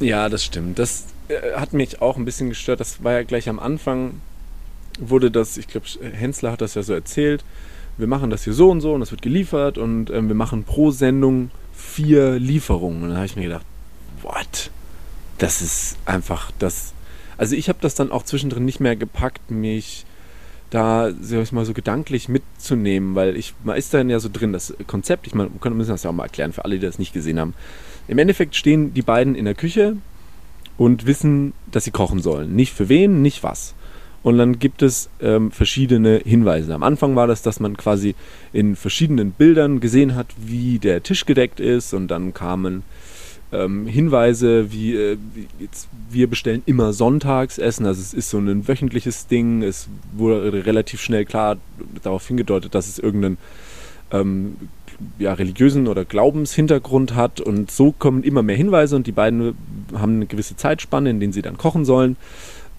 Ja, 0.00 0.28
das 0.30 0.44
stimmt. 0.44 0.78
Das 0.78 1.04
äh, 1.28 1.52
hat 1.54 1.74
mich 1.74 2.00
auch 2.00 2.16
ein 2.16 2.24
bisschen 2.24 2.48
gestört. 2.48 2.80
Das 2.80 3.04
war 3.04 3.12
ja 3.12 3.22
gleich 3.24 3.48
am 3.48 3.58
Anfang, 3.58 4.20
wurde 4.98 5.30
das, 5.30 5.58
ich 5.58 5.68
glaube, 5.68 5.86
Hensler 6.12 6.52
hat 6.52 6.62
das 6.62 6.74
ja 6.74 6.82
so 6.82 6.94
erzählt. 6.94 7.44
Wir 7.98 8.06
machen 8.06 8.30
das 8.30 8.44
hier 8.44 8.54
so 8.54 8.70
und 8.70 8.80
so 8.80 8.94
und 8.94 9.00
das 9.00 9.10
wird 9.10 9.20
geliefert 9.20 9.76
und 9.76 10.08
ähm, 10.10 10.28
wir 10.28 10.34
machen 10.34 10.64
pro 10.64 10.90
Sendung 10.90 11.50
vier 11.74 12.38
Lieferungen. 12.38 13.02
Und 13.02 13.08
dann 13.10 13.18
habe 13.18 13.26
ich 13.26 13.36
mir 13.36 13.42
gedacht, 13.42 13.66
what? 14.22 14.70
Das 15.36 15.60
ist 15.60 15.96
einfach 16.06 16.52
das 16.58 16.94
also 17.42 17.56
ich 17.56 17.68
habe 17.68 17.80
das 17.82 17.96
dann 17.96 18.12
auch 18.12 18.22
zwischendrin 18.22 18.64
nicht 18.64 18.78
mehr 18.78 18.94
gepackt, 18.94 19.50
mich 19.50 20.06
da, 20.70 21.10
sag 21.20 21.42
ich 21.42 21.50
mal, 21.50 21.64
so 21.64 21.72
gedanklich 21.72 22.28
mitzunehmen, 22.28 23.16
weil 23.16 23.36
ich, 23.36 23.52
man 23.64 23.76
ist 23.76 23.92
dann 23.92 24.08
ja 24.08 24.20
so 24.20 24.28
drin, 24.32 24.52
das 24.52 24.72
Konzept, 24.86 25.26
ich 25.26 25.34
meine, 25.34 25.50
wir 25.60 25.70
müssen 25.72 25.90
das 25.90 26.04
ja 26.04 26.10
auch 26.10 26.14
mal 26.14 26.22
erklären 26.22 26.52
für 26.52 26.64
alle, 26.64 26.76
die 26.76 26.86
das 26.86 27.00
nicht 27.00 27.12
gesehen 27.12 27.40
haben. 27.40 27.54
Im 28.06 28.18
Endeffekt 28.18 28.54
stehen 28.54 28.94
die 28.94 29.02
beiden 29.02 29.34
in 29.34 29.44
der 29.44 29.56
Küche 29.56 29.96
und 30.78 31.04
wissen, 31.06 31.52
dass 31.72 31.82
sie 31.82 31.90
kochen 31.90 32.22
sollen. 32.22 32.54
Nicht 32.54 32.74
für 32.74 32.88
wen, 32.88 33.22
nicht 33.22 33.42
was. 33.42 33.74
Und 34.22 34.38
dann 34.38 34.60
gibt 34.60 34.80
es 34.80 35.10
ähm, 35.20 35.50
verschiedene 35.50 36.22
Hinweise. 36.24 36.72
Am 36.72 36.84
Anfang 36.84 37.16
war 37.16 37.26
das, 37.26 37.42
dass 37.42 37.58
man 37.58 37.76
quasi 37.76 38.14
in 38.52 38.76
verschiedenen 38.76 39.32
Bildern 39.32 39.80
gesehen 39.80 40.14
hat, 40.14 40.28
wie 40.38 40.78
der 40.78 41.02
Tisch 41.02 41.26
gedeckt 41.26 41.58
ist. 41.58 41.92
Und 41.92 42.06
dann 42.06 42.34
kamen 42.34 42.84
ähm, 43.52 43.86
Hinweise 43.86 44.72
wie, 44.72 44.94
äh, 44.94 45.18
jetzt, 45.58 45.88
wir 46.10 46.28
bestellen 46.28 46.62
immer 46.66 46.92
sonntags 46.92 47.58
Essen, 47.58 47.86
also 47.86 48.00
es 48.00 48.14
ist 48.14 48.30
so 48.30 48.38
ein 48.38 48.66
wöchentliches 48.66 49.26
Ding, 49.26 49.62
es 49.62 49.88
wurde 50.12 50.64
relativ 50.66 51.00
schnell 51.00 51.24
klar 51.24 51.58
darauf 52.02 52.26
hingedeutet, 52.26 52.74
dass 52.74 52.88
es 52.88 52.98
irgendeinen 52.98 53.38
ähm, 54.10 54.56
ja, 55.18 55.32
religiösen 55.34 55.88
oder 55.88 56.04
Glaubenshintergrund 56.04 57.14
hat 57.14 57.40
und 57.40 57.70
so 57.70 57.92
kommen 57.92 58.22
immer 58.22 58.42
mehr 58.42 58.56
Hinweise 58.56 58.96
und 58.96 59.06
die 59.06 59.12
beiden 59.12 59.56
haben 59.94 60.16
eine 60.16 60.26
gewisse 60.26 60.56
Zeitspanne, 60.56 61.10
in 61.10 61.20
denen 61.20 61.32
sie 61.32 61.42
dann 61.42 61.58
kochen 61.58 61.84
sollen 61.84 62.16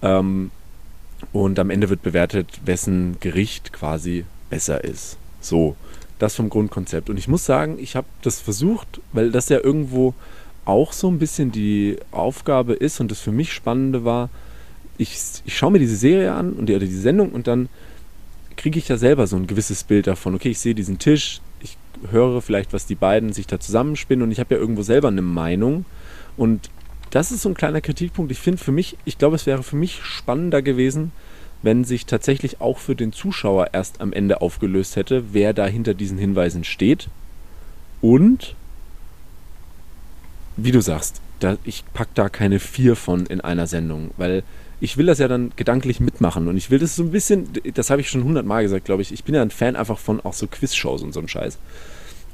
ähm, 0.02 0.52
und 1.32 1.60
am 1.60 1.70
Ende 1.70 1.90
wird 1.90 2.02
bewertet, 2.02 2.48
wessen 2.66 3.18
Gericht 3.20 3.74
quasi 3.74 4.26
besser 4.50 4.84
ist. 4.84 5.18
So, 5.40 5.76
das 6.20 6.36
vom 6.36 6.50
Grundkonzept. 6.50 7.10
Und 7.10 7.18
ich 7.18 7.28
muss 7.28 7.46
sagen, 7.46 7.78
ich 7.80 7.96
habe 7.96 8.08
das 8.22 8.40
versucht, 8.40 9.02
weil 9.12 9.32
das 9.32 9.50
ja 9.50 9.60
irgendwo 9.60 10.14
auch 10.66 10.94
so 10.94 11.10
ein 11.10 11.20
bisschen 11.20 11.52
die 11.52 11.98
Aufgabe 12.12 12.74
ist 12.74 13.00
und 13.00 13.12
das 13.12 13.20
für 13.20 13.32
mich 13.32 13.52
Spannende 13.52 14.06
war, 14.06 14.30
ich, 14.98 15.18
ich 15.46 15.58
schaue 15.58 15.72
mir 15.72 15.80
diese 15.80 15.96
Serie 15.96 16.34
an 16.34 16.54
und 16.54 16.68
die, 16.68 16.76
oder 16.76 16.86
die 16.86 16.94
Sendung 16.94 17.32
und 17.32 17.48
dann 17.48 17.70
kriege 18.56 18.78
ich 18.80 18.88
ja 18.88 18.98
selber 18.98 19.28
so 19.28 19.36
ein 19.36 19.48
gewisses 19.48 19.84
Bild 19.84 20.08
davon. 20.08 20.36
Okay, 20.36 20.50
ich 20.50 20.60
sehe 20.60 20.76
diesen 20.76 21.00
Tisch, 21.00 21.42
ich 21.62 21.78
höre 22.12 22.42
vielleicht, 22.42 22.74
was 22.74 22.86
die 22.86 22.96
beiden 22.96 23.34
sich 23.34 23.48
da 23.48 23.60
zusammenspinnen 23.60 24.24
und 24.24 24.32
ich 24.32 24.40
habe 24.40 24.56
ja 24.56 24.62
irgendwo 24.62 24.84
selber 24.84 25.08
eine 25.08 25.22
Meinung. 25.22 25.86
Und 26.38 26.70
das 27.10 27.32
ist 27.32 27.42
so 27.42 27.50
ein 27.50 27.56
kleiner 27.56 27.82
Kritikpunkt. 27.82 28.32
Ich 28.32 28.40
finde 28.40 28.64
für 28.64 28.72
mich, 28.72 28.98
ich 29.06 29.18
glaube, 29.18 29.36
es 29.36 29.46
wäre 29.46 29.64
für 29.64 29.76
mich 29.76 30.02
spannender 30.04 30.62
gewesen, 30.62 31.12
wenn 31.62 31.84
sich 31.84 32.06
tatsächlich 32.06 32.60
auch 32.60 32.78
für 32.78 32.96
den 32.96 33.14
Zuschauer 33.14 33.70
erst 33.74 34.02
am 34.02 34.14
Ende 34.14 34.42
aufgelöst 34.42 34.96
hätte, 34.96 35.26
wer 35.34 35.54
da 35.54 35.66
hinter 35.66 35.94
diesen 35.94 36.18
Hinweisen 36.18 36.64
steht. 36.64 37.08
Und 38.02 38.56
wie 40.58 40.72
du 40.72 40.82
sagst, 40.82 41.22
da, 41.40 41.58
ich 41.64 41.84
packe 41.94 42.12
da 42.14 42.30
keine 42.30 42.60
vier 42.60 42.96
von 42.96 43.26
in 43.26 43.42
einer 43.42 43.68
Sendung, 43.68 44.12
weil 44.18 44.44
ich 44.80 44.98
will 44.98 45.06
das 45.06 45.20
ja 45.20 45.28
dann 45.28 45.52
gedanklich 45.56 46.00
mitmachen 46.00 46.48
und 46.48 46.58
ich 46.58 46.70
will 46.70 46.80
das 46.80 46.96
so 46.96 47.04
ein 47.04 47.12
bisschen, 47.12 47.48
das 47.74 47.90
habe 47.90 48.02
ich 48.02 48.10
schon 48.10 48.24
hundertmal 48.24 48.64
gesagt, 48.64 48.86
glaube 48.86 49.02
ich, 49.02 49.14
ich 49.14 49.24
bin 49.24 49.36
ja 49.36 49.42
ein 49.42 49.52
Fan 49.52 49.76
einfach 49.76 49.98
von 49.98 50.20
auch 50.22 50.34
so 50.34 50.48
Quizshows 50.48 51.04
und 51.04 51.14
so 51.14 51.20
einem 51.20 51.30
Scheiß. 51.30 51.58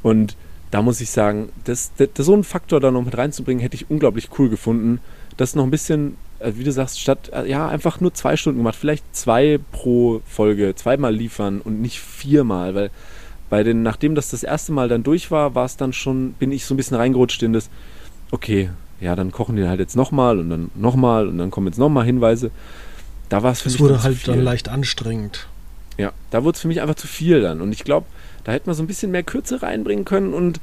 Und 0.02 0.36
da 0.72 0.82
muss 0.82 1.02
ich 1.02 1.10
sagen, 1.10 1.50
das, 1.66 1.92
das, 1.98 2.10
so 2.26 2.34
einen 2.34 2.44
Faktor 2.44 2.80
da 2.80 2.92
noch 2.92 3.04
mit 3.04 3.18
reinzubringen, 3.18 3.62
hätte 3.62 3.76
ich 3.76 3.90
unglaublich 3.90 4.30
cool 4.38 4.50
gefunden. 4.50 5.00
Das 5.38 5.56
noch 5.56 5.64
ein 5.64 5.72
bisschen, 5.72 6.18
äh, 6.40 6.54
wie 6.56 6.64
du 6.64 6.72
sagst, 6.72 7.00
statt, 7.00 7.32
äh, 7.34 7.50
ja, 7.50 7.68
einfach 7.68 8.00
nur 8.02 8.14
zwei 8.14 8.38
Stunden 8.38 8.60
gemacht, 8.60 8.76
vielleicht 8.76 9.16
zwei 9.16 9.60
pro 9.72 10.22
Folge, 10.26 10.76
zweimal 10.76 11.14
liefern 11.14 11.62
und 11.62 11.82
nicht 11.82 12.00
viermal, 12.00 12.76
weil 12.76 12.92
bei 13.50 13.64
den, 13.64 13.82
nachdem 13.82 14.14
das 14.14 14.30
das 14.30 14.44
erste 14.44 14.72
Mal 14.72 14.90
dann 14.90 15.04
durch 15.04 15.32
war, 15.32 15.56
war 15.56 15.66
es 15.66 15.76
dann 15.76 15.92
schon, 15.92 16.34
bin 16.34 16.52
ich 16.52 16.66
so 16.66 16.74
ein 16.74 16.78
bisschen 16.78 16.98
reingerutscht 16.98 17.42
in 17.42 17.54
das, 17.54 17.70
okay, 18.32 18.70
ja, 19.00 19.16
dann 19.16 19.32
kochen 19.32 19.56
die 19.56 19.68
halt 19.68 19.80
jetzt 19.80 19.96
nochmal 19.96 20.40
und 20.40 20.50
dann 20.50 20.72
nochmal 20.76 21.28
und 21.28 21.38
dann 21.38 21.52
kommen 21.52 21.68
jetzt 21.68 21.78
nochmal 21.78 22.06
Hinweise. 22.06 22.52
Da 23.30 23.44
war 23.44 23.52
es 23.52 23.62
für 23.62 23.70
mich. 23.70 23.76
Es 23.76 23.82
wurde 23.82 24.04
halt 24.04 24.28
dann 24.28 24.42
leicht 24.42 24.70
anstrengend. 24.70 25.48
Ja, 25.98 26.12
da 26.32 26.44
wurde 26.44 26.56
es 26.56 26.62
für 26.62 26.68
mich 26.68 26.82
einfach 26.82 26.96
zu 26.96 27.08
viel 27.08 27.42
dann. 27.42 27.62
Und 27.62 27.72
ich 27.72 27.84
glaube, 27.84 28.06
da 28.44 28.52
hätte 28.52 28.68
man 28.68 28.76
so 28.76 28.84
ein 28.84 28.88
bisschen 28.88 29.12
mehr 29.12 29.24
Kürze 29.24 29.62
reinbringen 29.62 30.06
können 30.06 30.34
und 30.34 30.60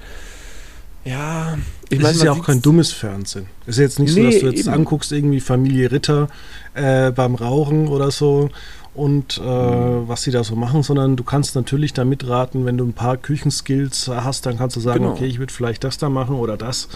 ja, 1.04 1.56
ich 1.88 1.98
meine. 1.98 2.10
Es 2.10 2.16
ist 2.16 2.24
ja 2.24 2.32
auch 2.32 2.44
kein 2.44 2.60
dummes 2.60 2.92
Fernsehen. 2.92 3.46
Es 3.62 3.76
ist 3.76 3.78
jetzt 3.78 3.98
nicht 4.00 4.16
nee, 4.16 4.24
so, 4.24 4.30
dass 4.30 4.40
du 4.40 4.46
jetzt 4.48 4.66
eben. 4.66 4.74
anguckst, 4.74 5.12
irgendwie 5.12 5.38
Familie 5.38 5.92
Ritter 5.92 6.28
äh, 6.74 7.12
beim 7.12 7.36
Rauchen 7.36 7.86
oder 7.86 8.10
so 8.10 8.50
und 8.92 9.38
äh, 9.38 9.42
mhm. 9.42 10.08
was 10.08 10.22
sie 10.22 10.32
da 10.32 10.42
so 10.42 10.56
machen, 10.56 10.82
sondern 10.82 11.14
du 11.16 11.22
kannst 11.22 11.54
natürlich 11.54 11.92
da 11.92 12.04
mitraten, 12.04 12.64
wenn 12.64 12.76
du 12.76 12.84
ein 12.84 12.92
paar 12.92 13.18
Küchenskills 13.18 14.08
hast, 14.08 14.46
dann 14.46 14.58
kannst 14.58 14.74
du 14.74 14.80
sagen, 14.80 15.00
genau. 15.00 15.12
okay, 15.12 15.26
ich 15.26 15.38
würde 15.38 15.52
vielleicht 15.52 15.84
das 15.84 15.96
da 15.98 16.08
machen 16.08 16.36
oder 16.36 16.56
das. 16.56 16.88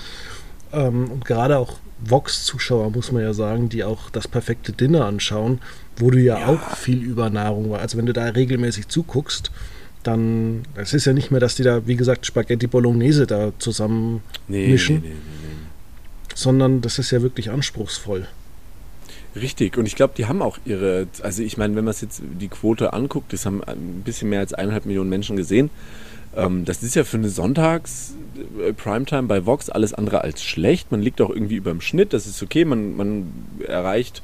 Ähm, 0.73 1.11
und 1.11 1.25
gerade 1.25 1.59
auch 1.59 1.79
Vox-Zuschauer, 2.05 2.91
muss 2.91 3.13
man 3.13 3.23
ja 3.23 3.35
sagen, 3.35 3.69
die 3.69 3.85
auch 3.85 4.11
das 4.11 4.27
perfekte 4.27 4.73
Dinner 4.73 5.05
anschauen, 5.05 5.61
wo 5.97 6.11
du 6.11 6.19
ja, 6.19 6.39
ja. 6.39 6.47
auch 6.47 6.77
viel 6.77 7.03
über 7.03 7.31
Nahrung 7.31 7.71
war. 7.71 7.81
Also 7.81 7.99
wenn 7.99 8.07
du 8.07 8.13
da 8.13 8.25
regelmäßig 8.25 8.89
zuguckst, 8.89 9.51
dann, 10.03 10.63
es 10.77 10.95
ist 10.95 11.05
ja 11.05 11.13
nicht 11.13 11.31
mehr, 11.31 11.41
dass 11.41 11.57
die 11.57 11.63
da, 11.63 11.87
wie 11.87 11.97
gesagt, 11.97 12.25
Spaghetti 12.25 12.67
Bolognese 12.67 13.27
da 13.27 13.53
zusammen 13.59 14.23
nee, 14.49 14.69
mischen, 14.69 15.01
nee, 15.03 15.09
nee, 15.09 15.15
sondern 16.35 16.81
das 16.81 16.99
ist 16.99 17.11
ja 17.11 17.21
wirklich 17.21 17.51
anspruchsvoll. 17.51 18.27
Richtig, 19.37 19.77
und 19.77 19.87
ich 19.87 19.95
glaube, 19.95 20.15
die 20.17 20.27
haben 20.27 20.43
auch 20.43 20.59
ihre, 20.65 21.07
also 21.23 21.43
ich 21.43 21.57
meine, 21.57 21.77
wenn 21.77 21.85
man 21.85 21.93
es 21.93 22.01
jetzt 22.01 22.23
die 22.41 22.49
Quote 22.49 22.93
anguckt, 22.93 23.33
das 23.33 23.47
haben 23.47 23.63
ein 23.63 24.03
bisschen 24.05 24.31
mehr 24.31 24.41
als 24.41 24.55
eineinhalb 24.55 24.87
Millionen 24.87 25.11
Menschen 25.11 25.37
gesehen. 25.37 25.71
Ähm, 26.37 26.65
das 26.65 26.83
ist 26.83 26.95
ja 26.95 27.05
für 27.05 27.17
eine 27.17 27.29
Sonntags-Primetime 27.29 29.23
äh, 29.23 29.27
bei 29.27 29.47
Vox 29.47 29.71
alles 29.71 29.95
andere 29.95 30.23
als 30.23 30.43
schlecht. 30.43 30.91
Man 30.91 31.03
liegt 31.03 31.21
auch 31.21 31.31
irgendwie 31.31 31.57
über 31.57 31.71
dem 31.71 31.81
Schnitt, 31.81 32.13
das 32.13 32.27
ist 32.27 32.43
okay. 32.43 32.65
Man, 32.65 32.97
man 32.97 33.33
erreicht 33.67 34.23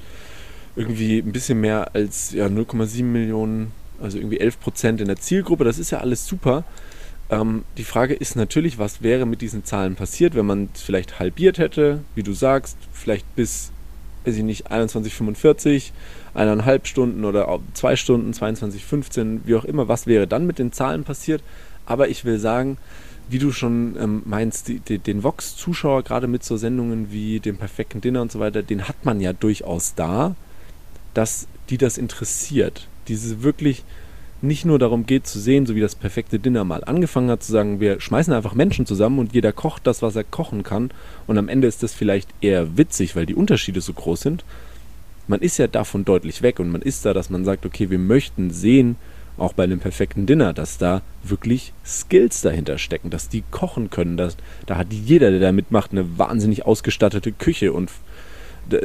irgendwie 0.77 1.19
ein 1.19 1.33
bisschen 1.33 1.61
mehr 1.61 1.95
als 1.95 2.33
ja, 2.33 2.47
0,7 2.47 3.03
Millionen, 3.03 3.73
also 4.01 4.19
irgendwie 4.19 4.39
11 4.39 4.61
Prozent 4.61 5.01
in 5.01 5.07
der 5.07 5.17
Zielgruppe. 5.17 5.65
Das 5.65 5.79
ist 5.79 5.91
ja 5.91 5.99
alles 5.99 6.27
super. 6.27 6.65
Ähm, 7.29 7.65
die 7.77 7.85
Frage 7.85 8.15
ist 8.15 8.37
natürlich, 8.37 8.79
was 8.79 9.03
wäre 9.03 9.27
mit 9.27 9.41
diesen 9.41 9.65
Zahlen 9.65 9.97
passiert, 9.97 10.35
wenn 10.35 10.47
man 10.47 10.69
es 10.75 10.83
vielleicht 10.83 11.19
halbiert 11.19 11.59
hätte, 11.59 12.01
wie 12.15 12.23
du 12.23 12.33
sagst, 12.33 12.77
vielleicht 12.93 13.35
bis, 13.35 13.73
weiß 14.25 14.37
ich 14.37 14.45
nicht, 14.45 14.71
21,45, 14.71 15.91
eineinhalb 16.35 16.87
Stunden 16.87 17.25
oder 17.25 17.59
zwei 17.75 17.97
Stunden, 17.97 18.31
22,15, 18.33 19.41
wie 19.45 19.57
auch 19.57 19.65
immer. 19.65 19.89
Was 19.89 20.07
wäre 20.07 20.29
dann 20.29 20.47
mit 20.47 20.59
den 20.59 20.73
Zahlen 20.73 21.03
passiert? 21.03 21.43
Aber 21.87 22.09
ich 22.09 22.25
will 22.25 22.39
sagen, 22.39 22.79
wie 23.29 23.39
du 23.39 23.51
schon 23.53 23.97
ähm, 23.99 24.23
meinst, 24.25 24.69
die, 24.69 24.81
die, 24.81 24.99
den 24.99 25.23
Vox-Zuschauer, 25.23 26.03
gerade 26.03 26.27
mit 26.27 26.45
so 26.45 26.57
Sendungen 26.57 27.11
wie 27.11 27.41
dem 27.41 27.57
perfekten 27.57 28.01
Dinner 28.01 28.23
und 28.23 28.31
so 28.31 28.39
weiter, 28.39 28.63
den 28.63 28.87
hat 28.87 29.05
man 29.05 29.21
ja 29.21 29.33
durchaus 29.33 29.95
da, 29.95 30.37
dass 31.15 31.49
die 31.71 31.79
das 31.79 31.99
interessiert. 31.99 32.87
Diese 33.09 33.43
wirklich 33.43 33.85
nicht 34.43 34.65
nur 34.65 34.79
darum 34.79 35.07
geht 35.07 35.27
zu 35.27 35.41
sehen, 35.41 35.67
so 35.67 35.75
wie 35.75 35.81
das 35.81 35.95
perfekte 35.95 36.39
Dinner 36.39 36.65
mal 36.65 36.85
angefangen 36.85 37.31
hat, 37.31 37.43
zu 37.43 37.51
sagen, 37.51 37.81
wir 37.81 38.01
schmeißen 38.01 38.33
einfach 38.33 38.55
Menschen 38.55 38.87
zusammen 38.87 39.19
und 39.19 39.33
jeder 39.33 39.53
kocht 39.53 39.87
das, 39.87 40.03
was 40.03 40.15
er 40.15 40.25
kochen 40.25 40.63
kann. 40.63 40.91
Und 41.27 41.39
am 41.39 41.49
Ende 41.49 41.67
ist 41.67 41.83
das 41.83 41.95
vielleicht 41.95 42.29
eher 42.41 42.77
witzig, 42.77 43.17
weil 43.17 43.27
die 43.27 43.35
Unterschiede 43.35 43.81
so 43.81 43.93
groß 43.93 44.21
sind. 44.21 44.45
Man 45.27 45.41
ist 45.41 45.59
ja 45.59 45.67
davon 45.67 46.05
deutlich 46.05 46.43
weg 46.43 46.61
und 46.61 46.71
man 46.71 46.83
ist 46.83 47.05
da, 47.05 47.15
dass 47.15 47.31
man 47.31 47.45
sagt, 47.45 47.67
okay, 47.67 47.91
wir 47.91 47.99
möchten 47.99 48.51
sehen, 48.51 48.97
auch 49.39 49.53
bei 49.53 49.65
einem 49.65 49.81
perfekten 49.81 50.27
Dinner, 50.27 50.53
dass 50.53 50.79
da 50.79 51.03
wirklich 51.23 51.73
Skills 51.85 52.41
dahinter 52.41 52.79
stecken, 52.79 53.11
dass 53.11 53.29
die 53.29 53.45
kochen 53.51 53.91
können. 53.91 54.17
Dass, 54.17 54.37
da 54.67 54.77
hat 54.77 54.93
jeder, 54.93 55.31
der 55.31 55.41
da 55.41 55.53
mitmacht, 55.53 55.93
eine 55.93 56.19
wahnsinnig 56.19 56.65
ausgestattete 56.65 57.33
Küche. 57.33 57.73
Und 57.73 57.91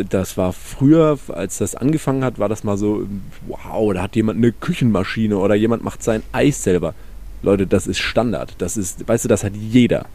das 0.09 0.37
war 0.37 0.53
früher, 0.53 1.17
als 1.29 1.57
das 1.57 1.75
angefangen 1.75 2.23
hat, 2.23 2.37
war 2.37 2.49
das 2.49 2.63
mal 2.63 2.77
so, 2.77 3.07
wow, 3.47 3.93
da 3.93 4.03
hat 4.03 4.15
jemand 4.15 4.37
eine 4.37 4.51
Küchenmaschine 4.51 5.37
oder 5.37 5.55
jemand 5.55 5.83
macht 5.83 6.03
sein 6.03 6.21
Eis 6.31 6.63
selber. 6.63 6.93
Leute, 7.43 7.65
das 7.65 7.87
ist 7.87 7.99
Standard. 7.99 8.53
Das 8.57 8.77
ist, 8.77 9.07
weißt 9.07 9.25
du, 9.25 9.29
das 9.29 9.43
hat 9.43 9.55
jeder. 9.55 10.05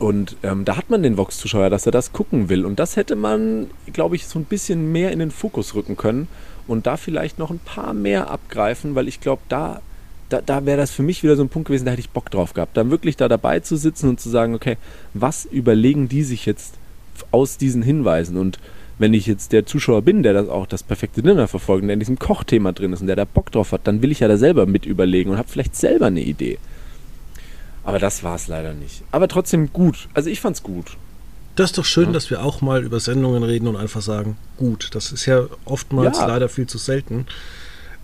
Und 0.00 0.36
ähm, 0.42 0.64
da 0.64 0.76
hat 0.76 0.90
man 0.90 1.04
den 1.04 1.16
Vox-Zuschauer, 1.16 1.70
dass 1.70 1.86
er 1.86 1.92
das 1.92 2.12
gucken 2.12 2.48
will. 2.48 2.66
Und 2.66 2.80
das 2.80 2.96
hätte 2.96 3.14
man, 3.14 3.70
glaube 3.92 4.16
ich, 4.16 4.26
so 4.26 4.40
ein 4.40 4.44
bisschen 4.44 4.90
mehr 4.90 5.12
in 5.12 5.20
den 5.20 5.30
Fokus 5.30 5.74
rücken 5.76 5.96
können 5.96 6.28
und 6.66 6.86
da 6.86 6.96
vielleicht 6.96 7.38
noch 7.38 7.50
ein 7.50 7.58
paar 7.58 7.94
mehr 7.94 8.30
abgreifen, 8.30 8.94
weil 8.94 9.08
ich 9.08 9.20
glaube, 9.20 9.42
da, 9.48 9.80
da, 10.28 10.40
da 10.40 10.66
wäre 10.66 10.78
das 10.78 10.90
für 10.90 11.02
mich 11.02 11.22
wieder 11.22 11.36
so 11.36 11.42
ein 11.42 11.48
Punkt 11.48 11.68
gewesen, 11.68 11.84
da 11.84 11.92
hätte 11.92 12.00
ich 12.00 12.10
Bock 12.10 12.30
drauf 12.30 12.54
gehabt, 12.54 12.76
dann 12.76 12.90
wirklich 12.90 13.16
da 13.16 13.28
dabei 13.28 13.60
zu 13.60 13.76
sitzen 13.76 14.08
und 14.08 14.20
zu 14.20 14.30
sagen, 14.30 14.54
okay, 14.54 14.76
was 15.12 15.44
überlegen 15.44 16.08
die 16.08 16.22
sich 16.22 16.46
jetzt 16.46 16.74
aus 17.30 17.58
diesen 17.58 17.82
Hinweisen? 17.82 18.36
Und 18.36 18.58
wenn 18.98 19.14
ich 19.14 19.26
jetzt 19.26 19.52
der 19.52 19.66
Zuschauer 19.66 20.02
bin, 20.02 20.22
der 20.22 20.32
das 20.32 20.48
auch 20.48 20.66
das 20.66 20.82
perfekte 20.82 21.22
Dinner 21.22 21.48
verfolgt, 21.48 21.84
der 21.84 21.94
in 21.94 22.00
diesem 22.00 22.18
Kochthema 22.18 22.72
drin 22.72 22.92
ist 22.92 23.00
und 23.00 23.08
der 23.08 23.16
da 23.16 23.24
Bock 23.24 23.50
drauf 23.50 23.72
hat, 23.72 23.82
dann 23.84 24.02
will 24.02 24.12
ich 24.12 24.20
ja 24.20 24.28
da 24.28 24.36
selber 24.36 24.66
mit 24.66 24.86
überlegen 24.86 25.30
und 25.30 25.38
habe 25.38 25.48
vielleicht 25.48 25.76
selber 25.76 26.06
eine 26.06 26.22
Idee. 26.22 26.58
Aber 27.82 27.98
das 27.98 28.22
war 28.22 28.36
es 28.36 28.48
leider 28.48 28.72
nicht. 28.72 29.02
Aber 29.10 29.28
trotzdem 29.28 29.72
gut. 29.72 30.08
Also 30.14 30.30
ich 30.30 30.40
fand's 30.40 30.62
gut. 30.62 30.96
Das 31.56 31.70
ist 31.70 31.78
doch 31.78 31.84
schön, 31.84 32.06
ja. 32.06 32.12
dass 32.12 32.30
wir 32.30 32.42
auch 32.42 32.60
mal 32.60 32.82
über 32.82 33.00
Sendungen 33.00 33.42
reden 33.42 33.68
und 33.68 33.76
einfach 33.76 34.02
sagen, 34.02 34.36
gut. 34.56 34.90
Das 34.92 35.12
ist 35.12 35.26
ja 35.26 35.44
oftmals 35.64 36.18
ja. 36.18 36.26
leider 36.26 36.48
viel 36.48 36.66
zu 36.66 36.78
selten. 36.78 37.26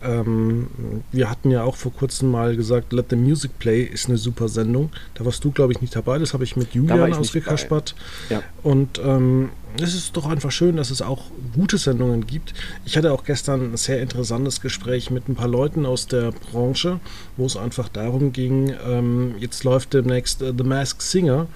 Ähm, 0.02 0.68
wir 1.12 1.28
hatten 1.28 1.50
ja 1.50 1.62
auch 1.62 1.76
vor 1.76 1.92
kurzem 1.92 2.30
mal 2.30 2.56
gesagt, 2.56 2.92
Let 2.92 3.06
the 3.10 3.16
Music 3.16 3.58
Play 3.58 3.82
ist 3.82 4.08
eine 4.08 4.16
super 4.16 4.48
Sendung. 4.48 4.90
Da 5.14 5.24
warst 5.24 5.44
du, 5.44 5.50
glaube 5.50 5.72
ich, 5.72 5.80
nicht 5.80 5.94
dabei. 5.94 6.18
Das 6.18 6.32
habe 6.32 6.44
ich 6.44 6.56
mit 6.56 6.74
Julian 6.74 7.12
ausgekaspert. 7.12 7.94
Ja. 8.30 8.42
Und 8.62 8.98
ähm, 9.04 9.50
es 9.80 9.94
ist 9.94 10.16
doch 10.16 10.26
einfach 10.26 10.50
schön, 10.50 10.76
dass 10.76 10.90
es 10.90 11.02
auch 11.02 11.24
gute 11.54 11.76
Sendungen 11.76 12.26
gibt. 12.26 12.54
Ich 12.84 12.96
hatte 12.96 13.12
auch 13.12 13.24
gestern 13.24 13.72
ein 13.72 13.76
sehr 13.76 14.00
interessantes 14.00 14.60
Gespräch 14.60 15.10
mit 15.10 15.28
ein 15.28 15.34
paar 15.34 15.48
Leuten 15.48 15.84
aus 15.84 16.06
der 16.06 16.32
Branche, 16.32 17.00
wo 17.36 17.46
es 17.46 17.56
einfach 17.56 17.88
darum 17.88 18.32
ging, 18.32 18.74
ähm, 18.86 19.34
jetzt 19.38 19.64
läuft 19.64 19.92
demnächst 19.92 20.42
uh, 20.42 20.52
The 20.56 20.64
Masked 20.64 21.02
Singer 21.02 21.46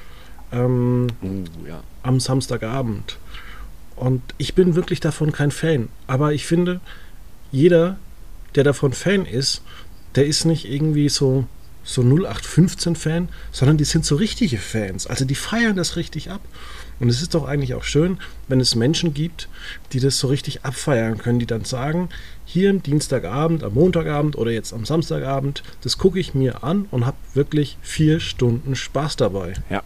ähm, 0.55 1.09
uh, 1.23 1.69
ja. 1.69 1.83
am 2.03 2.21
Samstagabend. 2.21 3.19
Und 3.97 4.23
ich 4.39 4.55
bin 4.55 4.75
wirklich 4.75 5.01
davon 5.01 5.33
kein 5.33 5.51
Fan. 5.51 5.89
Aber 6.07 6.33
ich 6.33 6.47
finde, 6.47 6.81
jeder, 7.53 7.97
der 8.55 8.65
davon 8.65 8.93
Fan 8.93 9.27
ist, 9.27 9.63
der 10.15 10.27
ist 10.27 10.45
nicht 10.45 10.69
irgendwie 10.71 11.09
so, 11.09 11.47
so 11.85 12.03
0815-Fan, 12.03 13.29
sondern 13.53 13.77
die 13.77 13.85
sind 13.85 14.05
so 14.05 14.17
richtige 14.17 14.59
Fans. 14.59 15.07
Also 15.07 15.25
die 15.25 15.35
feiern 15.35 15.77
das 15.77 15.97
richtig 15.97 16.31
ab. 16.31 16.41
Und 17.01 17.09
es 17.09 17.23
ist 17.23 17.35
doch 17.35 17.45
eigentlich 17.47 17.75
auch 17.75 17.83
schön, 17.83 18.19
wenn 18.47 18.61
es 18.61 18.77
Menschen 18.77 19.15
gibt, 19.15 19.49
die 19.93 20.01
das 20.01 20.19
so 20.19 20.29
richtig 20.29 20.65
abfeiern 20.65 21.19
können, 21.19 21.41
die 21.41 21.47
dann 21.47 21.65
sagen, 21.65 22.09
hier 22.45 22.71
am 22.71 22.83
Dienstagabend, 22.83 23.65
am 23.65 23.75
Montagabend 23.75 24.37
oder 24.37 24.53
jetzt 24.53 24.73
am 24.73 24.85
Samstagabend, 24.85 25.65
das 25.83 25.99
gucke 25.99 26.21
ich 26.21 26.35
mir 26.35 26.63
an 26.63 26.87
und 26.91 27.05
habe 27.05 27.17
wirklich 27.35 27.79
vier 27.83 28.21
Stunden 28.21 28.77
Spaß 28.77 29.17
dabei. 29.17 29.55
Ja. 29.71 29.83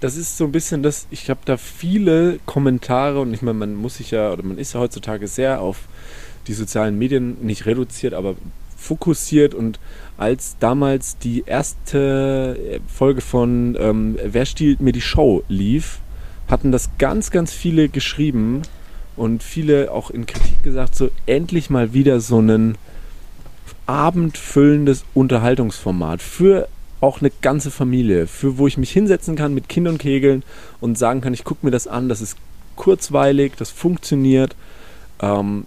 Das 0.00 0.16
ist 0.16 0.38
so 0.38 0.44
ein 0.44 0.52
bisschen 0.52 0.82
das, 0.82 1.06
ich 1.10 1.28
habe 1.28 1.40
da 1.44 1.56
viele 1.56 2.40
Kommentare 2.46 3.20
und 3.20 3.34
ich 3.34 3.42
meine, 3.42 3.58
man 3.58 3.74
muss 3.74 3.98
sich 3.98 4.10
ja, 4.10 4.32
oder 4.32 4.42
man 4.42 4.58
ist 4.58 4.72
ja 4.72 4.80
heutzutage 4.80 5.28
sehr 5.28 5.60
auf 5.60 5.82
die 6.46 6.54
sozialen 6.54 6.98
Medien 6.98 7.36
nicht 7.42 7.66
reduziert, 7.66 8.14
aber 8.14 8.34
fokussiert 8.76 9.54
und 9.54 9.78
als 10.16 10.56
damals 10.58 11.18
die 11.18 11.44
erste 11.46 12.80
Folge 12.88 13.20
von 13.20 13.76
ähm, 13.78 14.18
Wer 14.24 14.46
stiehlt 14.46 14.80
mir 14.80 14.92
die 14.92 15.02
Show 15.02 15.44
lief, 15.48 15.98
hatten 16.48 16.72
das 16.72 16.90
ganz, 16.98 17.30
ganz 17.30 17.52
viele 17.52 17.88
geschrieben 17.88 18.62
und 19.16 19.42
viele 19.42 19.92
auch 19.92 20.10
in 20.10 20.24
Kritik 20.24 20.62
gesagt, 20.62 20.94
so 20.94 21.10
endlich 21.26 21.68
mal 21.68 21.92
wieder 21.92 22.20
so 22.20 22.40
ein 22.40 22.76
abendfüllendes 23.86 25.04
Unterhaltungsformat 25.14 26.22
für 26.22 26.68
auch 27.00 27.20
eine 27.20 27.30
ganze 27.40 27.70
Familie, 27.70 28.26
für 28.26 28.58
wo 28.58 28.66
ich 28.66 28.76
mich 28.76 28.90
hinsetzen 28.90 29.36
kann 29.36 29.54
mit 29.54 29.68
Kindern 29.68 29.98
kegeln 29.98 30.42
und 30.80 30.98
sagen 30.98 31.20
kann, 31.20 31.34
ich 31.34 31.44
gucke 31.44 31.64
mir 31.64 31.72
das 31.72 31.86
an, 31.86 32.08
das 32.08 32.20
ist 32.20 32.36
kurzweilig, 32.76 33.54
das 33.56 33.70
funktioniert. 33.70 34.54
Ähm, 35.20 35.66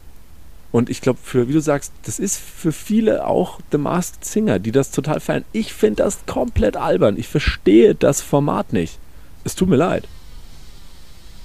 und 0.71 0.89
ich 0.89 1.01
glaube, 1.01 1.19
für, 1.21 1.47
wie 1.47 1.53
du 1.53 1.59
sagst, 1.59 1.93
das 2.03 2.17
ist 2.17 2.39
für 2.39 2.71
viele 2.71 3.27
auch 3.27 3.59
The 3.71 3.77
Masked 3.77 4.25
Singer, 4.25 4.57
die 4.57 4.71
das 4.71 4.89
total 4.89 5.19
feiern. 5.19 5.45
Ich 5.51 5.73
finde 5.73 6.03
das 6.03 6.25
komplett 6.25 6.77
albern. 6.77 7.17
Ich 7.17 7.27
verstehe 7.27 7.93
das 7.93 8.21
Format 8.21 8.73
nicht. 8.73 8.97
Es 9.43 9.55
tut 9.55 9.69
mir 9.69 9.75
leid. 9.75 10.07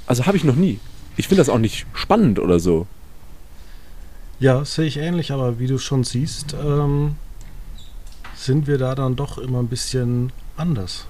Also 0.06 0.24
habe 0.24 0.38
ich 0.38 0.44
noch 0.44 0.56
nie. 0.56 0.80
Ich 1.18 1.28
finde 1.28 1.40
das 1.40 1.50
auch 1.50 1.58
nicht 1.58 1.86
spannend 1.92 2.38
oder 2.38 2.58
so. 2.58 2.86
Ja, 4.40 4.64
sehe 4.64 4.86
ich 4.86 4.96
ähnlich, 4.96 5.32
aber 5.32 5.58
wie 5.58 5.66
du 5.66 5.78
schon 5.78 6.04
siehst, 6.04 6.54
ähm, 6.54 7.16
sind 8.38 8.66
wir 8.66 8.78
da 8.78 8.94
dann 8.94 9.16
doch 9.16 9.38
immer 9.38 9.60
ein 9.60 9.68
bisschen 9.68 10.32
anders. 10.56 11.06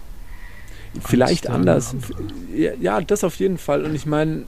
Vielleicht 1.04 1.48
anders. 1.48 1.94
Ja, 2.54 2.72
ja, 2.80 3.00
das 3.00 3.22
auf 3.24 3.36
jeden 3.36 3.58
Fall. 3.58 3.84
Und 3.84 3.94
ich 3.94 4.06
meine, 4.06 4.44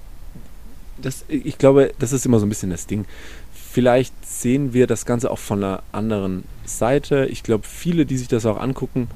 das, 1.01 1.24
ich 1.28 1.59
glaube, 1.59 1.93
das 1.99 2.12
ist 2.12 2.26
immer 2.26 2.41
so 2.41 2.47
ein 2.47 2.49
bisschen 2.49 2.70
das 2.70 2.87
Ding 2.87 3.07
vielleicht 3.70 4.14
sehen 4.26 4.72
wir 4.72 4.87
das 4.87 5.07
Ganze 5.07 5.31
auch 5.31 5.39
von 5.39 5.62
einer 5.62 5.83
anderen 5.93 6.45
Seite. 6.64 7.26
Ich 7.26 7.43
glaube, 7.43 7.66
viele, 7.66 8.05
die 8.05 8.18
sich 8.18 8.28
das 8.28 8.47
auch 8.47 8.61
angucken, 8.61 9.09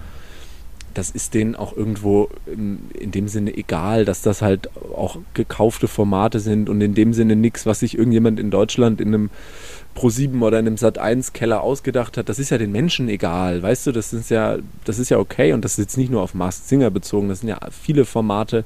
das 0.94 1.10
ist 1.10 1.34
denen 1.34 1.54
auch 1.54 1.76
irgendwo 1.76 2.28
in, 2.46 3.10
dem 3.10 3.28
Sinne 3.28 3.56
egal, 3.56 4.04
dass 4.04 4.22
das 4.22 4.42
halt 4.42 4.70
auch 4.94 5.18
gekaufte 5.34 5.88
Formate 5.88 6.40
sind 6.40 6.68
und 6.68 6.80
in 6.80 6.94
dem 6.94 7.12
Sinne 7.12 7.36
nichts, 7.36 7.66
was 7.66 7.80
sich 7.80 7.98
irgendjemand 7.98 8.40
in 8.40 8.50
Deutschland 8.50 9.00
in 9.00 9.08
einem 9.08 9.30
Pro7 9.96 10.40
oder 10.42 10.58
in 10.58 10.66
einem 10.66 10.76
Sat1 10.76 11.32
Keller 11.32 11.62
ausgedacht 11.62 12.16
hat. 12.16 12.28
Das 12.28 12.38
ist 12.38 12.50
ja 12.50 12.58
den 12.58 12.72
Menschen 12.72 13.08
egal, 13.08 13.62
weißt 13.62 13.86
du, 13.86 13.92
das 13.92 14.12
ist 14.12 14.30
ja 14.30 14.58
das 14.84 14.98
ist 14.98 15.10
ja 15.10 15.18
okay 15.18 15.52
und 15.52 15.64
das 15.64 15.72
ist 15.72 15.78
jetzt 15.78 15.98
nicht 15.98 16.10
nur 16.10 16.22
auf 16.22 16.34
Masked 16.34 16.68
Singer 16.68 16.90
bezogen, 16.90 17.28
das 17.28 17.40
sind 17.40 17.50
ja 17.50 17.58
viele 17.70 18.04
Formate, 18.04 18.64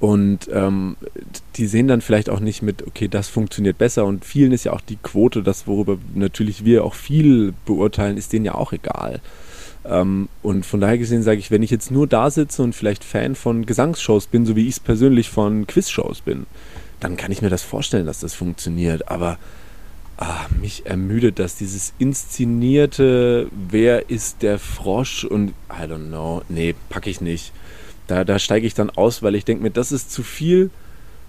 und 0.00 0.48
ähm, 0.52 0.96
die 1.56 1.66
sehen 1.66 1.88
dann 1.88 2.00
vielleicht 2.00 2.28
auch 2.30 2.40
nicht 2.40 2.62
mit, 2.62 2.86
okay, 2.86 3.08
das 3.08 3.28
funktioniert 3.28 3.78
besser. 3.78 4.04
Und 4.04 4.24
vielen 4.24 4.52
ist 4.52 4.64
ja 4.64 4.72
auch 4.72 4.80
die 4.80 4.96
Quote, 4.96 5.42
das 5.42 5.66
worüber 5.66 5.98
natürlich 6.14 6.64
wir 6.64 6.84
auch 6.84 6.94
viel 6.94 7.54
beurteilen, 7.66 8.16
ist 8.16 8.32
denen 8.32 8.44
ja 8.44 8.54
auch 8.54 8.72
egal. 8.72 9.20
Ähm, 9.84 10.28
und 10.42 10.64
von 10.64 10.80
daher 10.80 10.98
gesehen 10.98 11.22
sage 11.22 11.38
ich, 11.38 11.50
wenn 11.50 11.62
ich 11.62 11.70
jetzt 11.70 11.90
nur 11.90 12.06
da 12.06 12.30
sitze 12.30 12.62
und 12.62 12.74
vielleicht 12.74 13.04
Fan 13.04 13.34
von 13.34 13.66
Gesangsshows 13.66 14.26
bin, 14.26 14.46
so 14.46 14.56
wie 14.56 14.66
ich 14.66 14.74
es 14.74 14.80
persönlich 14.80 15.30
von 15.30 15.66
Quizshows 15.66 16.22
bin, 16.22 16.46
dann 17.00 17.16
kann 17.16 17.32
ich 17.32 17.42
mir 17.42 17.50
das 17.50 17.62
vorstellen, 17.62 18.06
dass 18.06 18.20
das 18.20 18.34
funktioniert. 18.34 19.08
Aber 19.08 19.38
ah, 20.16 20.46
mich 20.60 20.86
ermüdet 20.86 21.38
das, 21.38 21.56
dieses 21.56 21.92
inszenierte, 21.98 23.48
wer 23.68 24.08
ist 24.08 24.42
der 24.42 24.58
Frosch 24.58 25.24
und 25.24 25.50
I 25.70 25.82
don't 25.82 26.08
know, 26.08 26.42
nee, 26.48 26.74
packe 26.88 27.10
ich 27.10 27.20
nicht. 27.20 27.52
Da, 28.06 28.24
da 28.24 28.38
steige 28.38 28.66
ich 28.66 28.74
dann 28.74 28.90
aus, 28.90 29.22
weil 29.22 29.34
ich 29.34 29.44
denke 29.44 29.62
mir, 29.62 29.70
das 29.70 29.92
ist 29.92 30.10
zu 30.10 30.22
viel 30.22 30.70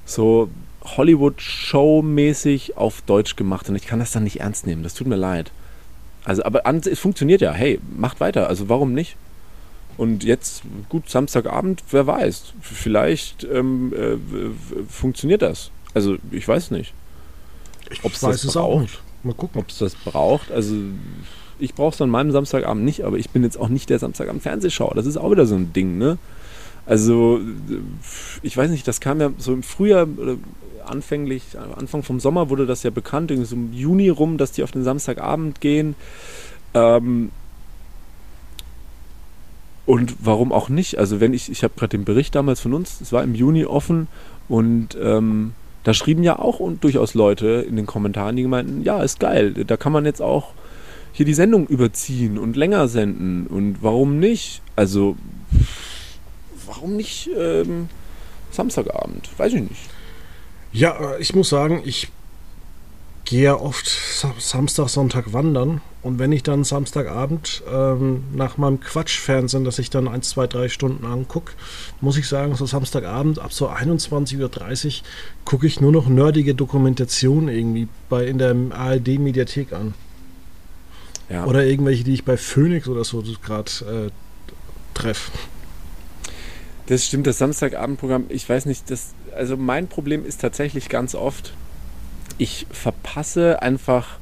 so 0.06 0.50
Hollywood-Show-mäßig 0.84 2.78
auf 2.78 3.02
Deutsch 3.02 3.36
gemacht 3.36 3.68
und 3.70 3.76
ich 3.76 3.88
kann 3.88 4.00
das 4.00 4.12
dann 4.12 4.24
nicht 4.24 4.40
ernst 4.40 4.68
nehmen. 4.68 4.84
Das 4.84 4.94
tut 4.94 5.08
mir 5.08 5.16
leid. 5.16 5.52
Also, 6.26 6.44
aber 6.44 6.66
an, 6.66 6.82
es 6.84 7.00
funktioniert 7.00 7.42
ja. 7.42 7.54
Hey, 7.54 7.80
macht 7.96 8.20
weiter. 8.20 8.48
Also 8.48 8.68
warum 8.68 8.94
nicht? 8.94 9.16
Und 9.98 10.24
jetzt, 10.24 10.64
gut, 10.90 11.10
Samstagabend, 11.10 11.84
wer 11.92 12.06
weiß. 12.06 12.54
Vielleicht 12.60 13.46
ähm, 13.46 13.94
äh, 13.94 14.18
funktioniert 14.90 15.42
das. 15.42 15.72
Also 15.94 16.18
ich 16.32 16.46
weiß 16.48 16.72
nicht. 16.72 16.94
Ich 17.90 18.04
ob's 18.04 18.22
weiß 18.22 18.42
das 18.42 18.44
es 18.44 18.54
braucht, 18.54 18.74
auch 18.74 18.82
nicht. 18.82 19.02
Mal 19.24 19.34
gucken. 19.34 19.62
Ob 19.62 19.70
es 19.70 19.78
das 19.78 19.96
braucht. 19.96 20.52
Also 20.52 20.76
ich 21.60 21.74
brauche 21.74 21.94
es 21.94 22.02
an 22.02 22.10
meinem 22.10 22.32
Samstagabend 22.32 22.84
nicht, 22.84 23.04
aber 23.04 23.18
ich 23.18 23.30
bin 23.30 23.44
jetzt 23.44 23.58
auch 23.58 23.70
nicht 23.70 23.90
der 23.90 24.00
Samstagabend-Fernsehschauer. 24.00 24.94
Das 24.96 25.06
ist 25.06 25.18
auch 25.18 25.32
wieder 25.32 25.46
so 25.46 25.56
ein 25.56 25.72
Ding, 25.72 25.98
ne? 25.98 26.18
Also, 26.86 27.40
ich 28.44 28.56
weiß 28.56 28.70
nicht, 28.70 28.88
das 28.88 29.00
kam 29.00 29.20
ja 29.20 29.32
so 29.40 29.54
im 29.54 29.64
Frühjahr, 29.64 30.08
anfänglich, 30.86 31.58
Anfang 31.76 32.04
vom 32.04 32.20
Sommer 32.20 32.50
wurde 32.50 32.66
das 32.66 32.84
ja 32.84 32.90
bekannt, 32.90 33.32
irgendwie 33.32 33.48
so 33.48 33.56
im 33.56 33.74
Juni 33.74 34.10
rum, 34.10 34.38
dass 34.38 34.52
die 34.52 34.64
auf 34.64 34.72
den 34.72 34.84
Samstagabend 34.84 35.62
gehen. 35.62 35.96
Ähm, 36.74 37.32
und 39.86 40.16
warum 40.20 40.52
auch 40.52 40.70
nicht? 40.70 40.98
Also 40.98 41.20
wenn 41.20 41.34
ich, 41.34 41.52
ich 41.52 41.64
habe 41.64 41.74
gerade 41.78 41.98
den 41.98 42.06
Bericht 42.06 42.34
damals 42.36 42.60
von 42.60 42.74
uns, 42.74 43.02
es 43.02 43.12
war 43.12 43.24
im 43.24 43.36
Juni 43.36 43.66
offen 43.66 44.08
und 44.50 44.98
ähm, 45.00 45.54
da 45.84 45.94
schrieben 45.94 46.24
ja 46.24 46.40
auch 46.40 46.60
und 46.60 46.84
durchaus 46.84 47.14
Leute 47.14 47.66
in 47.68 47.76
den 47.76 47.86
Kommentaren, 47.86 48.36
die 48.36 48.46
meinten, 48.46 48.82
ja, 48.82 49.04
ist 49.04 49.20
geil, 49.20 49.54
da 49.54 49.78
kann 49.78 49.92
man 49.92 50.06
jetzt 50.06 50.22
auch 50.22 50.54
hier 51.12 51.26
die 51.26 51.36
Sendung 51.36 51.68
überziehen 51.68 52.38
und 52.40 52.56
länger 52.56 52.88
senden 52.88 53.48
und 53.48 53.78
warum 53.82 54.20
nicht? 54.20 54.62
Also 54.76 55.16
warum 56.66 56.98
nicht 56.98 57.30
ähm, 57.38 57.88
Samstagabend? 58.52 59.30
Weiß 59.38 59.54
ich 59.54 59.62
nicht. 59.62 59.90
Ja, 60.76 61.14
äh, 61.14 61.22
ich 61.22 61.34
muss 61.34 61.50
sagen, 61.50 61.82
ich 61.86 62.10
gehe 63.24 63.44
ja 63.44 63.56
oft 63.56 63.88
Samstag, 64.40 64.90
Sonntag 64.90 65.34
wandern 65.34 65.82
und 66.04 66.20
wenn 66.20 66.32
ich 66.32 66.44
dann 66.44 66.64
Samstagabend 66.64 67.64
ähm, 67.72 68.26
nach 68.34 68.58
meinem 68.58 68.80
Quatschfernsehen, 68.80 69.64
das 69.64 69.80
ich 69.80 69.90
dann 69.90 70.08
1, 70.08 70.30
2, 70.30 70.46
3 70.46 70.70
Stunden 70.70 71.06
angucke, 71.06 71.54
muss 72.02 72.18
ich 72.18 72.28
sagen, 72.28 72.54
so 72.56 72.68
Samstagabend 72.68 73.40
ab 73.40 73.52
so 73.52 73.70
21.30 73.70 74.86
Uhr 74.86 75.04
gucke 75.44 75.66
ich 75.66 75.82
nur 75.82 75.92
noch 75.92 76.08
nerdige 76.08 76.54
Dokumentation 76.54 77.48
irgendwie 77.48 77.88
bei, 78.10 78.28
in 78.28 78.38
der 78.38 78.56
ARD-Mediathek 78.70 79.74
an. 79.74 79.96
Ja. 81.30 81.46
Oder 81.46 81.66
irgendwelche, 81.66 82.04
die 82.04 82.14
ich 82.14 82.26
bei 82.26 82.38
Phoenix 82.38 82.88
oder 82.88 83.04
so 83.04 83.24
gerade 83.44 83.72
äh, 83.82 84.12
treffe. 84.94 85.32
Das 86.88 87.04
stimmt, 87.04 87.26
das 87.26 87.40
Samstagabendprogramm, 87.40 88.26
ich 88.30 88.48
weiß 88.48 88.68
nicht, 88.68 88.92
das, 88.92 89.16
also 89.36 89.58
mein 89.58 89.88
Problem 89.88 90.26
ist 90.26 90.42
tatsächlich 90.42 90.90
ganz 90.90 91.16
oft, 91.16 91.54
ich 92.38 92.68
verpasse 92.72 93.62
einfach 93.62 94.18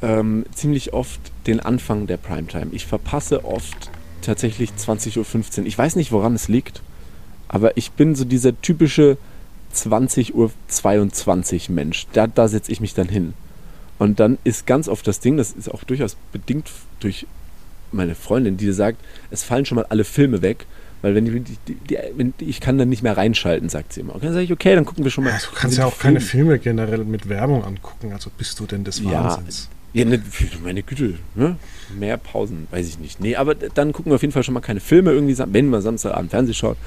ähm, 0.00 0.44
ziemlich 0.54 0.92
oft 0.92 1.20
den 1.46 1.60
Anfang 1.60 2.06
der 2.06 2.16
Primetime. 2.16 2.68
Ich 2.72 2.86
verpasse 2.86 3.44
oft 3.44 3.90
tatsächlich 4.22 4.70
20.15 4.70 5.60
Uhr. 5.60 5.66
Ich 5.66 5.76
weiß 5.76 5.96
nicht, 5.96 6.12
woran 6.12 6.34
es 6.34 6.48
liegt, 6.48 6.82
aber 7.48 7.76
ich 7.76 7.92
bin 7.92 8.14
so 8.14 8.24
dieser 8.24 8.60
typische 8.60 9.18
20.22 9.74 10.32
Uhr 11.68 11.74
Mensch. 11.74 12.06
Da, 12.12 12.26
da 12.26 12.48
setze 12.48 12.72
ich 12.72 12.80
mich 12.80 12.94
dann 12.94 13.08
hin. 13.08 13.34
Und 13.98 14.20
dann 14.20 14.38
ist 14.44 14.66
ganz 14.66 14.88
oft 14.88 15.06
das 15.06 15.20
Ding, 15.20 15.36
das 15.36 15.52
ist 15.52 15.70
auch 15.70 15.84
durchaus 15.84 16.16
bedingt 16.32 16.70
durch 17.00 17.26
meine 17.92 18.14
Freundin, 18.14 18.56
die 18.56 18.72
sagt, 18.72 18.98
es 19.30 19.42
fallen 19.42 19.66
schon 19.66 19.76
mal 19.76 19.86
alle 19.88 20.04
Filme 20.04 20.42
weg, 20.42 20.66
weil 21.02 21.14
wenn 21.14 21.24
die, 21.24 21.40
die, 21.40 21.74
die, 21.74 21.98
wenn 22.16 22.32
ich 22.38 22.60
kann 22.60 22.78
dann 22.78 22.88
nicht 22.88 23.02
mehr 23.02 23.16
reinschalten, 23.16 23.68
sagt 23.68 23.92
sie 23.92 24.00
immer. 24.00 24.14
Und 24.14 24.24
dann 24.24 24.32
sage 24.32 24.44
ich, 24.44 24.52
okay, 24.52 24.74
dann 24.74 24.84
gucken 24.84 25.04
wir 25.04 25.10
schon 25.10 25.24
mal. 25.24 25.30
Ja, 25.30 25.38
du 25.38 25.54
kannst 25.54 25.76
ja 25.76 25.84
auch 25.84 25.94
Film. 25.94 26.14
keine 26.14 26.20
Filme 26.20 26.58
generell 26.58 27.04
mit 27.04 27.28
Werbung 27.28 27.64
angucken, 27.64 28.12
also 28.12 28.30
bist 28.36 28.58
du 28.60 28.66
denn 28.66 28.84
des 28.84 29.04
Wahnsinns? 29.04 29.68
Ja, 29.92 30.06
ne, 30.06 30.22
meine 30.64 30.82
Güte, 30.82 31.18
ne? 31.34 31.56
mehr 31.98 32.16
Pausen, 32.16 32.66
weiß 32.70 32.88
ich 32.88 32.98
nicht. 32.98 33.20
Nee, 33.20 33.36
aber 33.36 33.54
dann 33.54 33.92
gucken 33.92 34.10
wir 34.10 34.16
auf 34.16 34.22
jeden 34.22 34.32
Fall 34.32 34.42
schon 34.42 34.54
mal 34.54 34.60
keine 34.60 34.80
Filme 34.80 35.12
irgendwie, 35.12 35.36
wenn 35.38 35.68
man 35.68 35.82
Samstagabend 35.82 36.30
Fernsehen 36.30 36.54
schaut. 36.54 36.78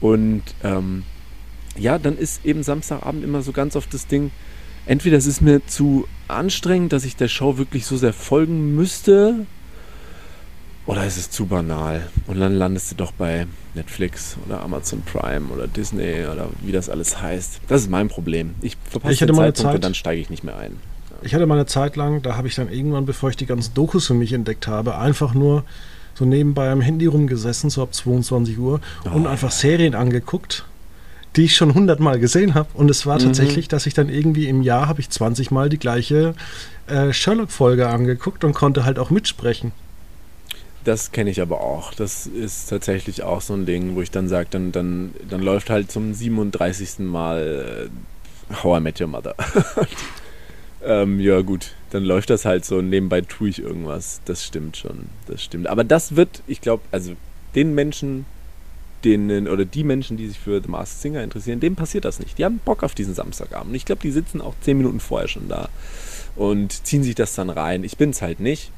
Und 0.00 0.42
ähm, 0.62 1.04
ja, 1.78 1.98
dann 1.98 2.18
ist 2.18 2.44
eben 2.44 2.62
Samstagabend 2.62 3.24
immer 3.24 3.42
so 3.42 3.52
ganz 3.52 3.76
oft 3.76 3.94
das 3.94 4.06
Ding, 4.06 4.30
entweder 4.86 5.16
es 5.16 5.26
ist 5.26 5.40
mir 5.40 5.64
zu 5.66 6.06
anstrengend, 6.28 6.92
dass 6.92 7.04
ich 7.04 7.16
der 7.16 7.28
Show 7.28 7.56
wirklich 7.58 7.86
so 7.86 7.96
sehr 7.96 8.12
folgen 8.12 8.74
müsste, 8.74 9.46
oder 10.86 11.06
ist 11.06 11.16
es 11.16 11.30
zu 11.30 11.46
banal? 11.46 12.08
Und 12.26 12.40
dann 12.40 12.54
landest 12.54 12.90
du 12.90 12.96
doch 12.96 13.12
bei 13.12 13.46
Netflix 13.74 14.36
oder 14.46 14.62
Amazon 14.62 15.02
Prime 15.02 15.46
oder 15.52 15.66
Disney 15.66 16.26
oder 16.26 16.48
wie 16.60 16.72
das 16.72 16.88
alles 16.88 17.20
heißt. 17.20 17.60
Das 17.68 17.82
ist 17.82 17.90
mein 17.90 18.08
Problem. 18.08 18.54
Ich 18.62 18.76
verpasse 18.90 19.14
ich 19.14 19.22
hatte 19.22 19.32
den 19.32 19.36
Zeitpunkt 19.36 19.58
Zeit, 19.58 19.74
und 19.76 19.84
dann 19.84 19.94
steige 19.94 20.20
ich 20.20 20.30
nicht 20.30 20.44
mehr 20.44 20.56
ein. 20.56 20.72
Ja. 21.10 21.16
Ich 21.22 21.34
hatte 21.34 21.46
mal 21.46 21.54
eine 21.54 21.66
Zeit 21.66 21.96
lang, 21.96 22.22
da 22.22 22.36
habe 22.36 22.48
ich 22.48 22.54
dann 22.54 22.70
irgendwann, 22.70 23.06
bevor 23.06 23.30
ich 23.30 23.36
die 23.36 23.46
ganzen 23.46 23.74
Dokus 23.74 24.06
für 24.06 24.14
mich 24.14 24.32
entdeckt 24.32 24.66
habe, 24.66 24.98
einfach 24.98 25.34
nur 25.34 25.64
so 26.14 26.24
nebenbei 26.24 26.70
am 26.70 26.80
Handy 26.80 27.06
rumgesessen, 27.06 27.70
so 27.70 27.82
ab 27.82 27.94
22 27.94 28.58
Uhr 28.58 28.80
oh. 29.04 29.16
und 29.16 29.26
einfach 29.26 29.50
Serien 29.50 29.94
angeguckt 29.94 30.66
die 31.36 31.44
ich 31.44 31.56
schon 31.56 31.72
hundertmal 31.74 32.18
gesehen 32.18 32.54
habe. 32.54 32.68
Und 32.74 32.90
es 32.90 33.06
war 33.06 33.16
mhm. 33.18 33.24
tatsächlich, 33.24 33.68
dass 33.68 33.86
ich 33.86 33.94
dann 33.94 34.08
irgendwie 34.08 34.48
im 34.48 34.62
Jahr 34.62 34.88
habe 34.88 35.00
ich 35.00 35.10
20 35.10 35.50
Mal 35.50 35.68
die 35.68 35.78
gleiche 35.78 36.34
äh, 36.88 37.12
Sherlock-Folge 37.12 37.88
angeguckt 37.88 38.44
und 38.44 38.52
konnte 38.52 38.84
halt 38.84 38.98
auch 38.98 39.10
mitsprechen. 39.10 39.72
Das 40.84 41.12
kenne 41.12 41.30
ich 41.30 41.40
aber 41.40 41.60
auch. 41.60 41.94
Das 41.94 42.26
ist 42.26 42.68
tatsächlich 42.68 43.22
auch 43.22 43.40
so 43.40 43.54
ein 43.54 43.66
Ding, 43.66 43.94
wo 43.94 44.02
ich 44.02 44.10
dann 44.10 44.28
sage, 44.28 44.48
dann, 44.50 44.72
dann, 44.72 45.14
dann 45.28 45.40
läuft 45.40 45.70
halt 45.70 45.92
zum 45.92 46.12
37. 46.12 47.00
Mal 47.00 47.90
äh, 48.50 48.54
How 48.62 48.78
I 48.78 48.80
Met 48.82 49.00
Your 49.00 49.06
Mother. 49.06 49.34
ähm, 50.84 51.20
ja 51.20 51.40
gut, 51.42 51.74
dann 51.90 52.04
läuft 52.04 52.30
das 52.30 52.44
halt 52.44 52.64
so 52.64 52.82
nebenbei 52.82 53.20
tue 53.20 53.48
ich 53.48 53.60
irgendwas. 53.60 54.20
Das 54.24 54.44
stimmt 54.44 54.76
schon, 54.76 55.06
das 55.26 55.42
stimmt. 55.42 55.68
Aber 55.68 55.84
das 55.84 56.16
wird, 56.16 56.42
ich 56.46 56.60
glaube, 56.60 56.82
also 56.90 57.12
den 57.54 57.74
Menschen, 57.74 58.26
denen 59.04 59.48
oder 59.48 59.64
die 59.64 59.84
Menschen, 59.84 60.16
die 60.16 60.28
sich 60.28 60.38
für 60.38 60.60
The 60.60 60.68
Masked 60.68 61.00
Singer 61.00 61.22
interessieren, 61.22 61.60
dem 61.60 61.76
passiert 61.76 62.04
das 62.04 62.18
nicht. 62.18 62.38
Die 62.38 62.44
haben 62.44 62.60
Bock 62.64 62.82
auf 62.82 62.94
diesen 62.94 63.14
Samstagabend. 63.14 63.74
Ich 63.76 63.84
glaube, 63.84 64.02
die 64.02 64.10
sitzen 64.10 64.40
auch 64.40 64.54
zehn 64.60 64.76
Minuten 64.78 65.00
vorher 65.00 65.28
schon 65.28 65.48
da 65.48 65.68
und 66.34 66.86
ziehen 66.86 67.02
sich 67.04 67.14
das 67.14 67.34
dann 67.34 67.50
rein. 67.50 67.84
Ich 67.84 67.96
bin 67.96 68.10
es 68.10 68.22
halt 68.22 68.40
nicht. 68.40 68.72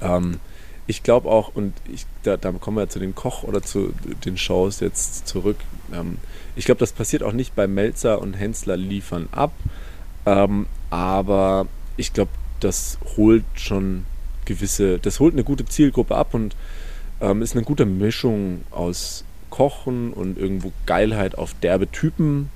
Ähm, 0.00 0.40
ich 0.86 1.02
glaube 1.02 1.28
auch, 1.30 1.52
und 1.54 1.74
ich, 1.92 2.06
da, 2.22 2.36
da, 2.36 2.52
kommen 2.52 2.76
wir 2.76 2.88
zu 2.88 2.98
den 2.98 3.14
Koch- 3.14 3.44
oder 3.44 3.62
zu 3.62 3.92
den 4.24 4.36
Shows 4.36 4.80
jetzt 4.80 5.28
zurück. 5.28 5.56
Ähm, 5.92 6.18
ich 6.56 6.64
glaube, 6.64 6.78
das 6.78 6.92
passiert 6.92 7.22
auch 7.22 7.32
nicht 7.32 7.54
bei 7.54 7.66
Melzer 7.66 8.20
und 8.20 8.34
Hensler 8.34 8.76
liefern 8.76 9.28
ab. 9.32 9.52
Ähm, 10.26 10.66
aber 10.90 11.66
ich 11.96 12.12
glaube, 12.12 12.32
das 12.60 12.98
holt 13.16 13.44
schon 13.54 14.04
gewisse, 14.44 14.98
das 14.98 15.20
holt 15.20 15.34
eine 15.34 15.44
gute 15.44 15.64
Zielgruppe 15.64 16.16
ab 16.16 16.34
und 16.34 16.56
ähm, 17.20 17.42
ist 17.42 17.54
eine 17.54 17.64
gute 17.64 17.86
Mischung 17.86 18.62
aus 18.70 19.24
Kochen 19.50 20.12
und 20.12 20.38
irgendwo 20.38 20.72
Geilheit 20.86 21.36
auf 21.36 21.54
derbe 21.62 21.90
Typen. 21.90 22.50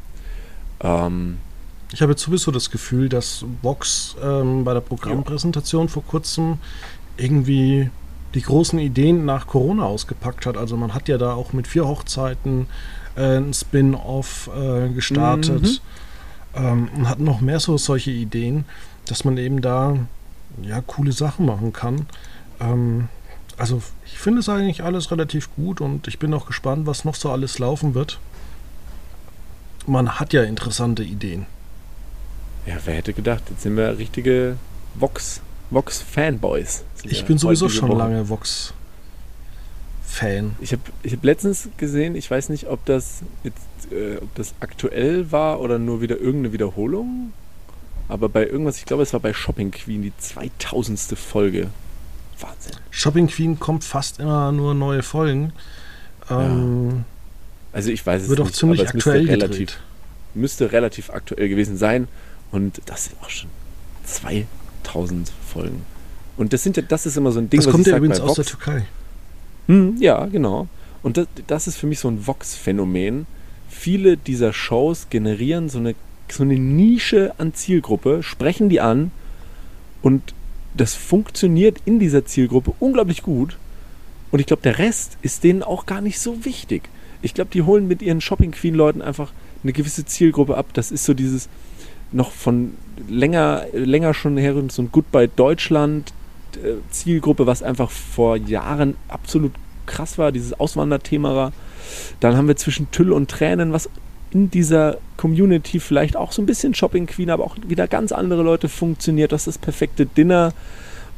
Ähm, 0.81 1.39
ich 1.93 2.03
habe 2.03 2.13
jetzt 2.13 2.23
sowieso 2.23 2.51
das 2.51 2.71
Gefühl, 2.71 3.09
dass 3.09 3.45
Vox 3.63 4.17
ähm, 4.23 4.65
bei 4.65 4.75
der 4.75 4.81
Programmpräsentation 4.81 5.89
vor 5.89 6.05
kurzem 6.05 6.59
irgendwie 7.17 7.91
die 8.35 8.43
großen 8.43 8.79
Ideen 8.79 9.25
nach 9.25 9.47
Corona 9.47 9.85
ausgepackt 9.85 10.47
hat. 10.47 10.57
Also 10.57 10.77
man 10.77 10.95
hat 10.95 11.09
ja 11.09 11.19
da 11.19 11.35
auch 11.35 11.53
mit 11.53 11.67
vier 11.67 11.87
Hochzeiten 11.87 12.67
äh, 13.17 13.39
ein 13.39 13.55
Spin-off 13.55 14.51
äh, 14.55 14.89
gestartet 14.89 15.81
mhm. 16.55 16.65
ähm, 16.65 16.89
und 16.97 17.09
hat 17.09 17.21
noch 17.21 17.41
mehr 17.41 17.61
so 17.61 17.79
solche 17.79 18.11
Ideen, 18.11 18.65
dass 19.07 19.25
man 19.25 19.37
eben 19.39 19.63
da 19.63 19.97
ja 20.63 20.81
coole 20.81 21.13
Sachen 21.13 21.47
machen 21.47 21.73
kann. 21.73 22.07
Ähm, 22.61 23.09
also 23.57 23.83
ich 24.05 24.19
finde 24.19 24.41
es 24.41 24.49
eigentlich 24.49 24.83
alles 24.83 25.11
relativ 25.11 25.55
gut 25.55 25.81
und 25.81 26.09
ich 26.09 26.19
bin 26.19 26.35
auch 26.35 26.47
gespannt, 26.47 26.87
was 26.87 27.05
noch 27.05 27.15
so 27.15 27.31
alles 27.31 27.59
laufen 27.59 27.95
wird. 27.95 28.19
Man 29.87 30.19
hat 30.19 30.33
ja 30.33 30.43
interessante 30.43 31.05
Ideen. 31.05 31.47
Ja, 32.67 32.77
wer 32.85 32.95
hätte 32.95 33.13
gedacht, 33.13 33.43
jetzt 33.51 33.63
sind 33.63 33.77
wir 33.77 33.99
richtige 33.99 34.57
Vox, 34.95 35.41
Vox 35.71 36.01
Fanboys. 36.01 36.83
Ich 37.05 37.25
bin 37.25 37.39
sowieso 37.39 37.69
schon 37.69 37.91
Woche. 37.91 37.99
lange 37.99 38.29
Vox 38.29 38.73
Fan. 40.07 40.55
Ich 40.61 40.73
habe 40.73 40.83
ich 41.03 41.13
hab 41.13 41.25
letztens 41.25 41.69
gesehen, 41.77 42.15
ich 42.15 42.31
weiß 42.31 42.49
nicht, 42.49 42.69
ob 42.69 42.85
das 42.85 43.23
jetzt, 43.43 43.93
äh, 43.93 44.19
ob 44.19 44.33
das 44.37 44.55
aktuell 44.61 45.33
war 45.33 45.61
oder 45.61 45.79
nur 45.79 46.01
wieder 46.01 46.19
irgendeine 46.19 46.53
Wiederholung. 46.53 47.33
Aber 48.09 48.29
bei 48.29 48.47
irgendwas, 48.47 48.79
ich 48.79 48.85
glaube, 48.85 49.03
es 49.03 49.13
war 49.13 49.21
bei 49.21 49.33
Shopping 49.33 49.71
Queen 49.71 50.03
die 50.03 50.13
2000. 50.17 51.19
Folge. 51.19 51.71
Wahnsinn. 52.39 52.77
Shopping 52.91 53.27
Queen 53.27 53.59
kommt 53.59 53.83
fast 53.83 54.21
immer 54.21 54.53
nur 54.53 54.75
neue 54.75 55.03
Folgen. 55.03 55.53
Ähm, 56.31 56.91
ja. 56.91 57.05
Also 57.73 57.91
ich 57.91 58.07
weiß 58.07 58.23
es 58.23 58.29
wird 58.29 58.39
nicht. 58.39 58.47
Wird 58.47 58.55
auch 58.55 58.59
ziemlich 58.59 58.89
aktuell 58.89 59.23
müsste 59.23 59.33
relativ, 59.33 59.79
müsste 60.35 60.73
relativ 60.73 61.11
aktuell 61.11 61.49
gewesen 61.49 61.77
sein. 61.77 62.09
Und 62.53 62.81
das 62.87 63.07
sind 63.07 63.17
auch 63.21 63.31
schon 63.31 63.51
2000 64.05 65.33
Folgen. 65.53 65.83
Und 66.37 66.53
das 66.53 66.63
sind 66.63 66.77
ja, 66.77 66.83
das 66.83 67.07
ist 67.07 67.17
immer 67.17 67.33
so 67.33 67.39
ein 67.39 67.51
Ding, 67.51 67.61
das 67.61 67.67
was 67.67 67.73
kommt 67.73 67.87
ja 67.87 67.97
übrigens 67.97 68.21
aus 68.21 68.35
der 68.35 68.45
Türkei. 68.45 68.85
Hm, 69.67 69.97
ja, 69.99 70.27
genau. 70.27 70.69
Und 71.03 71.17
das, 71.17 71.27
das 71.47 71.67
ist 71.67 71.77
für 71.77 71.87
mich 71.87 71.99
so 71.99 72.09
ein 72.09 72.27
Vox-Phänomen. 72.27 73.27
Viele 73.69 74.17
dieser 74.17 74.53
Shows 74.53 75.09
generieren 75.11 75.69
so 75.69 75.79
eine, 75.79 75.95
so 76.31 76.43
eine 76.43 76.55
Nische 76.55 77.35
an 77.39 77.55
Zielgruppe, 77.55 78.23
sprechen 78.23 78.69
die 78.69 78.81
an 78.81 79.11
und 80.03 80.35
das 80.77 80.95
funktioniert 80.95 81.79
in 81.85 81.99
dieser 81.99 82.25
Zielgruppe 82.25 82.73
unglaublich 82.81 83.23
gut. 83.23 83.59
Und 84.31 84.41
ich 84.41 84.47
glaube, 84.47 84.63
der 84.63 84.79
Rest 84.79 85.19
ist 85.23 85.45
denen 85.45 85.63
auch 85.63 85.87
gar 85.87 86.01
nicht 86.01 86.19
so 86.19 86.45
wichtig. 86.45 86.89
Ich 87.23 87.35
glaube, 87.35 87.51
die 87.53 87.63
holen 87.63 87.87
mit 87.87 88.03
ihren 88.03 88.21
Shopping 88.21 88.51
Queen-Leuten 88.51 89.01
einfach 89.01 89.33
eine 89.63 89.73
gewisse 89.73 90.05
Zielgruppe 90.05 90.57
ab. 90.57 90.67
Das 90.75 90.91
ist 90.91 91.05
so 91.05 91.15
dieses 91.15 91.49
noch 92.13 92.33
von 92.33 92.75
länger, 93.09 93.67
länger 93.73 94.13
schon 94.13 94.37
her 94.37 94.55
so 94.69 94.83
ein 94.83 94.91
Goodbye 94.91 95.29
Deutschland 95.29 96.13
Zielgruppe, 96.91 97.47
was 97.47 97.63
einfach 97.63 97.91
vor 97.91 98.37
Jahren 98.37 98.97
absolut 99.09 99.53
krass 99.87 100.19
war, 100.19 100.33
dieses 100.33 100.59
Auswanderthema 100.59 101.35
war. 101.35 101.53
Dann 102.21 102.37
haben 102.37 102.49
wir 102.49 102.57
zwischen 102.57 102.91
Tüll 102.91 103.13
und 103.13 103.31
Tränen, 103.31 103.73
was 103.73 103.89
in 104.31 104.51
dieser 104.51 104.99
Community 105.17 105.79
vielleicht 105.79 106.17
auch 106.17 106.33
so 106.33 106.43
ein 106.43 106.47
bisschen 106.47 106.75
Shopping 106.75 107.07
Queen, 107.07 107.31
aber 107.31 107.45
auch 107.45 107.57
wieder 107.67 107.87
ganz 107.87 108.11
andere 108.13 108.43
Leute 108.43 108.69
funktioniert. 108.69 109.33
Das 109.33 109.43
ist 109.43 109.57
das 109.57 109.59
perfekte 109.59 110.07
Dinner. 110.07 110.53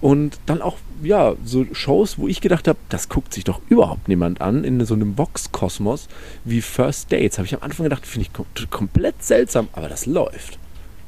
Und 0.03 0.39
dann 0.45 0.61
auch, 0.61 0.76
ja, 1.03 1.34
so 1.43 1.64
Shows, 1.72 2.18
wo 2.18 2.28
ich 2.28 2.43
gedacht 2.43 2.68
habe, 2.68 2.78
das 2.91 3.09
guckt 3.09 3.32
sich 3.32 3.45
doch 3.45 3.61
überhaupt 3.70 4.09
niemand 4.09 4.43
an, 4.43 4.62
in 4.64 4.84
so 4.84 4.93
einem 4.93 5.14
Box-Kosmos 5.14 6.09
wie 6.45 6.61
First 6.61 7.11
Dates. 7.11 7.39
Habe 7.39 7.47
ich 7.47 7.55
am 7.55 7.62
Anfang 7.62 7.84
gedacht, 7.84 8.07
finde 8.07 8.28
ich 8.28 8.68
komplett 8.70 9.22
seltsam, 9.24 9.68
aber 9.72 9.89
das 9.89 10.05
läuft. 10.05 10.59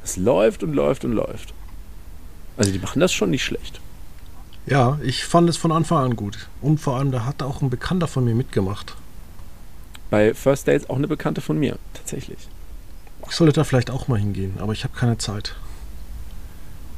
Das 0.01 0.17
läuft 0.17 0.63
und 0.63 0.73
läuft 0.73 1.05
und 1.05 1.13
läuft. 1.13 1.53
Also 2.57 2.73
die 2.73 2.79
machen 2.79 3.01
das 3.01 3.13
schon 3.13 3.31
nicht 3.31 3.45
schlecht. 3.45 3.81
Ja, 4.71 4.99
ich 5.03 5.25
fand 5.25 5.49
es 5.49 5.57
von 5.57 5.73
Anfang 5.73 6.05
an 6.05 6.17
gut. 6.17 6.49
Und 6.61 6.79
vor 6.79 6.97
allem, 6.97 7.11
da 7.11 7.25
hat 7.25 7.43
auch 7.43 7.63
ein 7.63 7.71
Bekannter 7.71 8.07
von 8.07 8.25
mir 8.25 8.35
mitgemacht. 8.35 8.95
Bei 10.11 10.35
First 10.35 10.69
Dates 10.69 10.89
auch 10.89 10.97
eine 10.97 11.09
Bekannte 11.09 11.41
von 11.41 11.59
mir, 11.59 11.79
tatsächlich. 11.95 12.39
Ich 13.29 13.35
sollte 13.35 13.53
da 13.53 13.65
vielleicht 13.65 13.91
auch 13.91 14.09
mal 14.09 14.19
hingehen, 14.19 14.55
aber 14.59 14.73
ich 14.73 14.85
habe 14.85 14.95
keine 14.97 15.19
Zeit. 15.19 15.55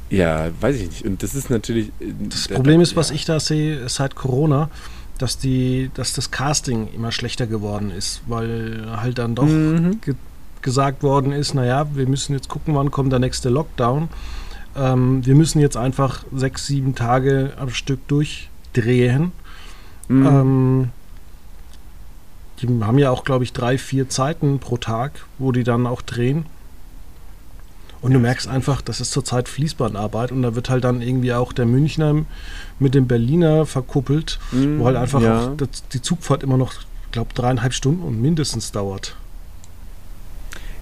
Ja, 0.09 0.49
weiß 0.59 0.75
ich 0.75 0.87
nicht. 0.87 1.05
Und 1.05 1.23
das 1.23 1.35
ist 1.35 1.49
natürlich. 1.49 1.87
Äh, 1.99 2.13
das 2.29 2.47
Problem 2.49 2.81
ist, 2.81 2.95
was 2.95 3.11
ich 3.11 3.25
da 3.25 3.39
sehe, 3.39 3.87
seit 3.89 4.15
Corona, 4.15 4.69
dass 5.17 5.37
die, 5.37 5.89
dass 5.93 6.13
das 6.13 6.31
Casting 6.31 6.89
immer 6.93 7.11
schlechter 7.11 7.47
geworden 7.47 7.91
ist, 7.91 8.21
weil 8.27 8.85
halt 8.95 9.17
dann 9.17 9.35
doch 9.35 9.45
mhm. 9.45 10.01
ge 10.01 10.15
gesagt 10.61 11.01
worden 11.01 11.31
ist, 11.31 11.55
naja, 11.55 11.87
wir 11.95 12.07
müssen 12.07 12.33
jetzt 12.33 12.47
gucken, 12.47 12.75
wann 12.75 12.91
kommt 12.91 13.11
der 13.11 13.17
nächste 13.17 13.49
Lockdown. 13.49 14.09
Ähm, 14.75 15.25
wir 15.25 15.35
müssen 15.35 15.59
jetzt 15.59 15.77
einfach 15.77 16.23
sechs, 16.33 16.67
sieben 16.67 16.95
Tage 16.95 17.53
am 17.57 17.69
Stück 17.69 18.07
durchdrehen. 18.07 19.31
Mhm. 20.07 20.25
Ähm, 20.25 20.89
die 22.61 22.67
haben 22.83 22.99
ja 22.99 23.09
auch, 23.09 23.23
glaube 23.23 23.43
ich, 23.43 23.53
drei, 23.53 23.77
vier 23.77 24.09
Zeiten 24.09 24.59
pro 24.59 24.77
Tag, 24.77 25.25
wo 25.39 25.51
die 25.51 25.63
dann 25.63 25.87
auch 25.87 26.01
drehen. 26.01 26.45
Und 28.01 28.13
du 28.13 28.19
merkst 28.19 28.47
einfach, 28.47 28.81
das 28.81 28.99
ist 28.99 29.11
zurzeit 29.11 29.47
Fließbandarbeit 29.47 30.31
und 30.31 30.41
da 30.41 30.55
wird 30.55 30.71
halt 30.71 30.83
dann 30.83 31.01
irgendwie 31.01 31.33
auch 31.33 31.53
der 31.53 31.67
Münchner 31.67 32.25
mit 32.79 32.95
dem 32.95 33.07
Berliner 33.07 33.67
verkuppelt, 33.67 34.39
mm, 34.51 34.79
wo 34.79 34.85
halt 34.85 34.97
einfach 34.97 35.21
ja. 35.21 35.49
auch 35.49 35.57
die 35.93 36.01
Zugfahrt 36.01 36.41
immer 36.41 36.57
noch, 36.57 36.73
glaube 37.11 37.33
dreieinhalb 37.35 37.73
Stunden 37.73 38.01
und 38.01 38.19
mindestens 38.19 38.71
dauert. 38.71 39.15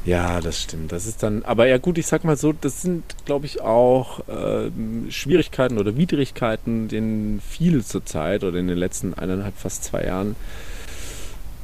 Ja, 0.06 0.40
das 0.40 0.62
stimmt. 0.62 0.92
Das 0.92 1.06
ist 1.06 1.24
dann, 1.24 1.44
aber 1.44 1.68
ja 1.68 1.78
gut, 1.78 1.98
ich 1.98 2.08
sag 2.08 2.24
mal 2.24 2.38
so, 2.38 2.54
das 2.54 2.82
sind, 2.82 3.04
glaube 3.26 3.46
ich, 3.46 3.62
auch 3.62 4.28
äh, 4.28 4.72
Schwierigkeiten 5.10 5.78
oder 5.78 5.98
Widrigkeiten, 5.98 6.88
denen 6.88 7.42
viele 7.48 7.84
zurzeit 7.84 8.44
oder 8.44 8.58
in 8.58 8.68
den 8.68 8.78
letzten 8.78 9.14
eineinhalb, 9.14 9.58
fast 9.58 9.84
zwei 9.84 10.06
Jahren 10.06 10.36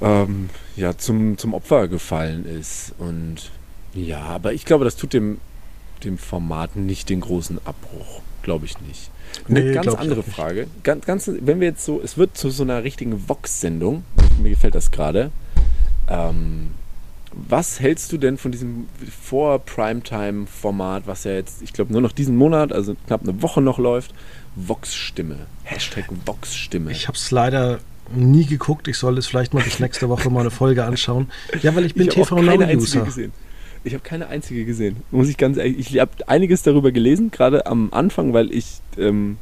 ähm, 0.01 0.49
ja, 0.75 0.97
zum, 0.97 1.38
zum 1.38 1.53
Opfer 1.53 1.88
gefallen 1.88 2.45
ist. 2.45 2.93
Und 2.97 3.51
ja, 3.93 4.21
aber 4.21 4.53
ich 4.53 4.65
glaube, 4.65 4.83
das 4.83 4.97
tut 4.97 5.13
dem, 5.13 5.39
dem 6.03 6.17
Format 6.17 6.75
nicht 6.75 7.09
den 7.09 7.21
großen 7.21 7.59
Abbruch. 7.65 8.21
Glaube 8.43 8.65
ich 8.65 8.79
nicht. 8.81 9.09
Eine 9.49 9.61
nee, 9.61 9.73
ganz 9.73 9.93
andere 9.95 10.23
Frage. 10.23 10.67
Ganz, 10.83 11.05
ganz, 11.05 11.31
wenn 11.39 11.59
wir 11.59 11.69
jetzt 11.69 11.83
so, 11.83 11.99
es 12.03 12.17
wird 12.17 12.38
zu 12.38 12.49
so 12.49 12.63
einer 12.63 12.83
richtigen 12.83 13.27
Vox-Sendung, 13.27 14.03
mir 14.41 14.49
gefällt 14.49 14.75
das 14.75 14.91
gerade. 14.91 15.31
Ähm, 16.07 16.71
was 17.36 17.79
hältst 17.79 18.11
du 18.11 18.17
denn 18.17 18.38
von 18.38 18.51
diesem 18.51 18.88
Vor-Primetime-Format, 19.21 21.05
was 21.05 21.25
ja 21.25 21.33
jetzt, 21.33 21.61
ich 21.61 21.73
glaube, 21.73 21.91
nur 21.91 22.01
noch 22.01 22.11
diesen 22.11 22.36
Monat, 22.38 22.71
also 22.71 22.95
knapp 23.07 23.23
eine 23.23 23.41
Woche 23.41 23.61
noch 23.61 23.77
läuft? 23.77 24.13
Vox-Stimme. 24.55 25.47
Hashtag 25.63 26.05
Vox-Stimme. 26.25 26.91
Ich 26.91 27.07
habe 27.07 27.17
es 27.17 27.31
leider 27.31 27.79
nie 28.13 28.45
geguckt. 28.45 28.88
Ich 28.88 28.97
soll 28.97 29.17
es 29.17 29.27
vielleicht 29.27 29.53
mal 29.53 29.63
bis 29.63 29.79
nächste 29.79 30.09
Woche 30.09 30.29
mal 30.29 30.41
eine 30.41 30.51
Folge 30.51 30.86
anschauen. 30.86 31.29
Ja, 31.61 31.75
weil 31.75 31.86
ich 31.86 31.95
bin 31.95 32.09
TV 32.09 32.41
Now 32.41 32.61
User. 32.75 33.05
Ich 33.83 33.93
habe 33.93 34.03
keine 34.03 34.27
einzige 34.27 34.65
gesehen. 34.65 34.97
Muss 35.11 35.29
ich 35.29 35.38
ganz 35.38 35.57
ehrlich, 35.57 35.77
ich 35.77 35.99
habe 35.99 36.11
einiges 36.27 36.63
darüber 36.63 36.91
gelesen, 36.91 37.29
gerade 37.29 37.67
am 37.67 37.89
Anfang, 37.91 38.33
weil 38.33 38.51
ich 38.51 38.79
ähm, 38.97 39.38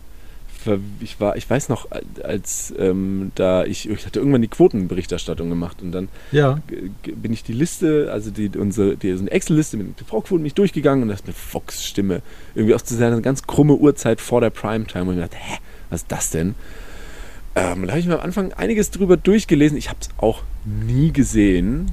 ich 1.00 1.20
war, 1.20 1.36
ich 1.36 1.50
weiß 1.50 1.70
noch, 1.70 1.88
als 2.24 2.74
ähm, 2.78 3.32
da 3.36 3.66
ich, 3.66 3.90
ich 3.90 4.06
hatte 4.06 4.20
irgendwann 4.20 4.42
die 4.42 4.48
Quotenberichterstattung 4.48 5.50
gemacht 5.50 5.82
und 5.82 5.92
dann 5.92 6.10
ja. 6.32 6.60
bin 7.16 7.34
ich 7.34 7.44
die 7.44 7.54
Liste, 7.54 8.10
also 8.12 8.32
die, 8.32 8.50
unsere, 8.58 8.98
die, 8.98 9.16
so 9.16 9.26
Excel-Liste 9.26 9.78
mit 9.78 9.98
TV-Quoten 9.98 10.44
nicht 10.44 10.58
durchgegangen 10.58 11.04
und 11.04 11.10
da 11.10 11.16
ist 11.16 11.26
eine 11.26 11.34
Fox-Stimme 11.34 12.22
irgendwie 12.56 12.76
aus 12.76 12.84
dieser 12.84 13.20
ganz 13.22 13.44
krumme 13.44 13.76
Uhrzeit 13.76 14.22
vor 14.22 14.42
der 14.42 14.50
Primetime 14.50 15.06
und 15.06 15.18
ich 15.18 15.24
dachte, 15.24 15.38
hä, 15.38 15.58
was 15.90 16.02
ist 16.02 16.12
das 16.12 16.30
denn? 16.30 16.56
Ähm, 17.56 17.84
da 17.86 17.90
habe 17.90 18.00
ich 18.00 18.08
mir 18.08 18.16
am 18.16 18.22
Anfang 18.26 18.54
einiges 18.54 18.90
drüber 18.90 19.16
durchgelesen. 19.18 19.78
Ich 19.78 19.90
habe 19.90 20.00
es 20.02 20.10
auch 20.18 20.42
nie 20.66 21.12
gesehen. 21.12 21.92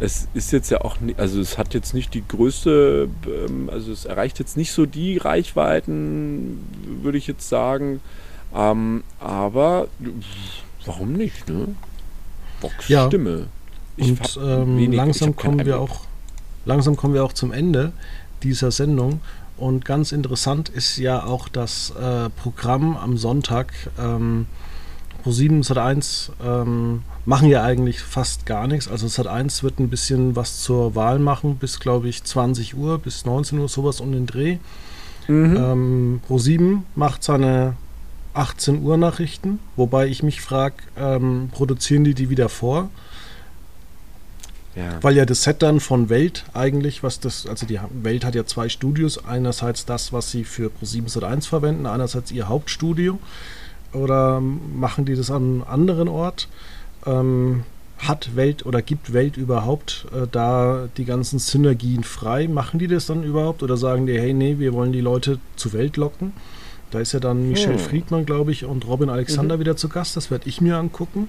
Es 0.00 0.28
ist 0.34 0.52
jetzt 0.52 0.70
ja 0.70 0.82
auch, 0.82 1.00
nicht, 1.00 1.18
also 1.18 1.40
es 1.40 1.58
hat 1.58 1.74
jetzt 1.74 1.92
nicht 1.92 2.14
die 2.14 2.22
größte, 2.26 3.08
ähm, 3.26 3.68
also 3.70 3.90
es 3.90 4.04
erreicht 4.04 4.38
jetzt 4.38 4.56
nicht 4.56 4.72
so 4.72 4.86
die 4.86 5.16
Reichweiten, 5.16 6.60
würde 7.02 7.18
ich 7.18 7.26
jetzt 7.26 7.48
sagen. 7.48 8.00
Ähm, 8.54 9.02
aber 9.20 9.88
warum 10.86 11.12
nicht, 11.12 11.48
ne? 11.48 11.68
Vox 12.60 12.88
ja. 12.88 13.06
Stimme. 13.06 13.46
Ich 13.96 14.10
Und 14.10 14.38
ähm, 14.42 14.78
wenig, 14.78 14.96
langsam 14.96 15.34
kommen 15.34 15.66
wir 15.66 15.80
auch, 15.80 16.02
langsam 16.64 16.96
kommen 16.96 17.14
wir 17.14 17.24
auch 17.24 17.32
zum 17.32 17.52
Ende 17.52 17.92
dieser 18.42 18.70
Sendung. 18.70 19.20
Und 19.56 19.84
ganz 19.84 20.12
interessant 20.12 20.68
ist 20.68 20.98
ja 20.98 21.24
auch 21.24 21.48
das 21.48 21.90
äh, 21.90 22.30
Programm 22.30 22.96
am 22.96 23.18
Sonntag. 23.18 23.72
Ähm, 23.98 24.46
Pro7 25.28 25.66
Sat1 25.66 26.30
ähm, 26.42 27.02
machen 27.26 27.48
ja 27.48 27.62
eigentlich 27.62 28.00
fast 28.00 28.46
gar 28.46 28.66
nichts. 28.66 28.88
Also 28.88 29.06
Sat1 29.06 29.62
wird 29.62 29.78
ein 29.78 29.90
bisschen 29.90 30.36
was 30.36 30.60
zur 30.60 30.94
Wahl 30.94 31.18
machen, 31.18 31.56
bis 31.56 31.80
glaube 31.80 32.08
ich 32.08 32.24
20 32.24 32.76
Uhr, 32.76 32.98
bis 32.98 33.26
19 33.26 33.58
Uhr 33.58 33.68
sowas 33.68 34.00
um 34.00 34.12
den 34.12 34.26
Dreh. 34.26 34.58
Mhm. 35.26 35.56
Ähm, 35.56 36.20
Pro7 36.28 36.80
macht 36.94 37.22
seine 37.22 37.74
18 38.32 38.82
Uhr 38.82 38.96
Nachrichten, 38.96 39.58
wobei 39.76 40.06
ich 40.06 40.22
mich 40.22 40.40
frage, 40.40 40.76
ähm, 40.96 41.50
produzieren 41.52 42.04
die 42.04 42.14
die 42.14 42.30
wieder 42.30 42.48
vor? 42.48 42.88
Ja. 44.76 45.02
Weil 45.02 45.16
ja 45.16 45.26
das 45.26 45.42
Set 45.42 45.60
dann 45.62 45.80
von 45.80 46.08
Welt 46.08 46.44
eigentlich, 46.54 47.02
was 47.02 47.20
das, 47.20 47.46
also 47.46 47.66
die 47.66 47.80
Welt 48.02 48.24
hat 48.24 48.34
ja 48.34 48.46
zwei 48.46 48.68
Studios, 48.68 49.24
einerseits 49.26 49.84
das, 49.84 50.12
was 50.12 50.30
sie 50.30 50.44
für 50.44 50.70
Pro7 50.70 51.12
Sat1 51.12 51.48
verwenden, 51.48 51.84
einerseits 51.84 52.30
ihr 52.30 52.48
Hauptstudio 52.48 53.18
oder 53.92 54.40
machen 54.40 55.04
die 55.04 55.14
das 55.14 55.30
an 55.30 55.42
einem 55.42 55.64
anderen 55.66 56.08
Ort? 56.08 56.48
Ähm, 57.06 57.64
hat 57.98 58.36
Welt 58.36 58.64
oder 58.64 58.80
gibt 58.80 59.12
Welt 59.12 59.36
überhaupt 59.36 60.06
äh, 60.12 60.26
da 60.30 60.88
die 60.96 61.04
ganzen 61.04 61.38
Synergien 61.38 62.04
frei? 62.04 62.46
Machen 62.46 62.78
die 62.78 62.86
das 62.86 63.06
dann 63.06 63.24
überhaupt 63.24 63.62
oder 63.62 63.76
sagen 63.76 64.06
die, 64.06 64.18
hey, 64.18 64.32
nee, 64.32 64.58
wir 64.58 64.72
wollen 64.72 64.92
die 64.92 65.00
Leute 65.00 65.38
zu 65.56 65.72
Welt 65.72 65.96
locken? 65.96 66.32
Da 66.90 67.00
ist 67.00 67.12
ja 67.12 67.20
dann 67.20 67.48
Michelle 67.48 67.74
hm. 67.74 67.80
Friedmann, 67.80 68.24
glaube 68.24 68.52
ich, 68.52 68.64
und 68.64 68.86
Robin 68.86 69.10
Alexander 69.10 69.56
mhm. 69.56 69.60
wieder 69.60 69.76
zu 69.76 69.88
Gast. 69.88 70.16
Das 70.16 70.30
werde 70.30 70.48
ich 70.48 70.60
mir 70.60 70.78
angucken. 70.78 71.28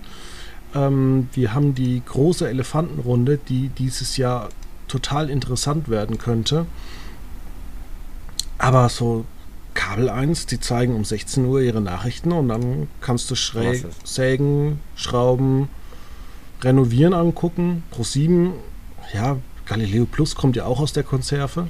Ähm, 0.74 1.28
wir 1.34 1.54
haben 1.54 1.76
die 1.76 2.02
große 2.06 2.48
Elefantenrunde, 2.48 3.40
die 3.50 3.70
dieses 3.70 4.18
Jahr 4.18 4.50
total 4.88 5.30
interessant 5.30 5.90
werden 5.90 6.18
könnte. 6.18 6.66
Aber 8.58 8.90
so 8.90 9.26
Kabel 9.80 10.10
1, 10.10 10.46
die 10.48 10.60
zeigen 10.60 10.94
um 10.94 11.06
16 11.06 11.46
Uhr 11.46 11.62
ihre 11.62 11.80
Nachrichten 11.80 12.34
und 12.34 12.50
dann 12.50 12.90
kannst 13.00 13.32
du 13.32 13.36
schräg 13.36 13.86
sägen, 14.04 14.82
schrauben, 14.98 15.70
renovieren 16.62 17.14
angucken. 17.14 17.84
Pro 17.90 18.04
7, 18.04 18.52
ja, 19.14 19.38
Galileo 19.66 20.06
Plus 20.06 20.36
kommt 20.36 20.58
ja 20.58 20.66
auch 20.66 20.82
aus 20.82 20.92
der 20.92 21.04
Konserve. 21.04 21.70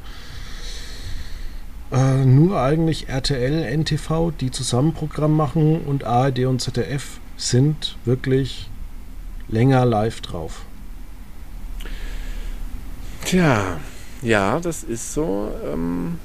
Äh, 1.91 2.25
nur 2.25 2.59
eigentlich 2.59 3.09
RTL, 3.09 3.77
NTV, 3.77 4.31
die 4.31 4.49
zusammen 4.49 4.95
Programm 4.95 5.37
machen 5.37 5.81
und 5.81 6.03
ARD 6.03 6.45
und 6.45 6.61
ZDF 6.61 7.19
sind 7.37 7.95
wirklich 8.05 8.71
länger 9.49 9.85
live 9.85 10.21
drauf. 10.21 10.61
Tja, 13.23 13.77
ja, 14.23 14.59
das 14.59 14.81
ist 14.81 15.13
so. 15.13 15.51
Ähm 15.63 16.17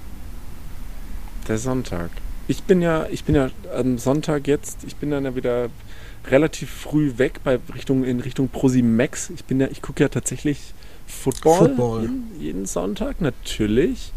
der 1.49 1.59
Sonntag. 1.59 2.11
Ich 2.47 2.65
bin 2.65 2.83
ja, 2.83 3.07
ich 3.11 3.25
bin 3.25 3.35
ja 3.35 3.51
am 3.75 3.99
Sonntag 3.99 4.47
jetzt, 4.47 4.85
ich 4.87 4.97
bin 4.97 5.11
dann 5.11 5.25
ja 5.25 5.35
wieder 5.35 5.71
relativ 6.27 6.71
früh 6.71 7.13
weg 7.17 7.41
bei 7.45 7.59
Richtung, 7.75 8.05
in 8.05 8.21
Richtung 8.21 8.51
Max. 8.83 9.31
Ich 9.31 9.45
bin 9.45 9.61
ja, 9.61 9.69
ich 9.71 9.83
gucke 9.83 10.03
ja 10.03 10.09
tatsächlich 10.09 10.75
Football, 11.07 11.59
Football. 11.59 12.03
Jeden, 12.03 12.41
jeden, 12.41 12.67
Sonntag, 12.67 13.21
natürlich. 13.21 14.13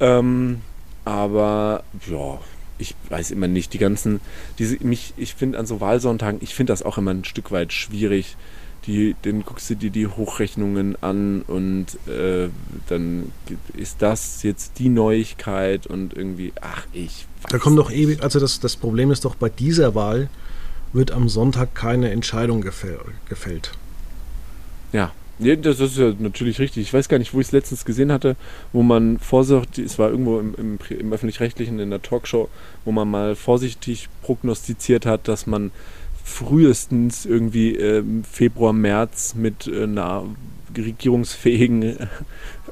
Ähm, 0.00 0.60
aber 1.04 1.84
ja, 2.08 2.40
ich 2.78 2.94
weiß 3.08 3.30
immer 3.30 3.48
nicht, 3.48 3.72
die 3.72 3.78
ganzen, 3.78 4.20
diese, 4.58 4.84
mich, 4.84 5.14
ich 5.16 5.34
finde 5.34 5.58
an 5.58 5.66
so 5.66 5.80
Wahlsonntagen, 5.80 6.40
ich 6.42 6.54
finde 6.54 6.72
das 6.72 6.82
auch 6.82 6.98
immer 6.98 7.12
ein 7.12 7.24
Stück 7.24 7.52
weit 7.52 7.72
schwierig, 7.72 8.36
die, 8.86 9.14
dann 9.22 9.44
guckst 9.44 9.70
du 9.70 9.74
dir 9.74 9.90
die 9.90 10.06
Hochrechnungen 10.06 10.96
an 11.02 11.42
und 11.42 11.86
äh, 12.08 12.48
dann 12.88 13.32
ist 13.76 14.02
das 14.02 14.42
jetzt 14.42 14.78
die 14.78 14.88
Neuigkeit 14.88 15.86
und 15.86 16.16
irgendwie, 16.16 16.52
ach, 16.60 16.86
ich 16.92 17.26
weiß 17.42 17.52
Da 17.52 17.58
kommt 17.58 17.78
doch 17.78 17.90
ewig, 17.90 18.22
also 18.22 18.40
das, 18.40 18.60
das 18.60 18.76
Problem 18.76 19.10
ist 19.10 19.24
doch, 19.24 19.34
bei 19.34 19.48
dieser 19.48 19.94
Wahl 19.94 20.28
wird 20.92 21.12
am 21.12 21.28
Sonntag 21.28 21.74
keine 21.74 22.10
Entscheidung 22.10 22.62
gefällt. 22.62 23.72
Ja, 24.92 25.12
das 25.56 25.80
ist 25.80 25.96
ja 25.96 26.12
natürlich 26.18 26.58
richtig. 26.58 26.82
Ich 26.82 26.92
weiß 26.92 27.08
gar 27.08 27.18
nicht, 27.18 27.32
wo 27.32 27.40
ich 27.40 27.46
es 27.46 27.52
letztens 27.52 27.86
gesehen 27.86 28.12
hatte, 28.12 28.36
wo 28.74 28.82
man 28.82 29.18
vorsichtig, 29.18 29.86
es 29.86 29.98
war 29.98 30.10
irgendwo 30.10 30.38
im, 30.38 30.54
im, 30.56 30.78
im 30.90 31.12
öffentlich-rechtlichen 31.12 31.78
in 31.78 31.90
der 31.90 32.02
Talkshow, 32.02 32.50
wo 32.84 32.92
man 32.92 33.10
mal 33.10 33.34
vorsichtig 33.36 34.08
prognostiziert 34.20 35.06
hat, 35.06 35.28
dass 35.28 35.46
man 35.46 35.70
frühestens 36.24 37.26
irgendwie 37.26 37.76
äh, 37.76 38.02
Februar, 38.30 38.72
März 38.72 39.34
mit 39.34 39.66
äh, 39.66 39.84
einer 39.84 40.24
regierungsfähigen 40.76 41.96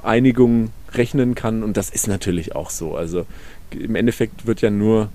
Einigung 0.02 0.70
rechnen 0.92 1.34
kann. 1.34 1.62
Und 1.62 1.76
das 1.76 1.90
ist 1.90 2.08
natürlich 2.08 2.54
auch 2.54 2.70
so. 2.70 2.96
Also 2.96 3.26
im 3.70 3.94
Endeffekt 3.94 4.46
wird 4.46 4.60
ja 4.60 4.70
nur 4.70 5.10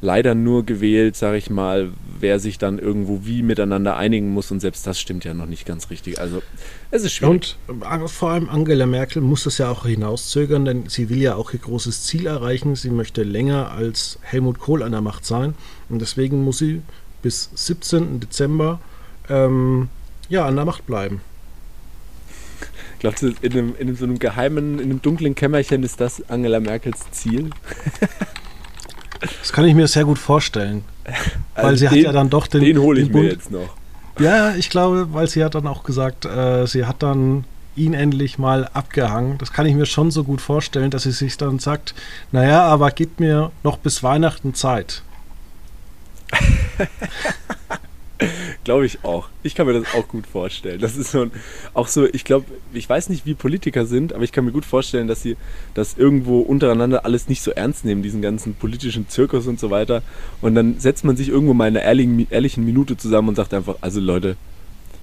leider 0.00 0.34
nur 0.34 0.64
gewählt, 0.66 1.16
sage 1.16 1.38
ich 1.38 1.50
mal, 1.50 1.90
wer 2.20 2.38
sich 2.38 2.58
dann 2.58 2.78
irgendwo 2.78 3.24
wie 3.24 3.42
miteinander 3.42 3.96
einigen 3.96 4.30
muss. 4.30 4.50
Und 4.50 4.60
selbst 4.60 4.86
das 4.86 5.00
stimmt 5.00 5.24
ja 5.24 5.34
noch 5.34 5.46
nicht 5.46 5.66
ganz 5.66 5.90
richtig. 5.90 6.20
Also 6.20 6.42
es 6.90 7.04
ist 7.04 7.14
schwierig. 7.14 7.56
Und 7.66 7.82
äh, 7.82 8.08
vor 8.08 8.30
allem 8.30 8.48
Angela 8.48 8.86
Merkel 8.86 9.22
muss 9.22 9.44
das 9.44 9.58
ja 9.58 9.70
auch 9.70 9.86
hinauszögern, 9.86 10.64
denn 10.64 10.88
sie 10.88 11.08
will 11.08 11.20
ja 11.20 11.34
auch 11.34 11.52
ihr 11.52 11.58
großes 11.58 12.04
Ziel 12.04 12.26
erreichen. 12.26 12.76
Sie 12.76 12.90
möchte 12.90 13.22
länger 13.22 13.72
als 13.72 14.18
Helmut 14.22 14.58
Kohl 14.58 14.82
an 14.82 14.92
der 14.92 15.00
Macht 15.00 15.24
sein. 15.24 15.54
Und 15.88 16.00
deswegen 16.00 16.44
muss 16.44 16.58
sie 16.58 16.82
bis 17.24 17.50
17. 17.54 18.20
Dezember 18.20 18.78
ähm, 19.30 19.88
ja, 20.28 20.44
an 20.46 20.54
der 20.54 20.66
Macht 20.66 20.86
bleiben. 20.86 21.22
Glaubst 23.00 23.22
du, 23.22 23.32
in, 23.40 23.52
einem, 23.52 23.74
in 23.78 23.96
so 23.96 24.04
einem 24.04 24.18
geheimen, 24.18 24.78
in 24.78 24.84
einem 24.90 25.02
dunklen 25.02 25.34
Kämmerchen 25.34 25.82
ist 25.82 26.00
das 26.00 26.22
Angela 26.28 26.60
Merkels 26.60 27.10
Ziel? 27.12 27.50
das 29.20 29.52
kann 29.52 29.64
ich 29.64 29.74
mir 29.74 29.88
sehr 29.88 30.04
gut 30.04 30.18
vorstellen. 30.18 30.84
Also 31.56 31.68
weil 31.68 31.76
sie 31.76 31.84
den, 31.86 31.90
hat 31.90 31.98
ja 31.98 32.12
dann 32.12 32.30
doch 32.30 32.48
den. 32.48 32.62
Den 32.62 32.78
hole 32.78 33.00
ich 33.00 33.06
den 33.06 33.12
Bund, 33.12 33.24
mir 33.26 33.30
jetzt 33.30 33.52
noch. 33.52 33.76
Ja, 34.18 34.56
ich 34.56 34.70
glaube, 34.70 35.12
weil 35.12 35.28
sie 35.28 35.44
hat 35.44 35.54
dann 35.54 35.68
auch 35.68 35.84
gesagt, 35.84 36.24
äh, 36.24 36.66
sie 36.66 36.84
hat 36.84 37.00
dann 37.04 37.44
ihn 37.76 37.94
endlich 37.94 38.38
mal 38.38 38.68
abgehangen. 38.72 39.38
Das 39.38 39.52
kann 39.52 39.64
ich 39.66 39.74
mir 39.76 39.86
schon 39.86 40.10
so 40.10 40.24
gut 40.24 40.40
vorstellen, 40.40 40.90
dass 40.90 41.04
sie 41.04 41.12
sich 41.12 41.36
dann 41.36 41.60
sagt, 41.60 41.94
naja, 42.32 42.64
aber 42.64 42.90
gib 42.90 43.20
mir 43.20 43.52
noch 43.62 43.78
bis 43.78 44.02
Weihnachten 44.02 44.54
Zeit. 44.54 45.02
glaube 48.64 48.86
ich 48.86 49.04
auch. 49.04 49.28
Ich 49.42 49.54
kann 49.54 49.66
mir 49.66 49.74
das 49.74 49.94
auch 49.94 50.08
gut 50.08 50.26
vorstellen. 50.26 50.80
Das 50.80 50.96
ist 50.96 51.10
so 51.10 51.22
ein, 51.22 51.32
auch 51.74 51.88
so, 51.88 52.06
ich 52.06 52.24
glaube, 52.24 52.46
ich 52.72 52.88
weiß 52.88 53.08
nicht, 53.10 53.26
wie 53.26 53.34
Politiker 53.34 53.86
sind, 53.86 54.12
aber 54.12 54.24
ich 54.24 54.32
kann 54.32 54.44
mir 54.44 54.52
gut 54.52 54.64
vorstellen, 54.64 55.06
dass 55.08 55.22
sie 55.22 55.36
das 55.74 55.96
irgendwo 55.96 56.40
untereinander 56.40 57.04
alles 57.04 57.28
nicht 57.28 57.42
so 57.42 57.50
ernst 57.50 57.84
nehmen, 57.84 58.02
diesen 58.02 58.22
ganzen 58.22 58.54
politischen 58.54 59.08
Zirkus 59.08 59.46
und 59.46 59.60
so 59.60 59.70
weiter. 59.70 60.02
Und 60.40 60.54
dann 60.54 60.78
setzt 60.78 61.04
man 61.04 61.16
sich 61.16 61.28
irgendwo 61.28 61.54
mal 61.54 61.68
in 61.68 61.76
einer 61.76 61.84
ehrlichen, 61.84 62.26
ehrlichen 62.30 62.64
Minute 62.64 62.96
zusammen 62.96 63.28
und 63.28 63.34
sagt 63.36 63.54
einfach, 63.54 63.76
also 63.80 64.00
Leute, 64.00 64.36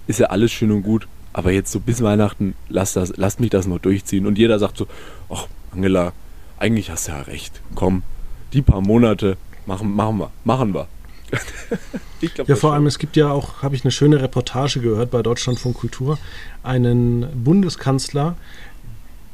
ist 0.07 0.19
ja 0.19 0.27
alles 0.27 0.51
schön 0.51 0.71
und 0.71 0.83
gut, 0.83 1.07
aber 1.33 1.51
jetzt 1.51 1.71
so 1.71 1.79
bis 1.79 2.01
Weihnachten, 2.01 2.55
lasst, 2.69 2.95
das, 2.95 3.39
mich 3.39 3.51
das 3.51 3.67
noch 3.67 3.79
durchziehen. 3.79 4.25
Und 4.25 4.37
jeder 4.37 4.59
sagt 4.59 4.77
so, 4.77 4.87
ach 5.29 5.47
Angela, 5.71 6.13
eigentlich 6.57 6.89
hast 6.89 7.07
du 7.07 7.13
ja 7.13 7.21
recht. 7.21 7.61
Komm, 7.75 8.03
die 8.53 8.61
paar 8.61 8.81
Monate 8.81 9.37
machen, 9.65 9.95
machen 9.95 10.17
wir, 10.17 10.31
machen 10.43 10.73
wir. 10.73 10.87
glaub, 12.33 12.47
ja, 12.47 12.55
vor 12.55 12.73
allem, 12.73 12.87
es 12.87 12.99
gibt 12.99 13.15
ja 13.15 13.29
auch, 13.31 13.61
habe 13.61 13.75
ich 13.75 13.83
eine 13.83 13.91
schöne 13.91 14.21
Reportage 14.21 14.79
gehört 14.79 15.11
bei 15.11 15.21
Deutschlandfunk 15.21 15.77
Kultur, 15.77 16.17
einen 16.63 17.43
Bundeskanzler, 17.43 18.35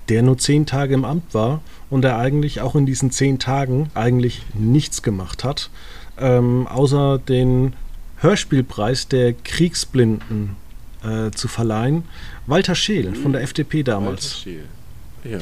der 0.10 0.22
nur 0.22 0.38
zehn 0.38 0.66
Tage 0.66 0.93
im 0.93 1.06
Amt 1.06 1.34
war 1.34 1.62
und 1.89 2.02
der 2.04 2.18
eigentlich 2.18 2.62
auch 2.62 2.76
in 2.76 2.86
diesen 2.86 3.12
zehn 3.12 3.39
Tagen 3.39 3.89
eigentlich 3.93 4.43
nichts 4.54 5.02
gemacht 5.02 5.43
hat, 5.43 5.70
ähm, 6.18 6.68
außer 6.68 7.18
den 7.20 7.74
Hörspielpreis 8.18 9.08
der 9.08 9.34
Kriegsblinden 9.34 10.56
äh, 11.04 11.32
zu 11.32 11.48
verleihen. 11.48 12.04
Walter 12.45 12.76
Scheel 12.76 13.16
von 13.16 13.34
der 13.34 13.41
FDP 13.41 13.84
damals. 13.84 14.24
Walter 14.24 14.43
Scheel. 14.43 14.66
Ja. 15.24 15.39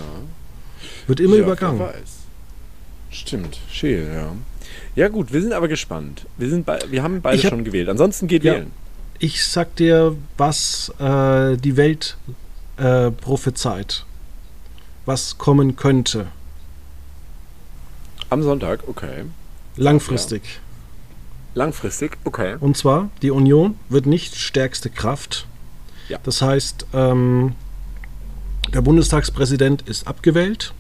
Wird 1.08 1.20
immer 1.20 1.36
ja, 1.36 1.44
übergangen. 1.44 1.82
Stimmt, 3.10 3.60
Scheel, 3.72 4.12
ja. 4.14 4.32
Ja 4.96 5.10
gut, 5.10 5.34
wir 5.34 5.42
sind 5.42 5.54
aber 5.54 5.68
gespannt. 5.68 6.26
Wir, 6.38 6.50
sind 6.50 6.68
wir 6.68 7.04
haben 7.04 7.22
beide 7.22 7.42
hab, 7.44 7.50
schon 7.50 7.64
gewählt. 7.64 7.90
Ansonsten 7.90 8.28
geht 8.28 8.44
ja, 8.44 8.54
wählen. 8.54 8.72
Ich 9.20 9.46
sag 9.46 9.76
dir, 9.76 10.16
was 10.38 10.94
äh, 11.00 11.58
die 11.58 11.78
Welt 11.78 12.18
äh, 12.78 13.12
prophezeit. 13.12 14.06
Was 15.06 15.38
kommen 15.38 15.76
könnte. 15.76 16.28
Am 18.30 18.42
Sonntag, 18.42 18.88
okay. 18.88 19.26
Langfristig. 19.78 20.44
Ja. 20.44 21.64
Langfristig, 21.64 22.18
okay. 22.26 22.58
Und 22.60 22.76
zwar, 22.76 23.10
die 23.22 23.32
Union 23.32 23.80
wird 23.88 24.08
nicht 24.08 24.36
stärkste 24.36 24.90
Kraft. 24.90 25.48
Ja. 26.10 26.20
Das 26.24 26.42
heißt, 26.42 26.88
ähm, 26.94 27.54
der 28.74 28.82
Bundestagspräsident 28.82 29.84
ist 29.84 30.08
abgewählt 30.08 30.74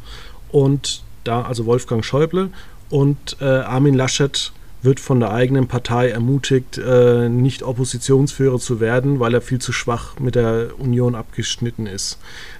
und 0.51 1.03
da, 1.23 1.43
also 1.43 1.65
Wolfgang 1.65 2.03
Schäuble, 2.03 2.49
und 2.89 3.37
äh, 3.41 3.45
Armin 3.45 3.95
Laschet 3.95 4.51
wird 4.81 4.99
von 4.99 5.19
der 5.19 5.31
eigenen 5.31 5.67
Partei 5.67 6.09
ermutigt, 6.09 6.77
äh, 6.77 7.27
nicht 7.27 7.63
Oppositionsführer 7.63 8.59
zu 8.59 8.79
werden, 8.79 9.19
weil 9.19 9.33
er 9.33 9.41
viel 9.41 9.59
zu 9.59 9.73
schwach 9.73 10.19
mit 10.19 10.35
der 10.35 10.69
Union 10.77 11.15
abgeschnitten 11.15 11.87
ist. 11.87 12.19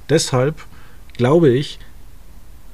Deshalb 0.09 0.55
glaube 1.13 1.49
ich, 1.49 1.79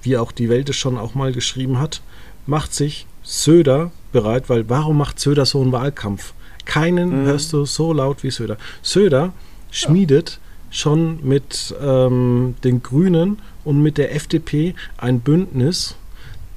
wie 0.02 0.18
auch 0.18 0.32
die 0.32 0.50
Welt 0.50 0.70
es 0.70 0.78
schon 0.78 0.98
auch 0.98 1.14
mal 1.14 1.34
geschrieben 1.34 1.80
hat, 1.80 2.02
macht 2.48 2.74
sich 2.74 3.06
Söder 3.24 3.92
bereit, 4.12 4.50
weil 4.50 4.68
warum 4.70 4.98
macht 4.98 5.20
Söder 5.20 5.46
so 5.46 5.62
einen 5.62 5.72
Wahlkampf? 5.72 6.34
Keinen 6.66 7.22
mhm. 7.22 7.26
hörst 7.26 7.54
du 7.54 7.66
so 7.66 7.94
laut 7.94 8.24
wie 8.24 8.32
Söder. 8.32 8.58
Söder 8.82 9.34
schmiedet 9.70 10.32
ja. 10.32 10.76
schon 10.76 11.20
mit 11.28 11.76
ähm, 11.82 12.56
den 12.64 12.82
Grünen 12.82 13.40
und 13.64 13.82
mit 13.82 13.98
der 13.98 14.16
FDP 14.16 14.76
ein 14.98 15.20
Bündnis, 15.20 15.96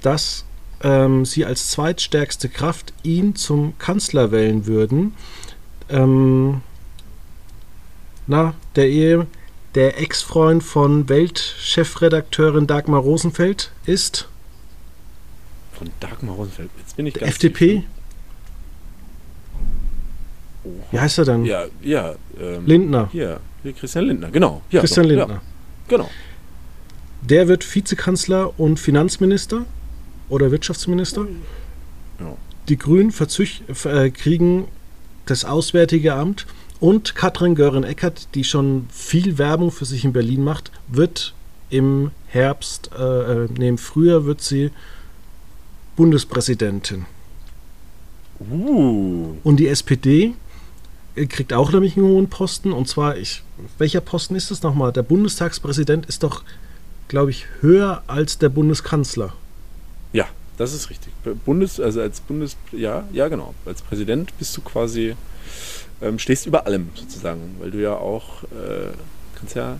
das 0.02 0.44
ähm, 0.84 1.24
sie 1.24 1.44
als 1.44 1.70
zweitstärkste 1.70 2.48
Kraft 2.48 2.92
ihn 3.02 3.34
zum 3.34 3.76
Kanzler 3.78 4.30
wählen 4.30 4.66
würden. 4.66 5.14
Ähm, 5.88 6.60
na, 8.26 8.54
der 8.76 8.88
Ehe, 8.88 9.26
der 9.74 10.00
Ex-Freund 10.00 10.62
von 10.62 11.08
Weltchefredakteurin 11.08 12.66
Dagmar 12.66 13.00
Rosenfeld 13.00 13.72
ist. 13.86 14.28
Von 15.72 15.90
Dagmar 16.00 16.36
Rosenfeld? 16.36 16.70
Jetzt 16.78 16.96
bin 16.96 17.06
ich 17.06 17.14
ganz. 17.14 17.32
FDP? 17.32 17.84
Wie 20.90 21.00
heißt 21.00 21.18
er 21.18 21.24
denn? 21.24 21.44
Ja, 21.44 21.64
ja. 21.82 22.14
Ähm, 22.40 22.66
Lindner. 22.66 23.08
Hier, 23.10 23.40
Christian 23.78 24.06
Lindner, 24.06 24.30
genau. 24.30 24.62
Ja, 24.70 24.80
Christian 24.80 25.08
doch, 25.08 25.16
Lindner. 25.16 25.34
Ja, 25.34 25.42
genau. 25.88 26.10
Der 27.22 27.48
wird 27.48 27.74
Vizekanzler 27.74 28.58
und 28.58 28.78
Finanzminister 28.78 29.64
oder 30.28 30.50
Wirtschaftsminister. 30.50 31.26
Ja. 32.20 32.36
Die 32.68 32.78
Grünen 32.78 33.12
äh, 33.12 34.10
kriegen 34.10 34.66
das 35.26 35.44
Auswärtige 35.44 36.14
Amt 36.14 36.46
und 36.80 37.14
Katrin 37.14 37.54
Göring-Eckert, 37.54 38.28
die 38.34 38.44
schon 38.44 38.86
viel 38.90 39.38
Werbung 39.38 39.70
für 39.70 39.84
sich 39.84 40.04
in 40.04 40.12
Berlin 40.12 40.44
macht, 40.44 40.70
wird 40.88 41.34
im 41.70 42.10
Herbst, 42.26 42.90
äh, 42.96 43.44
äh 43.44 43.48
nee, 43.56 43.68
im 43.68 43.78
Frühjahr 43.78 44.24
wird 44.26 44.40
sie 44.40 44.70
Bundespräsidentin. 45.96 47.06
Uh. 48.40 49.34
Und 49.44 49.56
die 49.58 49.68
SPD 49.68 50.34
äh, 51.14 51.26
kriegt 51.26 51.52
auch 51.52 51.72
nämlich 51.72 51.96
einen 51.96 52.06
hohen 52.06 52.28
Posten. 52.28 52.72
Und 52.72 52.88
zwar, 52.88 53.16
ich, 53.16 53.42
welcher 53.78 54.00
Posten 54.00 54.34
ist 54.34 54.50
das 54.50 54.62
nochmal? 54.62 54.92
Der 54.92 55.02
Bundestagspräsident 55.02 56.06
ist 56.06 56.22
doch, 56.22 56.42
glaube 57.08 57.30
ich, 57.30 57.46
höher 57.60 58.02
als 58.06 58.38
der 58.38 58.48
Bundeskanzler. 58.48 59.32
Ja, 60.14 60.26
das 60.56 60.72
ist 60.72 60.88
richtig. 60.88 61.12
Bundes, 61.44 61.80
also 61.80 62.00
als 62.00 62.20
Bundes, 62.20 62.56
ja, 62.72 63.04
ja 63.12 63.28
genau. 63.28 63.54
Als 63.66 63.82
Präsident 63.82 64.36
bist 64.38 64.56
du 64.56 64.62
quasi, 64.62 65.16
ähm, 66.00 66.18
stehst 66.18 66.46
über 66.46 66.66
allem 66.66 66.88
sozusagen, 66.94 67.56
weil 67.58 67.72
du 67.72 67.82
ja 67.82 67.96
auch 67.96 68.44
äh, 68.44 68.92
kannst 69.34 69.56
ja, 69.56 69.76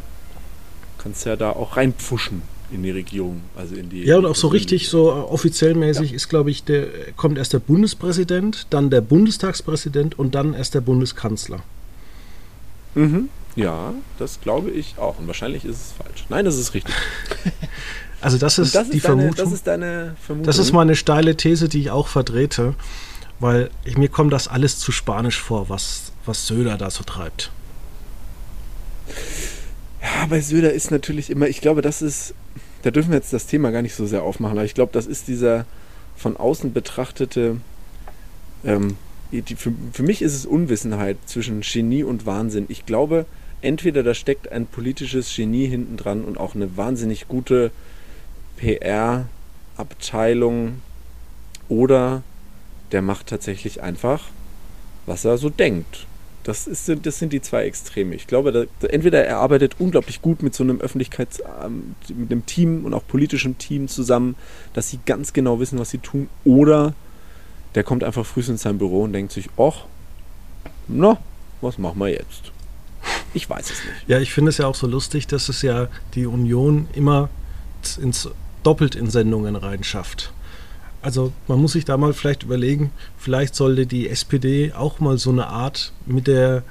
kannst 0.98 1.24
ja 1.24 1.36
da 1.36 1.50
auch 1.50 1.76
reinpfuschen 1.76 2.42
in 2.72 2.82
die 2.82 2.90
Regierung, 2.90 3.42
also 3.56 3.76
in 3.76 3.88
die. 3.88 4.04
Ja, 4.04 4.18
und 4.18 4.26
auch 4.26 4.34
so 4.34 4.48
richtig, 4.48 4.88
so 4.88 5.12
offiziell 5.12 5.74
mäßig 5.74 6.10
ja. 6.10 6.16
ist, 6.16 6.28
glaube 6.28 6.50
ich, 6.50 6.64
der 6.64 6.88
kommt 7.16 7.38
erst 7.38 7.52
der 7.52 7.60
Bundespräsident, 7.60 8.66
dann 8.70 8.90
der 8.90 9.02
Bundestagspräsident 9.02 10.18
und 10.18 10.34
dann 10.34 10.52
erst 10.54 10.74
der 10.74 10.80
Bundeskanzler. 10.80 11.60
Mhm. 12.96 13.28
Ja, 13.54 13.94
das 14.18 14.40
glaube 14.40 14.70
ich 14.70 14.98
auch. 14.98 15.20
Und 15.20 15.28
wahrscheinlich 15.28 15.64
ist 15.64 15.76
es 15.76 15.92
falsch. 15.92 16.24
Nein, 16.28 16.44
das 16.44 16.58
ist 16.58 16.74
richtig. 16.74 16.94
Also 18.24 18.38
das 18.38 18.58
ist, 18.58 18.74
das 18.74 18.84
ist 18.84 18.94
die 18.94 19.00
deine, 19.00 19.16
Vermutung. 19.16 19.44
Das 19.44 19.52
ist 19.52 19.66
deine 19.66 20.16
Vermutung. 20.24 20.46
Das 20.46 20.58
ist 20.58 20.72
meine 20.72 20.96
steile 20.96 21.36
These, 21.36 21.68
die 21.68 21.80
ich 21.80 21.90
auch 21.90 22.08
vertrete, 22.08 22.74
weil 23.38 23.68
ich, 23.84 23.98
mir 23.98 24.08
kommt 24.08 24.32
das 24.32 24.48
alles 24.48 24.78
zu 24.78 24.92
spanisch 24.92 25.38
vor, 25.38 25.68
was, 25.68 26.12
was 26.24 26.46
Söder 26.46 26.78
da 26.78 26.90
so 26.90 27.04
treibt. 27.04 27.50
Ja, 30.00 30.24
bei 30.26 30.40
Söder 30.40 30.72
ist 30.72 30.90
natürlich 30.90 31.28
immer, 31.28 31.48
ich 31.48 31.60
glaube, 31.60 31.82
das 31.82 32.00
ist, 32.00 32.32
da 32.80 32.90
dürfen 32.90 33.10
wir 33.10 33.18
jetzt 33.18 33.34
das 33.34 33.46
Thema 33.46 33.70
gar 33.72 33.82
nicht 33.82 33.94
so 33.94 34.06
sehr 34.06 34.22
aufmachen, 34.22 34.56
aber 34.56 34.64
ich 34.64 34.74
glaube, 34.74 34.92
das 34.94 35.06
ist 35.06 35.28
dieser 35.28 35.66
von 36.16 36.38
außen 36.38 36.72
betrachtete, 36.72 37.58
ähm, 38.64 38.96
die, 39.32 39.54
für, 39.54 39.74
für 39.92 40.02
mich 40.02 40.22
ist 40.22 40.34
es 40.34 40.46
Unwissenheit 40.46 41.18
zwischen 41.26 41.60
Genie 41.60 42.04
und 42.04 42.24
Wahnsinn. 42.24 42.64
Ich 42.68 42.86
glaube, 42.86 43.26
entweder 43.60 44.02
da 44.02 44.14
steckt 44.14 44.50
ein 44.50 44.64
politisches 44.64 45.34
Genie 45.36 45.66
hinten 45.66 45.98
dran 45.98 46.24
und 46.24 46.38
auch 46.38 46.54
eine 46.54 46.74
wahnsinnig 46.78 47.28
gute 47.28 47.70
PR-Abteilung 48.56 50.80
oder 51.68 52.22
der 52.92 53.02
macht 53.02 53.26
tatsächlich 53.26 53.82
einfach, 53.82 54.22
was 55.06 55.24
er 55.24 55.38
so 55.38 55.50
denkt. 55.50 56.06
Das, 56.44 56.66
ist, 56.66 56.90
das 57.02 57.18
sind 57.18 57.32
die 57.32 57.40
zwei 57.40 57.64
Extreme. 57.64 58.14
Ich 58.14 58.26
glaube, 58.26 58.52
da, 58.52 58.88
entweder 58.88 59.24
er 59.24 59.38
arbeitet 59.38 59.76
unglaublich 59.78 60.20
gut 60.20 60.42
mit 60.42 60.54
so 60.54 60.62
einem 60.62 60.78
Öffentlichkeits-, 60.78 61.42
ähm, 61.64 61.94
mit 62.14 62.30
einem 62.30 62.44
Team 62.44 62.84
und 62.84 62.92
auch 62.92 63.06
politischem 63.06 63.56
Team 63.56 63.88
zusammen, 63.88 64.36
dass 64.74 64.90
sie 64.90 65.00
ganz 65.06 65.32
genau 65.32 65.58
wissen, 65.58 65.78
was 65.78 65.90
sie 65.90 65.98
tun, 65.98 66.28
oder 66.44 66.92
der 67.74 67.82
kommt 67.82 68.04
einfach 68.04 68.26
früh 68.26 68.42
in 68.42 68.58
sein 68.58 68.76
Büro 68.76 69.04
und 69.04 69.14
denkt 69.14 69.32
sich, 69.32 69.48
ach, 69.56 69.86
na, 70.86 71.18
was 71.62 71.78
machen 71.78 71.98
wir 71.98 72.08
jetzt? 72.08 72.52
Ich 73.32 73.48
weiß 73.48 73.70
es 73.70 73.84
nicht. 73.84 74.08
Ja, 74.08 74.20
ich 74.20 74.32
finde 74.32 74.50
es 74.50 74.58
ja 74.58 74.66
auch 74.66 74.74
so 74.74 74.86
lustig, 74.86 75.26
dass 75.26 75.48
es 75.48 75.62
ja 75.62 75.88
die 76.14 76.26
Union 76.26 76.88
immer 76.94 77.30
ins 78.00 78.28
doppelt 78.64 78.94
in 78.94 79.10
Sendungen 79.10 79.56
reinschafft. 79.56 80.32
Also 81.02 81.32
man 81.48 81.60
muss 81.60 81.72
sich 81.72 81.84
da 81.84 81.96
mal 81.96 82.14
vielleicht 82.14 82.42
überlegen, 82.42 82.90
vielleicht 83.18 83.54
sollte 83.54 83.86
die 83.86 84.08
SPD 84.08 84.72
auch 84.72 85.00
mal 85.00 85.18
so 85.18 85.30
eine 85.30 85.48
Art 85.48 85.92
mit 86.06 86.26
der 86.26 86.62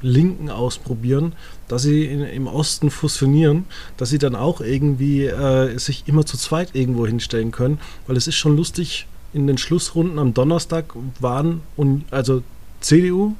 Linken 0.00 0.48
ausprobieren, 0.48 1.34
dass 1.66 1.82
sie 1.82 2.04
in, 2.06 2.22
im 2.22 2.46
Osten 2.46 2.90
fusionieren, 2.90 3.64
dass 3.96 4.10
sie 4.10 4.18
dann 4.18 4.36
auch 4.36 4.60
irgendwie 4.60 5.26
äh, 5.26 5.76
sich 5.78 6.04
immer 6.06 6.24
zu 6.24 6.36
zweit 6.38 6.74
irgendwo 6.74 7.06
hinstellen 7.06 7.50
können, 7.50 7.78
weil 8.06 8.16
es 8.16 8.26
ist 8.26 8.36
schon 8.36 8.56
lustig, 8.56 9.06
in 9.34 9.46
den 9.46 9.58
Schlussrunden 9.58 10.18
am 10.18 10.32
Donnerstag 10.32 10.94
waren 11.20 11.60
und 11.76 12.04
also 12.10 12.42
CDU, 12.80 13.34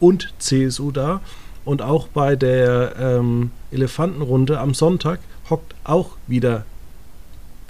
und 0.00 0.32
CSU 0.38 0.90
da. 0.90 1.20
Und 1.64 1.82
auch 1.82 2.08
bei 2.08 2.34
der 2.34 2.96
ähm, 2.98 3.50
Elefantenrunde 3.70 4.58
am 4.58 4.74
Sonntag 4.74 5.20
hockt 5.50 5.74
auch 5.84 6.16
wieder 6.26 6.64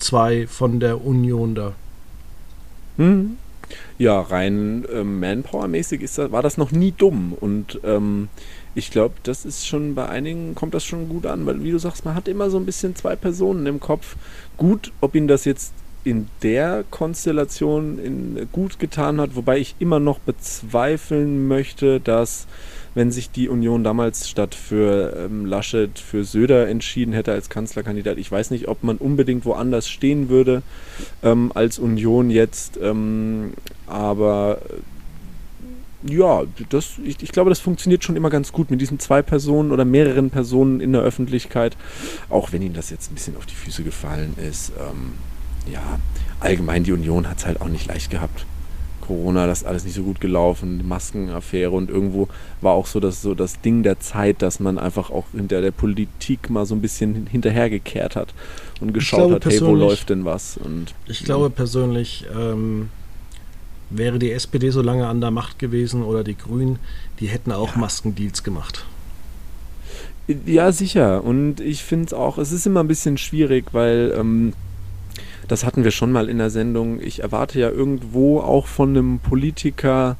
zwei 0.00 0.46
von 0.46 0.80
der 0.80 1.04
Union 1.04 1.54
da. 1.54 1.72
Hm. 2.96 3.36
Ja, 3.98 4.20
rein 4.20 4.84
äh, 4.92 5.04
Manpower-mäßig 5.04 6.02
war 6.32 6.42
das 6.42 6.58
noch 6.58 6.72
nie 6.72 6.92
dumm. 6.92 7.32
Und 7.38 7.80
ähm, 7.84 8.28
ich 8.74 8.90
glaube, 8.90 9.14
das 9.22 9.44
ist 9.44 9.66
schon 9.66 9.94
bei 9.94 10.08
einigen 10.08 10.54
kommt 10.54 10.74
das 10.74 10.84
schon 10.84 11.08
gut 11.08 11.26
an, 11.26 11.46
weil 11.46 11.62
wie 11.62 11.70
du 11.70 11.78
sagst, 11.78 12.04
man 12.04 12.14
hat 12.14 12.28
immer 12.28 12.50
so 12.50 12.58
ein 12.58 12.66
bisschen 12.66 12.96
zwei 12.96 13.16
Personen 13.16 13.66
im 13.66 13.80
Kopf. 13.80 14.16
Gut, 14.56 14.92
ob 15.00 15.14
ihn 15.14 15.28
das 15.28 15.44
jetzt 15.44 15.72
in 16.02 16.28
der 16.42 16.84
Konstellation 16.90 17.98
in, 17.98 18.48
gut 18.52 18.78
getan 18.78 19.20
hat, 19.20 19.36
wobei 19.36 19.58
ich 19.58 19.76
immer 19.78 20.00
noch 20.00 20.18
bezweifeln 20.18 21.46
möchte, 21.46 22.00
dass 22.00 22.46
wenn 22.94 23.10
sich 23.10 23.30
die 23.30 23.48
Union 23.48 23.84
damals 23.84 24.28
statt 24.28 24.54
für 24.54 25.16
ähm, 25.16 25.46
Laschet 25.46 25.98
für 25.98 26.24
Söder 26.24 26.68
entschieden 26.68 27.12
hätte 27.12 27.32
als 27.32 27.48
Kanzlerkandidat. 27.48 28.18
Ich 28.18 28.30
weiß 28.30 28.50
nicht, 28.50 28.68
ob 28.68 28.82
man 28.82 28.96
unbedingt 28.96 29.44
woanders 29.44 29.88
stehen 29.88 30.28
würde 30.28 30.62
ähm, 31.22 31.52
als 31.54 31.78
Union 31.78 32.30
jetzt, 32.30 32.78
ähm, 32.82 33.52
aber 33.86 34.58
äh, 34.70 34.74
ja, 36.02 36.44
das, 36.70 36.92
ich, 37.04 37.22
ich, 37.22 37.30
glaube, 37.30 37.50
das 37.50 37.60
funktioniert 37.60 38.02
schon 38.02 38.16
immer 38.16 38.30
ganz 38.30 38.52
gut 38.52 38.70
mit 38.70 38.80
diesen 38.80 38.98
zwei 38.98 39.20
Personen 39.20 39.70
oder 39.70 39.84
mehreren 39.84 40.30
Personen 40.30 40.80
in 40.80 40.92
der 40.92 41.02
Öffentlichkeit, 41.02 41.76
auch 42.30 42.52
wenn 42.52 42.62
ihnen 42.62 42.74
das 42.74 42.88
jetzt 42.88 43.12
ein 43.12 43.14
bisschen 43.14 43.36
auf 43.36 43.44
die 43.44 43.54
Füße 43.54 43.82
gefallen 43.82 44.34
ist. 44.38 44.72
Ähm, 44.78 45.12
ja, 45.70 46.00
allgemein 46.40 46.84
die 46.84 46.92
Union 46.92 47.28
hat 47.28 47.38
es 47.38 47.46
halt 47.46 47.60
auch 47.60 47.68
nicht 47.68 47.86
leicht 47.86 48.10
gehabt. 48.10 48.46
Corona, 49.10 49.48
das 49.48 49.62
ist 49.62 49.66
alles 49.66 49.84
nicht 49.84 49.94
so 49.94 50.04
gut 50.04 50.20
gelaufen, 50.20 50.78
die 50.78 50.84
Maskenaffäre 50.84 51.72
und 51.72 51.90
irgendwo 51.90 52.28
war 52.60 52.74
auch 52.74 52.86
so 52.86 53.00
das, 53.00 53.22
so 53.22 53.34
das 53.34 53.60
Ding 53.60 53.82
der 53.82 53.98
Zeit, 53.98 54.40
dass 54.40 54.60
man 54.60 54.78
einfach 54.78 55.10
auch 55.10 55.24
hinter 55.32 55.60
der 55.60 55.72
Politik 55.72 56.48
mal 56.48 56.64
so 56.64 56.76
ein 56.76 56.80
bisschen 56.80 57.26
hinterhergekehrt 57.26 58.14
hat 58.14 58.32
und 58.80 58.94
geschaut 58.94 59.32
hat, 59.32 59.46
hey, 59.46 59.60
wo 59.62 59.74
läuft 59.74 60.10
denn 60.10 60.24
was? 60.24 60.56
Und, 60.56 60.94
ich 61.08 61.24
glaube 61.24 61.50
persönlich, 61.50 62.24
ähm, 62.38 62.88
wäre 63.90 64.20
die 64.20 64.30
SPD 64.30 64.70
so 64.70 64.80
lange 64.80 65.08
an 65.08 65.20
der 65.20 65.32
Macht 65.32 65.58
gewesen 65.58 66.04
oder 66.04 66.22
die 66.22 66.38
Grünen, 66.38 66.78
die 67.18 67.26
hätten 67.26 67.50
auch 67.50 67.72
ja. 67.74 67.80
Maskendeals 67.80 68.44
gemacht. 68.44 68.86
Ja, 70.46 70.70
sicher. 70.70 71.24
Und 71.24 71.58
ich 71.58 71.82
finde 71.82 72.06
es 72.06 72.12
auch, 72.12 72.38
es 72.38 72.52
ist 72.52 72.64
immer 72.64 72.78
ein 72.78 72.88
bisschen 72.88 73.18
schwierig, 73.18 73.64
weil 73.72 74.14
ähm, 74.16 74.52
das 75.50 75.64
hatten 75.64 75.82
wir 75.82 75.90
schon 75.90 76.12
mal 76.12 76.28
in 76.28 76.38
der 76.38 76.50
Sendung. 76.50 77.00
Ich 77.00 77.22
erwarte 77.22 77.58
ja 77.58 77.70
irgendwo 77.70 78.38
auch 78.38 78.66
von 78.68 78.90
einem 78.90 79.18
Politiker, 79.18 80.16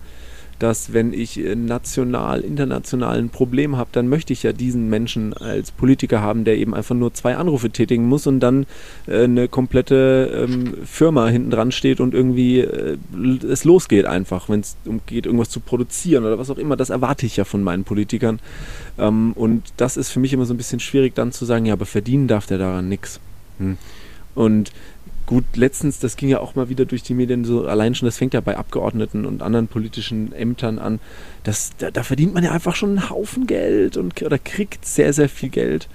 dass 0.58 0.92
wenn 0.92 1.12
ich 1.12 1.40
national, 1.54 2.40
international 2.40 3.16
ein 3.16 3.30
Problem 3.30 3.76
habe, 3.76 3.90
dann 3.92 4.08
möchte 4.08 4.32
ich 4.32 4.42
ja 4.42 4.52
diesen 4.52 4.90
Menschen 4.90 5.32
als 5.32 5.70
Politiker 5.70 6.20
haben, 6.20 6.44
der 6.44 6.58
eben 6.58 6.74
einfach 6.74 6.96
nur 6.96 7.14
zwei 7.14 7.36
Anrufe 7.36 7.70
tätigen 7.70 8.06
muss 8.06 8.26
und 8.26 8.40
dann 8.40 8.66
äh, 9.06 9.22
eine 9.24 9.48
komplette 9.48 10.46
ähm, 10.48 10.74
Firma 10.84 11.28
hinten 11.28 11.50
dran 11.50 11.72
steht 11.72 12.00
und 12.00 12.12
irgendwie 12.12 12.60
äh, 12.60 12.98
es 13.48 13.64
losgeht 13.64 14.04
einfach, 14.04 14.48
wenn 14.48 14.60
es 14.60 14.76
um 14.84 15.00
geht, 15.06 15.26
irgendwas 15.26 15.48
zu 15.48 15.60
produzieren 15.60 16.24
oder 16.24 16.38
was 16.38 16.50
auch 16.50 16.58
immer. 16.58 16.76
Das 16.76 16.90
erwarte 16.90 17.24
ich 17.24 17.36
ja 17.36 17.44
von 17.44 17.62
meinen 17.62 17.84
Politikern. 17.84 18.40
Ähm, 18.98 19.32
und 19.34 19.62
das 19.78 19.96
ist 19.96 20.10
für 20.10 20.20
mich 20.20 20.32
immer 20.32 20.44
so 20.44 20.52
ein 20.52 20.58
bisschen 20.58 20.80
schwierig, 20.80 21.14
dann 21.14 21.32
zu 21.32 21.44
sagen, 21.44 21.64
ja, 21.66 21.72
aber 21.72 21.86
verdienen 21.86 22.26
darf 22.26 22.46
der 22.46 22.58
daran 22.58 22.88
nichts. 22.88 23.20
Hm. 23.58 23.78
Und 24.34 24.72
Gut, 25.30 25.44
letztens, 25.54 26.00
das 26.00 26.16
ging 26.16 26.28
ja 26.28 26.40
auch 26.40 26.56
mal 26.56 26.70
wieder 26.70 26.84
durch 26.86 27.04
die 27.04 27.14
Medien 27.14 27.44
so, 27.44 27.64
allein 27.64 27.94
schon, 27.94 28.06
das 28.06 28.18
fängt 28.18 28.34
ja 28.34 28.40
bei 28.40 28.56
Abgeordneten 28.56 29.24
und 29.24 29.42
anderen 29.42 29.68
politischen 29.68 30.32
Ämtern 30.32 30.80
an. 30.80 30.98
Das, 31.44 31.70
da, 31.78 31.92
da 31.92 32.02
verdient 32.02 32.34
man 32.34 32.42
ja 32.42 32.50
einfach 32.50 32.74
schon 32.74 32.98
einen 32.98 33.10
Haufen 33.10 33.46
Geld 33.46 33.96
und 33.96 34.20
oder 34.22 34.40
kriegt 34.40 34.84
sehr, 34.84 35.12
sehr 35.12 35.28
viel 35.28 35.50
Geld. 35.50 35.88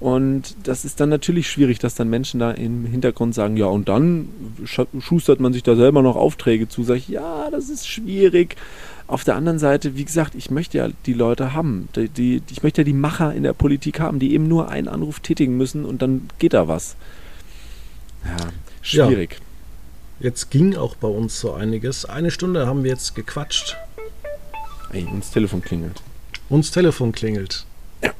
Und 0.00 0.54
das 0.64 0.84
ist 0.84 1.00
dann 1.00 1.08
natürlich 1.08 1.48
schwierig, 1.48 1.78
dass 1.78 1.94
dann 1.94 2.10
Menschen 2.10 2.40
da 2.40 2.50
im 2.50 2.84
Hintergrund 2.84 3.34
sagen, 3.34 3.56
ja, 3.56 3.64
und 3.64 3.88
dann 3.88 4.28
schustert 4.66 5.40
man 5.40 5.54
sich 5.54 5.62
da 5.62 5.76
selber 5.76 6.02
noch 6.02 6.16
Aufträge 6.16 6.68
zu. 6.68 6.82
Sag 6.82 6.96
ich, 6.96 7.08
ja, 7.08 7.48
das 7.50 7.70
ist 7.70 7.88
schwierig. 7.88 8.56
Auf 9.06 9.24
der 9.24 9.36
anderen 9.36 9.58
Seite, 9.58 9.96
wie 9.96 10.04
gesagt, 10.04 10.34
ich 10.34 10.50
möchte 10.50 10.76
ja 10.76 10.88
die 11.06 11.14
Leute 11.14 11.54
haben. 11.54 11.88
Die, 11.96 12.10
die, 12.10 12.42
ich 12.50 12.62
möchte 12.62 12.82
ja 12.82 12.84
die 12.84 12.92
Macher 12.92 13.32
in 13.32 13.44
der 13.44 13.54
Politik 13.54 13.98
haben, 13.98 14.18
die 14.18 14.34
eben 14.34 14.46
nur 14.46 14.68
einen 14.68 14.88
Anruf 14.88 15.20
tätigen 15.20 15.56
müssen 15.56 15.86
und 15.86 16.02
dann 16.02 16.28
geht 16.38 16.52
da 16.52 16.68
was. 16.68 16.96
Ja. 18.26 18.36
Schwierig. 18.84 19.32
Ja. 20.20 20.26
Jetzt 20.26 20.50
ging 20.50 20.76
auch 20.76 20.94
bei 20.94 21.08
uns 21.08 21.40
so 21.40 21.52
einiges. 21.52 22.04
Eine 22.04 22.30
Stunde 22.30 22.66
haben 22.66 22.84
wir 22.84 22.90
jetzt 22.90 23.14
gequatscht. 23.14 23.76
Ey, 24.92 25.04
uns 25.04 25.30
Telefon 25.30 25.62
klingelt. 25.62 26.02
Uns 26.48 26.70
Telefon 26.70 27.10
klingelt. 27.10 27.64
Ja. 28.02 28.12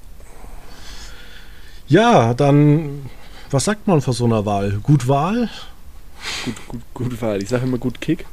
Ja, 1.87 2.35
dann, 2.35 3.11
was 3.51 3.65
sagt 3.67 3.87
man 3.87 4.01
vor 4.01 4.15
so 4.15 4.25
einer 4.25 4.45
Wahl? 4.47 4.81
Gut 4.83 5.07
Wahl? 5.07 5.51
Gut, 6.45 6.55
gut, 6.67 6.81
gut 6.95 7.23
Wahl. 7.23 7.43
Ich 7.43 7.51
sage 7.51 7.65
immer 7.65 7.79
gut 7.79 8.01
Kick. 8.01 8.25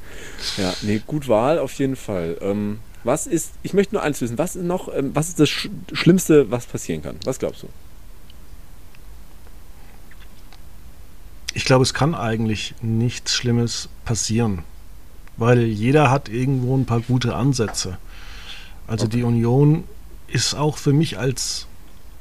Ja, 0.57 0.73
nee, 0.81 1.01
gut 1.05 1.27
Wahl 1.27 1.59
auf 1.59 1.73
jeden 1.73 1.97
Fall. 1.97 2.37
Ähm, 2.41 2.79
was 3.03 3.27
ist, 3.27 3.51
ich 3.61 3.73
möchte 3.73 3.93
nur 3.93 4.03
eins 4.03 4.21
wissen, 4.21 4.37
was 4.37 4.55
ist 4.55 4.63
noch, 4.63 4.93
ähm, 4.95 5.11
was 5.13 5.27
ist 5.27 5.39
das 5.39 5.49
Sch 5.49 5.69
Schlimmste, 5.91 6.49
was 6.49 6.65
passieren 6.65 7.03
kann? 7.03 7.17
Was 7.25 7.39
glaubst 7.39 7.63
du? 7.63 7.67
Ich 11.53 11.65
glaube, 11.65 11.83
es 11.83 11.93
kann 11.93 12.15
eigentlich 12.15 12.73
nichts 12.81 13.33
Schlimmes 13.33 13.89
passieren, 14.05 14.63
weil 15.37 15.63
jeder 15.63 16.09
hat 16.09 16.29
irgendwo 16.29 16.77
ein 16.77 16.85
paar 16.85 17.01
gute 17.01 17.35
Ansätze. 17.35 17.97
Also 18.87 19.05
okay. 19.05 19.17
die 19.17 19.23
Union 19.23 19.83
ist 20.27 20.53
auch 20.55 20.77
für 20.77 20.93
mich 20.93 21.17
als 21.17 21.67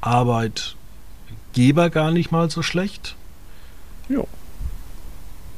Arbeitgeber 0.01 1.91
gar 1.91 2.11
nicht 2.11 2.33
mal 2.33 2.51
so 2.51 2.63
schlecht. 2.63 3.17
Ja. 4.09 4.25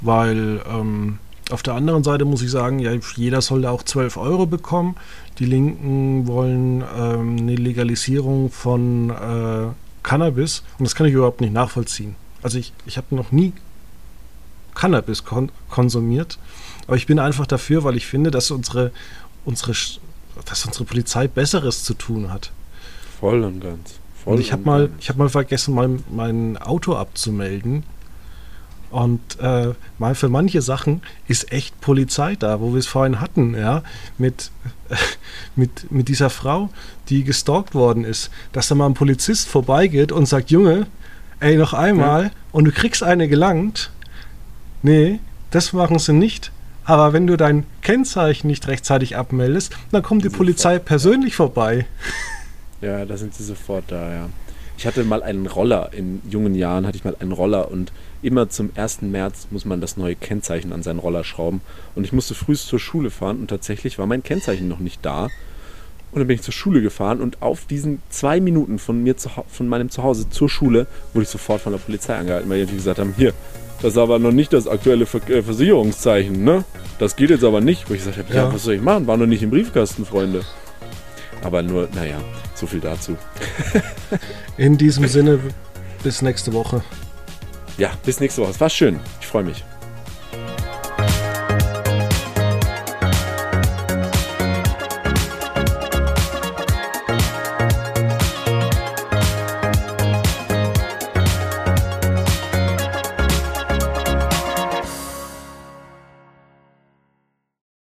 Weil 0.01 0.61
ähm, 0.69 1.19
auf 1.51 1.63
der 1.63 1.75
anderen 1.75 2.03
Seite 2.03 2.25
muss 2.25 2.43
ich 2.43 2.51
sagen, 2.51 2.79
ja, 2.79 2.93
jeder 3.17 3.41
sollte 3.41 3.71
auch 3.71 3.83
12 3.83 4.17
Euro 4.17 4.47
bekommen. 4.47 4.97
Die 5.39 5.45
Linken 5.45 6.27
wollen 6.27 6.83
ähm, 6.97 7.37
eine 7.39 7.57
Legalisierung 7.57 8.51
von 8.51 9.11
äh, 9.11 9.69
Cannabis 10.03 10.63
und 10.79 10.87
das 10.87 10.95
kann 10.95 11.07
ich 11.07 11.15
überhaupt 11.15 11.41
nicht 11.41 11.53
nachvollziehen. 11.53 12.17
Also 12.43 12.59
ich, 12.59 12.73
ich 12.87 12.97
habe 12.97 13.15
noch 13.15 13.33
nie 13.33 13.53
Cannabis 14.75 15.25
kon 15.25 15.51
konsumiert, 15.69 16.39
aber 16.87 16.97
ich 16.97 17.07
bin 17.07 17.19
einfach 17.19 17.47
dafür, 17.47 17.85
weil 17.85 17.97
ich 17.97 18.07
finde, 18.07 18.31
dass 18.31 18.51
unsere, 18.51 18.91
unsere, 19.45 19.73
dass 20.45 20.67
unsere 20.67 20.85
Polizei 20.85 21.29
Besseres 21.29 21.85
zu 21.85 21.95
tun 21.95 22.33
hat. 22.33 22.51
Voll 23.21 23.45
und 23.45 23.61
ganz. 23.61 23.95
Voll 24.25 24.35
und 24.35 24.41
ich 24.41 24.53
habe 24.53 24.63
mal, 24.65 24.91
ich 24.99 25.15
mal 25.15 25.29
vergessen, 25.29 25.75
mein, 25.75 26.03
mein 26.11 26.59
Auto 26.59 26.95
abzumelden. 26.95 27.85
Und 28.91 29.41
äh, 29.41 29.73
mal 29.99 30.15
für 30.15 30.29
manche 30.29 30.61
Sachen 30.61 31.01
ist 31.27 31.51
echt 31.51 31.81
Polizei 31.81 32.37
da, 32.37 32.61
wo 32.61 32.73
wir 32.73 32.79
es 32.79 32.87
vorhin 32.87 33.21
hatten, 33.21 33.55
ja, 33.55 33.83
mit, 34.19 34.51
äh, 34.91 34.97
mit, 35.57 35.91
mit 35.91 36.09
dieser 36.09 36.29
Frau, 36.29 36.69
die 37.09 37.25
gestalkt 37.25 37.75
worden 37.75 38.05
ist, 38.05 38.31
dass 38.53 38.69
da 38.69 38.75
mal 38.75 38.87
ein 38.87 38.95
Polizist 38.95 39.49
vorbeigeht 39.49 40.13
und 40.13 40.27
sagt, 40.27 40.51
Junge, 40.51 40.87
ey, 41.43 41.57
noch 41.57 41.75
einmal, 41.75 42.25
ja. 42.25 42.31
und 42.53 42.65
du 42.65 42.73
kriegst 42.73 43.03
eine 43.03 43.29
gelangt. 43.29 43.91
Nee, 44.83 45.21
das 45.51 45.73
machen 45.73 45.99
sie 45.99 46.13
nicht. 46.13 46.53
Aber 46.85 47.13
wenn 47.13 47.27
du 47.27 47.37
dein 47.37 47.65
Kennzeichen 47.83 48.49
nicht 48.49 48.67
rechtzeitig 48.67 49.17
abmeldest, 49.17 49.73
dann 49.93 50.03
kommt 50.03 50.25
die 50.25 50.31
Polizei 50.31 50.79
persönlich 50.79 51.37
vorbei. 51.37 51.87
Ja, 52.81 53.05
da 53.05 53.17
sind 53.17 53.33
sie 53.33 53.45
sofort 53.45 53.85
da, 53.87 54.13
ja. 54.13 54.29
Ich 54.77 54.89
hatte 54.89 55.05
mal 55.05 55.23
einen 55.23 55.47
Roller, 55.47 55.91
in 55.93 56.21
jungen 56.29 56.57
Jahren 56.57 56.85
hatte 56.85 56.97
ich 56.97 57.05
mal 57.05 57.15
einen 57.21 57.31
Roller 57.31 57.71
und 57.71 57.93
immer 58.23 58.49
zum 58.49 58.71
1. 58.75 59.03
März 59.03 59.47
muss 59.53 59.65
man 59.65 59.81
das 59.81 59.97
neue 59.97 60.17
Kennzeichen 60.17 60.73
an 60.73 60.83
seinen 60.83 60.99
Roller 60.99 61.23
schrauben. 61.23 61.61
Und 61.95 62.03
ich 62.03 62.13
musste 62.13 62.35
frühst 62.35 62.67
zur 62.67 62.81
Schule 62.81 63.11
fahren 63.11 63.39
und 63.39 63.47
tatsächlich 63.47 64.01
war 64.01 64.07
mein 64.07 64.25
Kennzeichen 64.25 64.67
noch 64.67 64.81
nicht 64.81 64.99
da. 65.07 65.29
Und 66.13 66.19
dann 66.19 66.29
bin 66.29 66.37
ich 66.37 66.43
zur 66.43 66.53
Schule 66.53 66.83
gefahren 66.83 67.21
und 67.21 67.41
auf 67.41 67.65
diesen 67.65 68.03
zwei 68.11 68.39
Minuten 68.39 68.79
von 68.79 69.03
mir 69.03 69.17
zu, 69.17 69.31
von 69.49 69.67
meinem 69.67 69.89
Zuhause 69.89 70.29
zur 70.29 70.49
Schule 70.49 70.87
wurde 71.15 71.25
ich 71.25 71.31
sofort 71.31 71.63
von 71.63 71.73
der 71.73 71.81
Polizei 71.81 72.15
angehalten, 72.15 72.51
weil 72.51 72.67
die 72.67 72.75
gesagt 72.75 72.99
haben, 72.99 73.15
hier, 73.17 73.33
das 73.81 73.93
ist 73.95 73.99
aber 73.99 74.19
noch 74.19 74.31
nicht 74.31 74.53
das 74.53 74.69
aktuelle 74.69 75.05
äh, 75.05 75.43
Versicherungszeichen, 75.43 76.45
ne? 76.45 76.65
Das 76.99 77.17
geht 77.17 77.31
jetzt 77.31 77.43
aber 77.43 77.61
nicht. 77.61 77.89
Wo 77.89 77.95
ich 77.95 78.01
gesagt 78.01 78.19
habe, 78.19 78.29
ja. 78.33 78.45
ja, 78.45 78.55
was 78.55 78.63
soll 78.63 78.75
ich 78.75 78.83
machen? 78.83 79.07
War 79.07 79.17
noch 79.17 79.27
nicht 79.27 79.43
im 79.43 79.51
Briefkasten, 79.51 80.05
Freunde. 80.05 80.43
Aber 81.43 81.63
nur, 81.63 81.89
naja, 81.95 82.21
so 82.55 82.67
viel 82.67 82.81
dazu. 82.81 83.17
In 84.57 84.79
diesem 84.79 85.09
Sinne, 85.09 85.41
bis 86.05 86.23
nächste 86.23 86.53
Woche. 86.53 86.85
Ja, 87.79 87.91
bis 88.05 88.21
nächste 88.21 88.43
Woche. 88.43 88.51
Es 88.51 88.61
war 88.61 88.71
schön. 88.71 89.01
Ich 89.21 89.27
freue 89.27 89.45
mich. 89.45 89.65